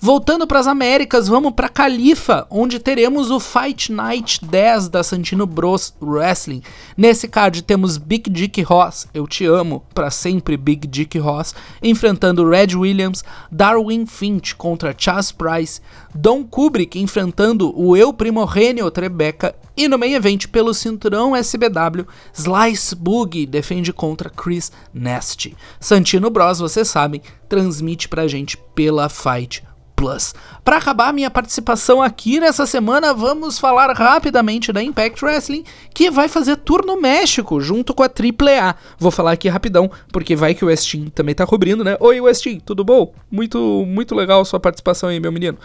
Voltando 0.00 0.46
para 0.46 0.60
as 0.60 0.68
Américas, 0.68 1.26
vamos 1.26 1.54
para 1.54 1.68
Califa, 1.68 2.46
onde 2.50 2.78
teremos 2.78 3.32
o 3.32 3.40
Fight 3.40 3.90
Night 3.90 4.44
10 4.44 4.88
da 4.88 5.02
Santino 5.02 5.44
Bros 5.44 5.92
Wrestling. 6.00 6.62
Nesse 6.96 7.26
card 7.26 7.62
temos 7.62 7.98
Big 7.98 8.30
Dick 8.30 8.62
Ross, 8.62 9.08
eu 9.12 9.26
te 9.26 9.44
amo, 9.44 9.82
para 9.92 10.08
sempre 10.08 10.56
Big 10.56 10.86
Dick 10.86 11.18
Ross, 11.18 11.52
enfrentando 11.82 12.48
Red 12.48 12.76
Williams, 12.76 13.24
Darwin 13.50 14.06
Finch 14.06 14.54
contra 14.54 14.94
Chas 14.96 15.32
Price, 15.32 15.80
Don 16.14 16.44
Kubrick 16.44 16.96
enfrentando 16.96 17.76
o 17.76 17.96
Eu 17.96 18.12
Primorrenio 18.12 18.88
Trebeca 18.92 19.52
e 19.76 19.88
no 19.88 19.98
main 19.98 20.12
event 20.12 20.46
pelo 20.46 20.72
cinturão 20.74 21.34
SBW, 21.34 22.06
Slice 22.32 22.94
Boogie 22.94 23.46
defende 23.46 23.92
contra 23.92 24.30
Chris 24.30 24.70
Nasty. 24.94 25.56
Santino 25.80 26.30
Bros, 26.30 26.60
vocês 26.60 26.86
sabem, 26.86 27.20
transmite 27.48 28.08
pra 28.08 28.28
gente 28.28 28.56
pela 28.56 29.08
Fight 29.08 29.66
Plus. 29.98 30.32
Para 30.68 30.76
acabar 30.76 31.14
minha 31.14 31.30
participação 31.30 32.02
aqui 32.02 32.38
nessa 32.38 32.66
semana, 32.66 33.14
vamos 33.14 33.58
falar 33.58 33.90
rapidamente 33.96 34.70
da 34.70 34.82
Impact 34.82 35.24
Wrestling, 35.24 35.64
que 35.94 36.10
vai 36.10 36.28
fazer 36.28 36.56
tour 36.56 36.84
no 36.84 37.00
México, 37.00 37.58
junto 37.58 37.94
com 37.94 38.02
a 38.02 38.06
AAA. 38.06 38.76
Vou 38.98 39.10
falar 39.10 39.32
aqui 39.32 39.48
rapidão, 39.48 39.90
porque 40.12 40.36
vai 40.36 40.54
que 40.54 40.62
o 40.62 40.68
Westin 40.68 41.06
também 41.06 41.34
tá 41.34 41.46
cobrindo, 41.46 41.82
né? 41.82 41.96
Oi, 41.98 42.20
Westin, 42.20 42.60
tudo 42.60 42.84
bom? 42.84 43.14
Muito, 43.30 43.58
muito 43.86 44.14
legal 44.14 44.44
sua 44.44 44.60
participação 44.60 45.08
aí, 45.08 45.18
meu 45.18 45.32
menino. 45.32 45.56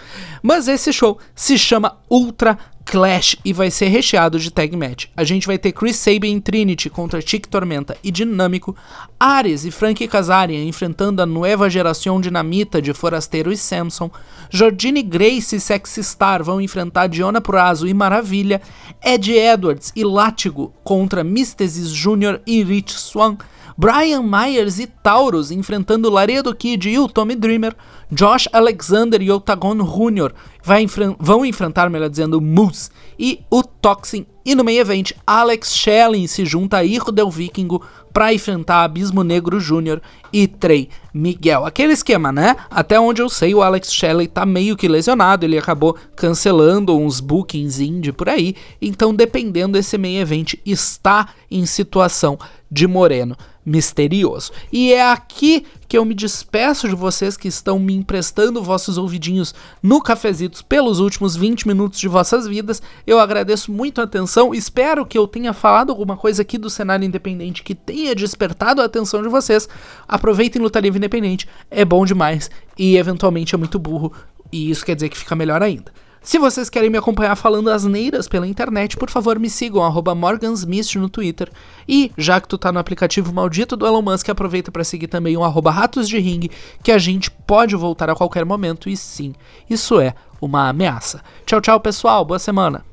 Mas 0.41 0.69
esse 0.69 0.93
show 0.93 1.19
se 1.35 1.57
chama 1.57 1.97
Ultra 2.09 2.57
Clash 2.85 3.37
e 3.43 3.53
vai 3.53 3.71
ser 3.71 3.87
recheado 3.87 4.37
de 4.37 4.51
tag 4.51 4.75
match. 4.75 5.05
A 5.15 5.23
gente 5.23 5.47
vai 5.47 5.57
ter 5.57 5.71
Chris 5.71 5.95
Sabin 5.95 6.39
Trinity 6.39 6.89
contra 6.89 7.21
Chick 7.21 7.47
Tormenta 7.47 7.97
e 8.03 8.11
Dinâmico, 8.11 8.75
Ares 9.19 9.65
e 9.65 9.71
Frank 9.71 10.05
Kazarian 10.07 10.63
enfrentando 10.63 11.21
a 11.21 11.25
nova 11.25 11.69
geração 11.69 12.19
dinamita 12.19 12.81
de 12.81 12.93
Forasteiro 12.93 13.51
e 13.51 13.57
Samson, 13.57 14.11
Jordine 14.49 14.92
Grace 15.01 15.55
e 15.55 15.59
Sexy 15.59 16.03
Star 16.03 16.43
vão 16.43 16.61
enfrentar 16.61 17.07
Diona 17.07 17.41
Purazo 17.41 17.87
e 17.87 17.93
Maravilha, 17.93 18.61
Ed 19.03 19.35
Edwards 19.35 19.91
e 19.95 20.03
Látigo 20.03 20.73
contra 20.83 21.23
Mystesis 21.23 21.91
Jr. 21.91 22.39
e 22.45 22.61
Rich 22.61 22.99
Swan, 22.99 23.37
Brian 23.77 24.21
Myers 24.21 24.77
e 24.79 24.85
Taurus 24.85 25.49
enfrentando 25.49 26.09
Laredo 26.09 26.53
Kid 26.53 26.89
e 26.89 26.99
o 26.99 27.07
Tommy 27.07 27.35
Dreamer, 27.35 27.75
Josh 28.13 28.47
Alexander 28.53 29.21
e 29.21 29.31
Octagon 29.31 29.75
Jr. 29.75 30.31
Enfren 30.79 31.15
vão 31.19 31.45
enfrentar, 31.45 31.89
melhor 31.89 32.09
dizendo, 32.09 32.39
Moose 32.39 32.89
e 33.17 33.39
o 33.49 33.63
Toxin. 33.63 34.25
E 34.45 34.53
no 34.55 34.63
meio 34.63 34.81
event, 34.81 35.13
Alex 35.25 35.73
Shelley 35.73 36.27
se 36.27 36.45
junta 36.45 36.77
a 36.77 36.83
Irro 36.83 37.11
Del 37.11 37.29
Vikingo 37.31 37.81
para 38.11 38.33
enfrentar 38.33 38.83
Abismo 38.83 39.23
Negro 39.23 39.59
Jr. 39.59 39.99
e 40.31 40.47
Trey 40.47 40.89
Miguel. 41.13 41.65
Aquele 41.65 41.93
esquema, 41.93 42.31
né? 42.31 42.55
Até 42.69 42.99
onde 42.99 43.21
eu 43.21 43.29
sei, 43.29 43.55
o 43.55 43.63
Alex 43.63 43.91
Shelley 43.91 44.27
tá 44.27 44.45
meio 44.45 44.77
que 44.77 44.87
lesionado, 44.87 45.45
ele 45.45 45.57
acabou 45.57 45.95
cancelando 46.15 46.95
uns 46.95 47.19
bookings 47.19 47.79
indie 47.79 48.11
por 48.11 48.29
aí, 48.29 48.55
então 48.81 49.13
dependendo 49.13 49.77
esse 49.77 49.97
meio 49.97 50.21
event 50.21 50.53
está 50.65 51.29
em 51.49 51.65
situação 51.65 52.37
de 52.69 52.85
Moreno 52.85 53.35
misterioso. 53.65 54.51
E 54.71 54.93
é 54.93 55.09
aqui 55.09 55.65
que 55.93 55.97
eu 55.99 56.05
me 56.05 56.15
despeço 56.15 56.89
de 56.89 56.95
vocês 56.95 57.37
que 57.37 57.47
estão 57.47 57.77
me 57.77 57.93
emprestando 57.93 58.63
vossos 58.63 58.97
ouvidinhos 58.97 59.53
no 59.79 60.01
Cafezitos 60.01 60.63
pelos 60.63 60.99
últimos 60.99 61.35
20 61.35 61.67
minutos 61.67 61.99
de 61.99 62.07
vossas 62.07 62.47
vidas. 62.47 62.81
Eu 63.05 63.19
agradeço 63.19 63.71
muito 63.71 64.01
a 64.01 64.05
atenção, 64.05 64.55
espero 64.55 65.05
que 65.05 65.15
eu 65.15 65.27
tenha 65.27 65.53
falado 65.53 65.91
alguma 65.91 66.17
coisa 66.17 66.41
aqui 66.41 66.57
do 66.57 66.67
cenário 66.67 67.05
independente 67.05 67.61
que 67.61 67.75
tenha 67.75 68.15
despertado 68.15 68.81
a 68.81 68.85
atenção 68.85 69.21
de 69.21 69.29
vocês. 69.29 69.69
Aproveitem 70.07 70.59
Luta 70.59 70.79
Livre 70.79 70.97
Independente, 70.97 71.47
é 71.69 71.85
bom 71.85 72.03
demais 72.03 72.49
e 72.75 72.97
eventualmente 72.97 73.53
é 73.53 73.57
muito 73.59 73.77
burro, 73.77 74.11
e 74.51 74.71
isso 74.71 74.83
quer 74.83 74.95
dizer 74.95 75.09
que 75.09 75.17
fica 75.19 75.35
melhor 75.35 75.61
ainda. 75.61 75.93
Se 76.23 76.39
vocês 76.39 76.69
querem 76.69 76.89
me 76.89 76.97
acompanhar 76.97 77.35
falando 77.35 77.69
asneiras 77.69 78.29
pela 78.29 78.47
internet, 78.47 78.95
por 78.95 79.09
favor 79.09 79.37
me 79.37 79.49
sigam, 79.49 79.83
arroba 79.83 80.15
morgansmist 80.15 80.97
no 80.97 81.09
Twitter. 81.09 81.51
E, 81.85 82.13
já 82.17 82.39
que 82.39 82.47
tu 82.47 82.57
tá 82.57 82.71
no 82.71 82.79
aplicativo 82.79 83.33
maldito 83.33 83.75
do 83.75 83.85
Elon 83.85 84.01
Musk, 84.01 84.29
aproveita 84.29 84.71
para 84.71 84.85
seguir 84.85 85.07
também 85.07 85.35
o 85.35 85.43
arroba 85.43 85.69
ratos 85.69 86.07
de 86.07 86.17
ring, 86.17 86.49
que 86.81 86.93
a 86.93 86.97
gente 86.97 87.29
pode 87.29 87.75
voltar 87.75 88.09
a 88.09 88.15
qualquer 88.15 88.45
momento, 88.45 88.89
e 88.89 88.95
sim, 88.95 89.33
isso 89.69 89.99
é 89.99 90.15
uma 90.41 90.69
ameaça. 90.69 91.21
Tchau, 91.45 91.59
tchau, 91.59 91.79
pessoal, 91.81 92.23
boa 92.23 92.39
semana! 92.39 92.85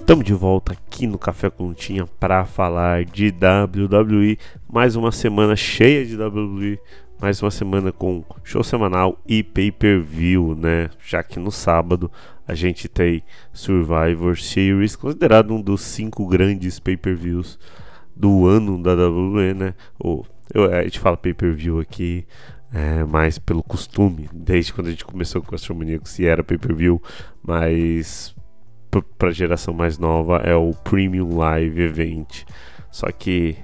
Estamos 0.00 0.24
de 0.24 0.32
volta 0.32 0.74
aqui 0.98 1.06
no 1.06 1.16
Café 1.16 1.48
com 1.48 1.72
Tinha 1.72 2.04
para 2.18 2.44
falar 2.44 3.04
de 3.04 3.28
WWE. 3.28 4.36
Mais 4.68 4.96
uma 4.96 5.12
semana 5.12 5.54
cheia 5.54 6.04
de 6.04 6.20
WWE, 6.20 6.76
mais 7.20 7.40
uma 7.40 7.52
semana 7.52 7.92
com 7.92 8.24
show 8.42 8.64
semanal 8.64 9.16
e 9.24 9.44
pay-per-view, 9.44 10.56
né? 10.56 10.90
Já 11.06 11.22
que 11.22 11.38
no 11.38 11.52
sábado 11.52 12.10
a 12.48 12.52
gente 12.52 12.88
tem 12.88 13.22
Survivor 13.52 14.36
Series, 14.36 14.96
considerado 14.96 15.54
um 15.54 15.62
dos 15.62 15.82
cinco 15.82 16.26
grandes 16.26 16.80
pay-per-views 16.80 17.60
do 18.16 18.48
ano 18.48 18.82
da 18.82 18.94
WWE, 18.94 19.54
né? 19.54 19.74
Ou, 20.00 20.26
eu, 20.52 20.64
a 20.64 20.82
gente 20.82 20.98
fala 20.98 21.16
pay-per-view 21.16 21.78
aqui, 21.78 22.26
é, 22.72 23.04
mais 23.04 23.38
pelo 23.38 23.62
costume, 23.62 24.28
desde 24.32 24.72
quando 24.72 24.88
a 24.88 24.90
gente 24.90 25.04
começou 25.04 25.42
com 25.42 25.52
o 25.52 25.54
Astromaníaco, 25.54 26.08
se 26.08 26.26
era 26.26 26.42
pay-per-view, 26.42 27.00
mas 27.40 28.34
para 29.02 29.28
a 29.28 29.32
geração 29.32 29.74
mais 29.74 29.98
nova 29.98 30.38
é 30.38 30.54
o 30.54 30.72
Premium 30.72 31.36
Live 31.36 31.80
Event. 31.80 32.44
Só 32.90 33.10
que, 33.10 33.56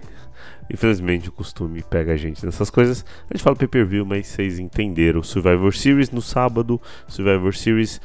infelizmente, 0.71 1.29
o 1.29 1.33
costume 1.33 1.83
pega 1.83 2.13
a 2.13 2.17
gente 2.17 2.45
nessas 2.45 2.71
coisas. 2.71 3.05
A 3.31 3.35
gente 3.35 3.43
fala 3.43 3.57
pay-per-view, 3.57 4.05
mas 4.05 4.27
vocês 4.27 4.59
entenderam. 4.59 5.23
Survivor 5.23 5.75
Series 5.75 6.11
no 6.11 6.23
sábado, 6.23 6.81
Survivor 7.09 7.55
Series 7.55 8.01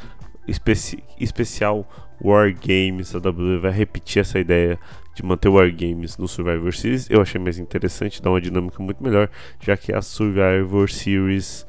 especi 0.48 1.04
especial 1.20 1.88
War 2.22 2.54
Games. 2.54 3.16
A 3.16 3.20
WWE 3.20 3.60
vai 3.60 3.72
repetir 3.72 4.22
essa 4.22 4.40
ideia 4.40 4.80
de 5.14 5.24
manter 5.24 5.50
War 5.50 5.72
Games 5.72 6.18
no 6.18 6.28
Survivor 6.28 6.74
Series. 6.74 7.10
Eu 7.10 7.22
achei 7.22 7.40
mais 7.40 7.60
interessante, 7.60 8.22
dá 8.22 8.30
uma 8.30 8.42
dinâmica 8.42 8.82
muito 8.82 9.04
melhor, 9.04 9.30
já 9.60 9.76
que 9.76 9.94
a 9.94 10.02
Survivor 10.02 10.90
Series 10.90 11.66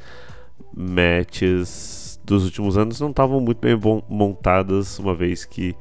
matches 0.74 1.99
dos 2.24 2.44
últimos 2.44 2.76
anos 2.76 3.00
não 3.00 3.10
estavam 3.10 3.40
muito 3.40 3.58
bem 3.58 3.78
montadas, 4.08 4.98
uma 4.98 5.14
vez 5.14 5.44
que 5.44 5.74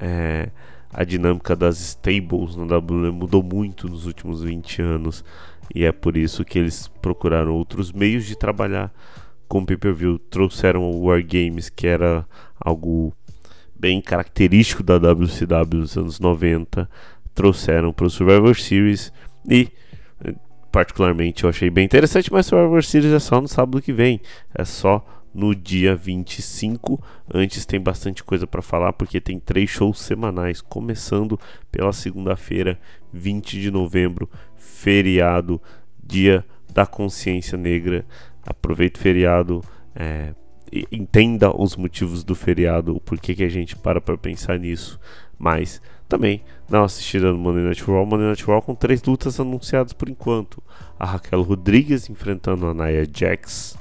é, 0.00 0.50
a 0.92 1.04
dinâmica 1.04 1.54
das 1.54 1.78
stables 1.80 2.56
na 2.56 2.76
WWE 2.76 3.10
mudou 3.10 3.42
muito 3.42 3.88
nos 3.88 4.06
últimos 4.06 4.42
20 4.42 4.82
anos. 4.82 5.24
E 5.74 5.84
é 5.84 5.92
por 5.92 6.16
isso 6.16 6.44
que 6.44 6.58
eles 6.58 6.88
procuraram 7.02 7.54
outros 7.54 7.92
meios 7.92 8.24
de 8.24 8.36
trabalhar 8.36 8.92
com 9.46 9.64
pay-per-view. 9.64 10.18
Trouxeram 10.18 10.82
o 10.82 11.06
War 11.06 11.22
Games, 11.24 11.68
que 11.68 11.86
era 11.86 12.26
algo 12.58 13.12
bem 13.78 14.00
característico 14.00 14.82
da 14.82 14.96
WCW 14.96 15.80
nos 15.80 15.96
anos 15.96 16.18
90, 16.18 16.90
trouxeram 17.34 17.92
para 17.92 18.06
o 18.06 18.10
Survivor 18.10 18.56
Series 18.56 19.12
e 19.48 19.68
particularmente 20.72 21.44
eu 21.44 21.50
achei 21.50 21.70
bem 21.70 21.84
interessante, 21.84 22.32
mas 22.32 22.46
Survivor 22.46 22.82
Series 22.82 23.12
é 23.12 23.18
só 23.20 23.40
no 23.40 23.46
sábado 23.46 23.80
que 23.80 23.92
vem, 23.92 24.20
é 24.52 24.64
só 24.64 25.04
no 25.34 25.54
dia 25.54 25.94
25. 25.94 27.02
Antes 27.32 27.64
tem 27.64 27.80
bastante 27.80 28.24
coisa 28.24 28.46
para 28.46 28.62
falar 28.62 28.92
porque 28.92 29.20
tem 29.20 29.38
três 29.38 29.70
shows 29.70 30.00
semanais, 30.00 30.60
começando 30.60 31.38
pela 31.70 31.92
segunda-feira, 31.92 32.78
20 33.12 33.60
de 33.60 33.70
novembro, 33.70 34.28
feriado, 34.56 35.60
dia 36.02 36.44
da 36.72 36.86
consciência 36.86 37.56
negra. 37.56 38.04
Aproveite 38.46 38.98
o 38.98 39.02
feriado, 39.02 39.62
é, 39.94 40.34
entenda 40.90 41.54
os 41.54 41.76
motivos 41.76 42.24
do 42.24 42.34
feriado, 42.34 42.94
o 42.94 43.00
porquê 43.00 43.34
que 43.34 43.44
a 43.44 43.48
gente 43.48 43.76
para 43.76 44.00
para 44.00 44.16
pensar 44.16 44.58
nisso, 44.58 44.98
mas 45.38 45.80
também 46.08 46.42
dá 46.68 46.80
uma 46.80 46.86
assistida 46.86 47.30
no 47.30 47.38
Monday 47.38 47.64
Night 47.64 47.84
Raw, 47.84 48.04
Monday 48.06 48.34
com 48.62 48.74
três 48.74 49.02
lutas 49.02 49.38
anunciadas 49.38 49.92
por 49.92 50.08
enquanto. 50.08 50.62
A 50.98 51.04
Raquel 51.04 51.42
Rodrigues 51.42 52.08
enfrentando 52.08 52.66
a 52.66 52.74
Nia 52.74 53.06
Jax, 53.14 53.76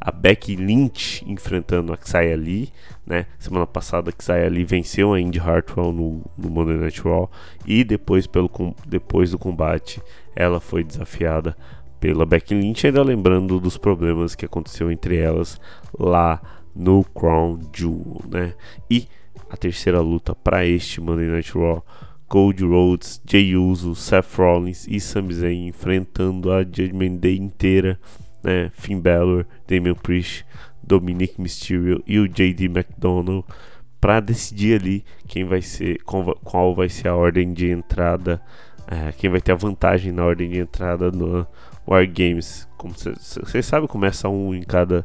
a 0.00 0.10
Becky 0.10 0.56
Lynch 0.56 1.22
enfrentando 1.26 1.92
a 1.92 1.96
Xia 1.96 2.36
Lee, 2.36 2.70
né? 3.06 3.26
Semana 3.38 3.66
passada 3.66 4.10
a 4.10 4.22
Xia 4.22 4.48
Lee 4.48 4.64
venceu 4.64 5.12
a 5.12 5.20
Indy 5.20 5.38
Hartwell 5.38 5.92
no, 5.92 6.24
no 6.38 6.48
Monday 6.48 6.76
Night 6.76 7.00
Raw 7.02 7.30
e 7.66 7.84
depois, 7.84 8.26
pelo, 8.26 8.50
depois 8.86 9.30
do 9.30 9.38
combate 9.38 10.00
ela 10.34 10.58
foi 10.58 10.82
desafiada 10.82 11.56
pela 12.00 12.24
Becky 12.24 12.54
Lynch, 12.54 12.86
ainda 12.86 13.02
lembrando 13.02 13.60
dos 13.60 13.76
problemas 13.76 14.34
que 14.34 14.46
aconteceu 14.46 14.90
entre 14.90 15.18
elas 15.18 15.60
lá 15.98 16.40
no 16.74 17.04
Crown 17.04 17.60
Jewel, 17.74 18.22
né? 18.26 18.54
E 18.90 19.06
a 19.50 19.56
terceira 19.56 20.00
luta 20.00 20.34
para 20.34 20.64
este 20.64 21.00
Monday 21.00 21.26
Night 21.26 21.52
Raw. 21.52 21.84
Cody 22.30 22.62
Rhodes, 22.62 23.20
Jey 23.26 23.56
Uso, 23.56 23.92
Seth 23.96 24.36
Rollins 24.38 24.86
e 24.86 25.00
Sami 25.00 25.34
Zayn 25.34 25.66
enfrentando 25.66 26.52
a 26.52 26.62
Judgment 26.62 27.16
Day 27.16 27.36
inteira, 27.36 27.98
né? 28.42 28.70
Finn 28.74 29.00
Balor, 29.00 29.46
Damian 29.66 29.94
Priest, 29.94 30.44
Dominic 30.82 31.40
Mysterio 31.40 32.02
e 32.06 32.18
o 32.18 32.28
JD 32.28 32.66
McDonald 32.66 33.44
para 34.00 34.20
decidir 34.20 34.80
ali 34.80 35.04
quem 35.26 35.44
vai 35.44 35.60
ser, 35.60 36.02
qual 36.02 36.74
vai 36.74 36.88
ser 36.88 37.08
a 37.08 37.14
ordem 37.14 37.52
de 37.52 37.70
entrada, 37.70 38.40
é, 38.86 39.12
quem 39.12 39.28
vai 39.28 39.40
ter 39.40 39.52
a 39.52 39.56
vantagem 39.56 40.10
na 40.10 40.24
ordem 40.24 40.48
de 40.48 40.58
entrada 40.58 41.10
no 41.10 41.46
War 41.86 42.06
Games. 42.06 42.66
Como 42.78 42.94
vocês 42.94 43.66
sabem, 43.66 43.86
começa 43.86 44.28
um 44.28 44.54
em 44.54 44.62
cada 44.62 45.04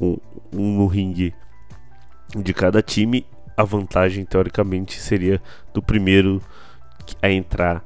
um, 0.00 0.18
um 0.52 0.78
no 0.78 0.86
ringue 0.86 1.32
de 2.36 2.52
cada 2.52 2.82
time 2.82 3.24
a 3.60 3.64
vantagem 3.64 4.24
teoricamente 4.24 4.98
seria 4.98 5.40
do 5.74 5.82
primeiro 5.82 6.42
a 7.20 7.30
entrar 7.30 7.84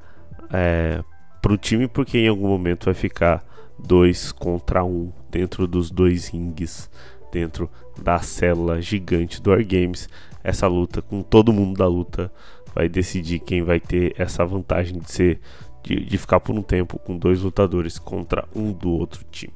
é, 0.52 1.02
para 1.42 1.52
o 1.52 1.58
time, 1.58 1.88
porque 1.88 2.18
em 2.18 2.28
algum 2.28 2.46
momento 2.46 2.84
vai 2.84 2.94
ficar 2.94 3.44
dois 3.78 4.32
contra 4.32 4.84
um 4.84 5.12
dentro 5.30 5.66
dos 5.66 5.90
dois 5.90 6.28
rings, 6.28 6.90
dentro 7.32 7.70
da 8.02 8.18
célula 8.20 8.80
gigante 8.80 9.40
do 9.40 9.50
Wargames. 9.50 10.08
Essa 10.42 10.66
luta, 10.66 11.00
com 11.00 11.22
todo 11.22 11.52
mundo 11.52 11.78
da 11.78 11.86
luta, 11.86 12.30
vai 12.74 12.88
decidir 12.88 13.38
quem 13.38 13.62
vai 13.62 13.80
ter 13.80 14.14
essa 14.18 14.44
vantagem 14.44 14.98
de 14.98 15.10
ser 15.10 15.40
de, 15.82 16.04
de 16.04 16.18
ficar 16.18 16.40
por 16.40 16.56
um 16.56 16.62
tempo 16.62 16.98
com 16.98 17.16
dois 17.16 17.42
lutadores 17.42 17.98
contra 17.98 18.48
um 18.54 18.72
do 18.72 18.90
outro 18.90 19.24
time. 19.30 19.52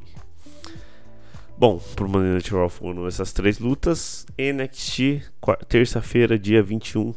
Bom, 1.57 1.81
pro 1.97 2.09
Monday 2.09 2.31
Night 2.31 2.53
Raw 2.53 2.69
foram 2.69 3.07
essas 3.07 3.33
três 3.33 3.59
lutas. 3.59 4.25
NXT, 4.39 5.23
terça-feira, 5.69 6.39
dia 6.39 6.62
21, 6.62 7.12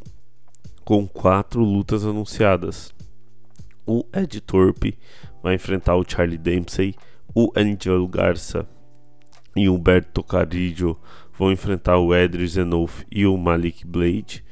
com 0.84 1.08
quatro 1.08 1.64
lutas 1.64 2.04
anunciadas. 2.04 2.92
O 3.86 4.04
Ed 4.12 4.42
Thorpe 4.42 4.98
vai 5.42 5.56
enfrentar 5.56 5.96
o 5.96 6.06
Charlie 6.08 6.38
Dempsey. 6.38 6.96
O 7.34 7.52
Angelo 7.56 8.08
Garza 8.08 8.68
e 9.56 9.70
o 9.70 9.76
Humberto 9.76 10.24
Carrillo 10.24 11.00
vão 11.38 11.52
enfrentar 11.52 11.98
o 11.98 12.14
Edris 12.14 12.54
Zenouf 12.54 13.06
e 13.12 13.26
o 13.26 13.38
Malik 13.38 13.86
Blade. 13.86 14.44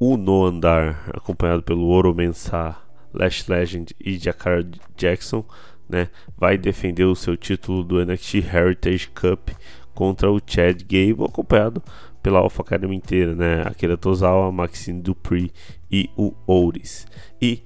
O 0.00 0.16
No 0.16 0.44
Andar, 0.44 1.10
acompanhado 1.12 1.62
pelo 1.62 1.88
Oro 1.88 2.14
Mensah, 2.14 2.80
Lash 3.12 3.48
Legend 3.48 3.94
e 3.98 4.18
Jakar 4.18 4.64
Jackson, 4.96 5.44
né, 5.88 6.08
vai 6.36 6.58
defender 6.58 7.04
o 7.04 7.16
seu 7.16 7.36
título 7.36 7.82
do 7.82 8.04
NXT 8.04 8.34
Heritage 8.54 9.08
Cup 9.08 9.50
contra 9.94 10.30
o 10.30 10.40
Chad 10.44 10.82
Gable, 10.82 11.24
acompanhado 11.24 11.82
pela 12.22 12.38
Alpha 12.38 12.62
Academy 12.62 12.94
inteira, 12.94 13.34
né, 13.34 13.62
Akira 13.62 13.96
Tozawa, 13.96 14.52
Maxine 14.52 15.00
Dupree 15.00 15.50
e 15.90 16.10
o 16.16 16.34
Ouris. 16.46 17.06
E 17.40 17.62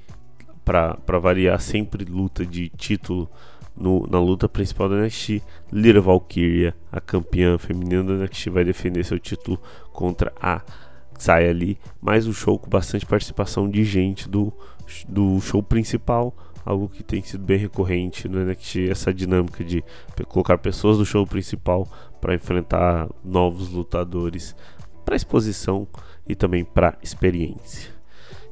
para 0.64 1.18
variar, 1.18 1.60
sempre 1.60 2.04
luta 2.04 2.44
de 2.46 2.68
título 2.70 3.28
no, 3.76 4.06
na 4.06 4.20
luta 4.20 4.48
principal 4.48 4.88
do 4.88 4.96
NXT, 4.96 5.42
Lira 5.72 6.00
Valkyria, 6.00 6.74
a 6.90 7.00
campeã 7.00 7.58
feminina 7.58 8.02
do 8.02 8.14
NXT, 8.14 8.50
vai 8.50 8.64
defender 8.64 9.04
seu 9.04 9.18
título 9.18 9.58
contra 9.92 10.32
a 10.40 10.60
Xia 11.18 11.52
Lee, 11.52 11.78
mais 12.00 12.26
um 12.26 12.32
show 12.32 12.58
com 12.58 12.68
bastante 12.68 13.06
participação 13.06 13.68
de 13.68 13.84
gente 13.84 14.28
do, 14.28 14.52
do 15.08 15.40
show 15.40 15.62
principal, 15.62 16.34
algo 16.64 16.88
que 16.88 17.02
tem 17.02 17.22
sido 17.22 17.44
bem 17.44 17.58
recorrente 17.58 18.28
no 18.28 18.44
NXT, 18.44 18.90
essa 18.90 19.12
dinâmica 19.12 19.64
de 19.64 19.82
colocar 20.28 20.58
pessoas 20.58 20.98
do 20.98 21.06
show 21.06 21.26
principal 21.26 21.88
para 22.20 22.34
enfrentar 22.34 23.08
novos 23.24 23.70
lutadores 23.70 24.54
para 25.04 25.16
exposição 25.16 25.86
e 26.26 26.34
também 26.34 26.64
para 26.64 26.96
experiência. 27.02 27.90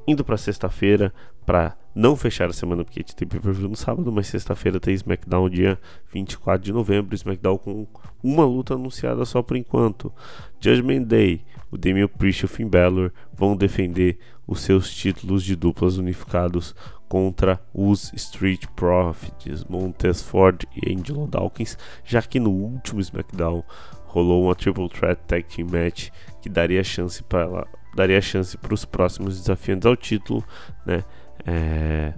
Indo 0.07 0.25
para 0.25 0.37
sexta-feira, 0.37 1.13
para 1.47 1.77
não 2.01 2.17
fechar 2.17 2.49
a 2.49 2.53
semana, 2.53 2.83
porque 2.83 3.05
tem 3.05 3.29
pay 3.29 3.41
no 3.43 3.77
sábado, 3.77 4.11
mas 4.11 4.27
sexta-feira 4.27 4.81
tem 4.81 4.95
SmackDown, 4.95 5.51
dia 5.51 5.79
24 6.11 6.65
de 6.65 6.73
novembro. 6.73 7.15
SmackDown 7.15 7.59
com 7.59 7.87
uma 8.23 8.45
luta 8.45 8.75
anunciada 8.75 9.25
só 9.27 9.43
por 9.43 9.55
enquanto. 9.55 10.11
Judgment 10.59 11.03
Day, 11.03 11.45
o 11.71 11.77
Damian 11.77 12.09
Priest 12.09 12.41
e 12.41 12.45
o 12.47 12.49
Finn 12.49 12.69
Balor 12.69 13.13
vão 13.35 13.55
defender 13.55 14.19
os 14.47 14.63
seus 14.63 14.91
títulos 14.93 15.45
de 15.45 15.55
duplas 15.55 15.99
unificados 15.99 16.75
contra 17.07 17.61
os 17.75 18.11
Street 18.15 18.67
Profits, 18.75 19.65
Montez 19.65 20.23
Ford 20.23 20.65
e 20.75 20.95
Angelo 20.95 21.27
Dawkins, 21.27 21.77
já 22.03 22.23
que 22.23 22.41
no 22.41 22.51
último 22.51 23.01
SmackDown 23.01 23.63
rolou 24.07 24.45
uma 24.45 24.55
Triple 24.55 24.89
Threat 24.89 25.21
Tag 25.27 25.45
Team 25.45 25.69
Match 25.71 26.09
que 26.41 26.49
daria 26.49 26.83
chance 26.83 27.23
para 27.23 27.67
daria 27.95 28.21
chance 28.21 28.57
para 28.57 28.73
os 28.73 28.85
próximos 28.85 29.39
desafiantes 29.39 29.85
ao 29.85 29.97
título, 29.97 30.45
né? 30.87 31.05
É, 31.51 32.15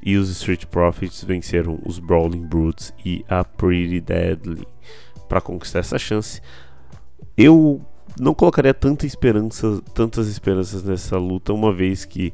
e 0.00 0.16
os 0.16 0.30
Street 0.30 0.66
Profits 0.66 1.24
venceram 1.24 1.80
os 1.84 1.98
Brawling 1.98 2.46
Brutes 2.46 2.94
e 3.04 3.24
a 3.28 3.42
Pretty 3.42 4.00
Deadly 4.00 4.66
para 5.28 5.40
conquistar 5.40 5.80
essa 5.80 5.98
chance. 5.98 6.40
Eu 7.36 7.80
não 8.20 8.34
colocaria 8.34 8.72
tanta 8.72 9.04
esperança, 9.04 9.82
tantas 9.94 10.28
esperanças 10.28 10.84
nessa 10.84 11.18
luta, 11.18 11.52
uma 11.52 11.72
vez 11.72 12.04
que 12.04 12.32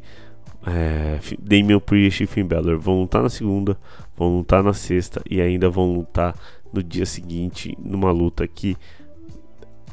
é, 0.67 1.19
Damian 1.39 1.81
Priest 1.81 2.25
e 2.25 2.27
Finn 2.27 2.47
Balor 2.47 2.79
vão 2.79 3.01
lutar 3.01 3.23
na 3.23 3.31
segunda, 3.31 3.79
vão 4.15 4.37
lutar 4.37 4.63
na 4.63 4.75
sexta 4.75 5.23
e 5.31 5.41
ainda 5.41 5.71
vão 5.71 5.95
lutar 5.95 6.35
no 6.71 6.83
dia 6.83 7.07
seguinte 7.07 7.75
numa 7.79 8.11
luta 8.11 8.47
que 8.47 8.77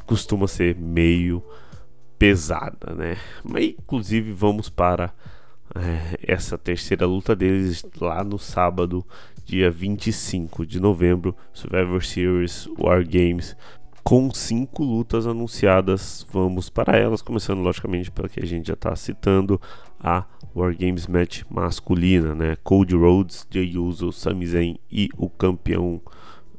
costuma 0.04 0.46
ser 0.46 0.76
meio 0.76 1.42
pesada, 2.18 2.94
né? 2.94 3.16
Mas 3.42 3.64
inclusive 3.64 4.32
vamos 4.32 4.68
para 4.68 5.12
é, 5.74 6.18
essa 6.22 6.56
terceira 6.56 7.06
luta 7.06 7.34
deles 7.34 7.84
lá 8.00 8.22
no 8.22 8.38
sábado, 8.38 9.04
dia 9.44 9.70
25 9.70 10.66
de 10.66 10.80
novembro, 10.80 11.34
Survivor 11.52 12.04
Series 12.04 12.68
War 12.78 13.06
Games 13.06 13.56
com 14.06 14.32
cinco 14.32 14.84
lutas 14.84 15.26
anunciadas. 15.26 16.24
Vamos 16.30 16.70
para 16.70 16.96
elas, 16.96 17.20
começando 17.20 17.58
logicamente 17.58 18.08
pela 18.08 18.28
que 18.28 18.38
a 18.38 18.46
gente 18.46 18.68
já 18.68 18.74
está 18.74 18.94
citando, 18.94 19.60
a 19.98 20.24
War 20.54 20.76
Games 20.78 21.08
Match 21.08 21.42
masculina, 21.50 22.32
né? 22.32 22.56
Cody 22.62 22.94
Rhodes, 22.94 23.44
Jey 23.50 23.76
Uso, 23.76 24.12
Sami 24.12 24.46
Zayn 24.46 24.78
e 24.88 25.08
o 25.16 25.28
campeão 25.28 26.00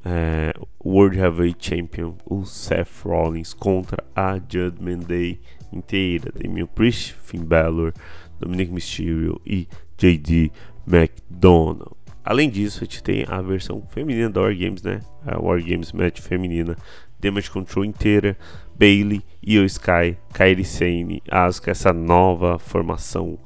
é, 0.03 0.53
World 0.83 1.17
Heavyweight 1.17 1.57
Champion, 1.65 2.15
o 2.25 2.43
Seth 2.43 3.05
Rollins 3.05 3.53
contra 3.53 4.03
a 4.13 4.35
Judgment 4.35 5.05
Day 5.07 5.39
inteira, 5.71 6.31
Damian 6.33 6.67
Priest, 6.67 7.15
Finn 7.23 7.45
Balor, 7.45 7.93
Dominic 8.39 8.71
Mysterio 8.71 9.41
e 9.45 9.67
JD 9.97 10.51
McDonald. 10.87 11.95
Além 12.23 12.49
disso, 12.49 12.79
a 12.79 12.85
gente 12.85 13.01
tem 13.01 13.25
a 13.27 13.41
versão 13.41 13.81
feminina 13.89 14.29
da 14.29 14.41
War 14.41 14.55
Games, 14.55 14.81
né? 14.83 15.01
A 15.25 15.39
War 15.39 15.63
Games 15.63 15.91
Match 15.93 16.19
feminina 16.19 16.75
Damage 17.19 17.49
Control 17.49 17.85
inteira, 17.85 18.37
Bailey, 18.77 19.23
Io 19.41 19.63
Sky, 19.65 20.17
Kairi 20.33 20.65
Sane, 20.65 21.23
Asuka, 21.29 21.71
essa 21.71 21.93
nova 21.93 22.59
formação 22.59 23.39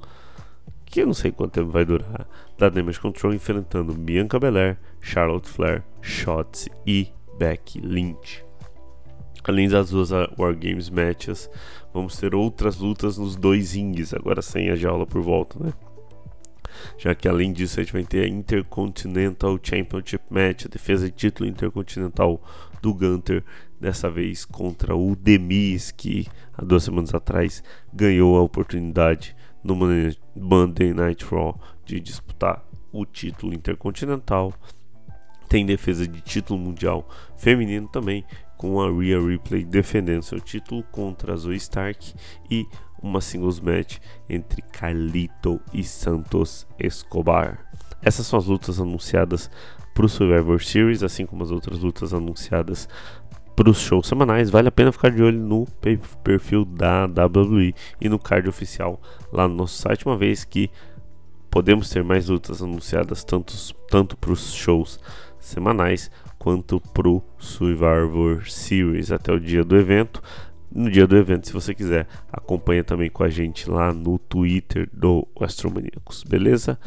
que 0.91 1.01
eu 1.01 1.05
não 1.05 1.13
sei 1.13 1.31
quanto 1.31 1.53
tempo 1.53 1.71
vai 1.71 1.85
durar, 1.85 2.27
da 2.57 2.67
Damage 2.67 2.99
Control 2.99 3.33
enfrentando 3.33 3.93
Bianca 3.93 4.37
Belair, 4.37 4.77
Charlotte 4.99 5.47
Flair, 5.47 5.83
Shotzi 6.01 6.69
e 6.85 7.07
Becky 7.39 7.79
Lynch. 7.79 8.43
Além 9.43 9.69
das 9.69 9.89
duas 9.89 10.11
War 10.11 10.53
Games 10.53 10.89
matches, 10.89 11.49
vamos 11.93 12.17
ter 12.17 12.33
outras 12.35 12.77
lutas 12.77 13.17
nos 13.17 13.35
dois 13.35 13.73
rings, 13.73 14.13
agora 14.13 14.41
sem 14.41 14.69
a 14.69 14.75
jaula 14.75 15.05
por 15.05 15.21
volta, 15.21 15.57
né? 15.63 15.73
Já 16.97 17.13
que 17.13 17.27
além 17.27 17.51
disso 17.51 17.79
a 17.79 17.83
gente 17.83 17.93
vai 17.93 18.03
ter 18.03 18.23
a 18.23 18.27
Intercontinental 18.27 19.59
Championship 19.61 20.23
Match, 20.29 20.65
a 20.65 20.69
defesa 20.69 21.05
de 21.05 21.11
título 21.11 21.49
intercontinental 21.49 22.41
do 22.81 22.93
Gunter, 22.93 23.43
dessa 23.79 24.09
vez 24.09 24.45
contra 24.45 24.95
o 24.95 25.15
Demis, 25.15 25.91
que 25.91 26.27
há 26.53 26.63
duas 26.63 26.83
semanas 26.83 27.13
atrás 27.13 27.63
ganhou 27.93 28.37
a 28.37 28.41
oportunidade 28.41 29.35
no 29.63 29.75
Monday 30.35 30.93
Night 30.93 31.25
Raw 31.25 31.59
de 31.85 31.99
disputar 31.99 32.63
o 32.91 33.05
título 33.05 33.53
intercontinental. 33.53 34.53
Tem 35.49 35.65
defesa 35.65 36.07
de 36.07 36.21
título 36.21 36.59
mundial 36.59 37.07
feminino 37.37 37.87
também, 37.87 38.23
com 38.62 38.80
a 38.80 38.91
Rhea 38.91 39.20
Ripley 39.20 39.66
defendendo 39.66 40.22
seu 40.22 40.39
título 40.39 40.84
contra 40.91 41.36
Zoe 41.36 41.55
Stark 41.55 42.14
e 42.47 42.68
uma 43.01 43.20
singles 43.20 43.59
match 43.59 43.97
entre 44.30 44.62
Carlito 44.62 45.59
e 45.74 45.84
Santos 45.84 46.68
Escobar. 46.78 47.66
Essas 48.03 48.28
são 48.28 48.38
as 48.38 48.45
lutas 48.45 48.80
anunciadas 48.80 49.49
para 49.95 50.05
o 50.05 50.09
Survivor 50.09 50.64
Series, 50.64 51.01
assim 51.01 51.26
como 51.26 51.41
as 51.41 51.49
outras 51.49 51.80
lutas 51.80 52.14
anunciadas 52.14 52.88
para 53.55 53.68
os 53.68 53.80
shows 53.80 54.05
semanais. 54.05 54.51
Vale 54.51 54.68
a 54.68 54.72
pena 54.72 54.91
ficar 54.91 55.09
de 55.09 55.24
olho 55.24 55.39
no 55.39 55.66
perfil 56.24 56.64
da 56.64 57.05
WWE 57.05 57.74
e 57.99 58.07
no 58.07 58.20
card 58.20 58.47
oficial 58.47 59.01
lá 59.34 59.47
no 59.47 59.55
nosso 59.55 59.82
site, 59.82 60.05
uma 60.05 60.18
vez 60.18 60.43
que 60.43 60.70
podemos 61.49 61.89
ter 61.89 62.03
mais 62.03 62.30
lutas 62.30 62.62
anunciadas 62.62 63.24
tanto, 63.24 63.55
tanto 63.89 64.16
para 64.16 64.32
os 64.32 64.53
shows 64.53 64.99
semanais 65.39 66.12
quanto 66.41 66.81
para 66.81 67.07
o 67.07 67.21
Survivor 67.37 68.49
Series 68.49 69.11
até 69.11 69.31
o 69.31 69.39
dia 69.39 69.63
do 69.63 69.77
evento. 69.77 70.23
No 70.73 70.89
dia 70.89 71.05
do 71.05 71.15
evento, 71.15 71.45
se 71.45 71.53
você 71.53 71.75
quiser, 71.75 72.07
acompanha 72.33 72.83
também 72.83 73.11
com 73.11 73.23
a 73.23 73.29
gente 73.29 73.69
lá 73.69 73.93
no 73.93 74.17
Twitter 74.17 74.89
do 74.91 75.27
Astromaníacos, 75.39 76.23
beleza? 76.23 76.79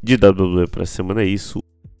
De 0.00 0.14
WWE 0.14 0.68
para 0.68 0.84
a 0.84 0.86
semana 0.86 1.22
é 1.22 1.26
isso. 1.26 1.58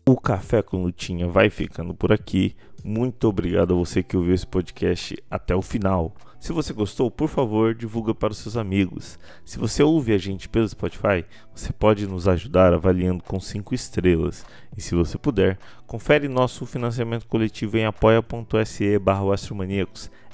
O 0.08 0.16
Café 0.16 0.62
com 0.62 0.84
Lutinha 0.84 1.26
vai 1.26 1.50
ficando 1.50 1.92
por 1.92 2.12
aqui. 2.12 2.54
Muito 2.84 3.26
obrigado 3.26 3.74
a 3.74 3.76
você 3.76 4.00
que 4.00 4.16
ouviu 4.16 4.32
esse 4.32 4.46
podcast 4.46 5.20
até 5.28 5.52
o 5.52 5.60
final. 5.60 6.14
Se 6.46 6.52
você 6.52 6.72
gostou, 6.72 7.10
por 7.10 7.28
favor, 7.28 7.74
divulga 7.74 8.14
para 8.14 8.30
os 8.30 8.38
seus 8.38 8.56
amigos. 8.56 9.18
Se 9.44 9.58
você 9.58 9.82
ouve 9.82 10.12
a 10.12 10.16
gente 10.16 10.48
pelo 10.48 10.68
Spotify, 10.68 11.24
você 11.52 11.72
pode 11.72 12.06
nos 12.06 12.28
ajudar 12.28 12.72
avaliando 12.72 13.20
com 13.24 13.40
5 13.40 13.74
estrelas. 13.74 14.46
E 14.76 14.80
se 14.80 14.94
você 14.94 15.18
puder, 15.18 15.58
confere 15.88 16.28
nosso 16.28 16.64
financiamento 16.64 17.26
coletivo 17.26 17.78
em 17.78 17.84
apoia.se 17.84 18.96
barra 19.00 19.24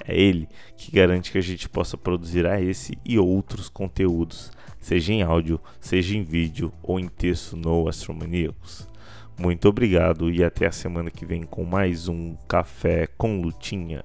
É 0.05 0.15
ele 0.15 0.47
que 0.77 0.93
garante 0.93 1.33
que 1.33 1.39
a 1.39 1.43
gente 1.43 1.67
possa 1.67 1.97
produzir 1.97 2.45
a 2.45 2.61
esse 2.61 2.99
e 3.03 3.19
outros 3.19 3.71
conteúdos, 3.71 4.53
seja 4.79 5.15
em 5.15 5.23
áudio, 5.23 5.59
seja 5.81 6.15
em 6.15 6.23
vídeo 6.23 6.71
ou 6.83 7.01
em 7.01 7.09
texto 7.09 7.57
no 7.57 7.89
Astromaníacos. 7.89 8.87
Muito 9.41 9.67
obrigado 9.67 10.31
e 10.31 10.45
até 10.45 10.67
a 10.67 10.73
semana 10.73 11.11
que 11.11 11.25
vem 11.25 11.43
com 11.43 11.65
mais 11.65 12.07
um 12.07 12.37
Café 12.47 13.07
com 13.17 13.41
Lutinha. 13.41 14.05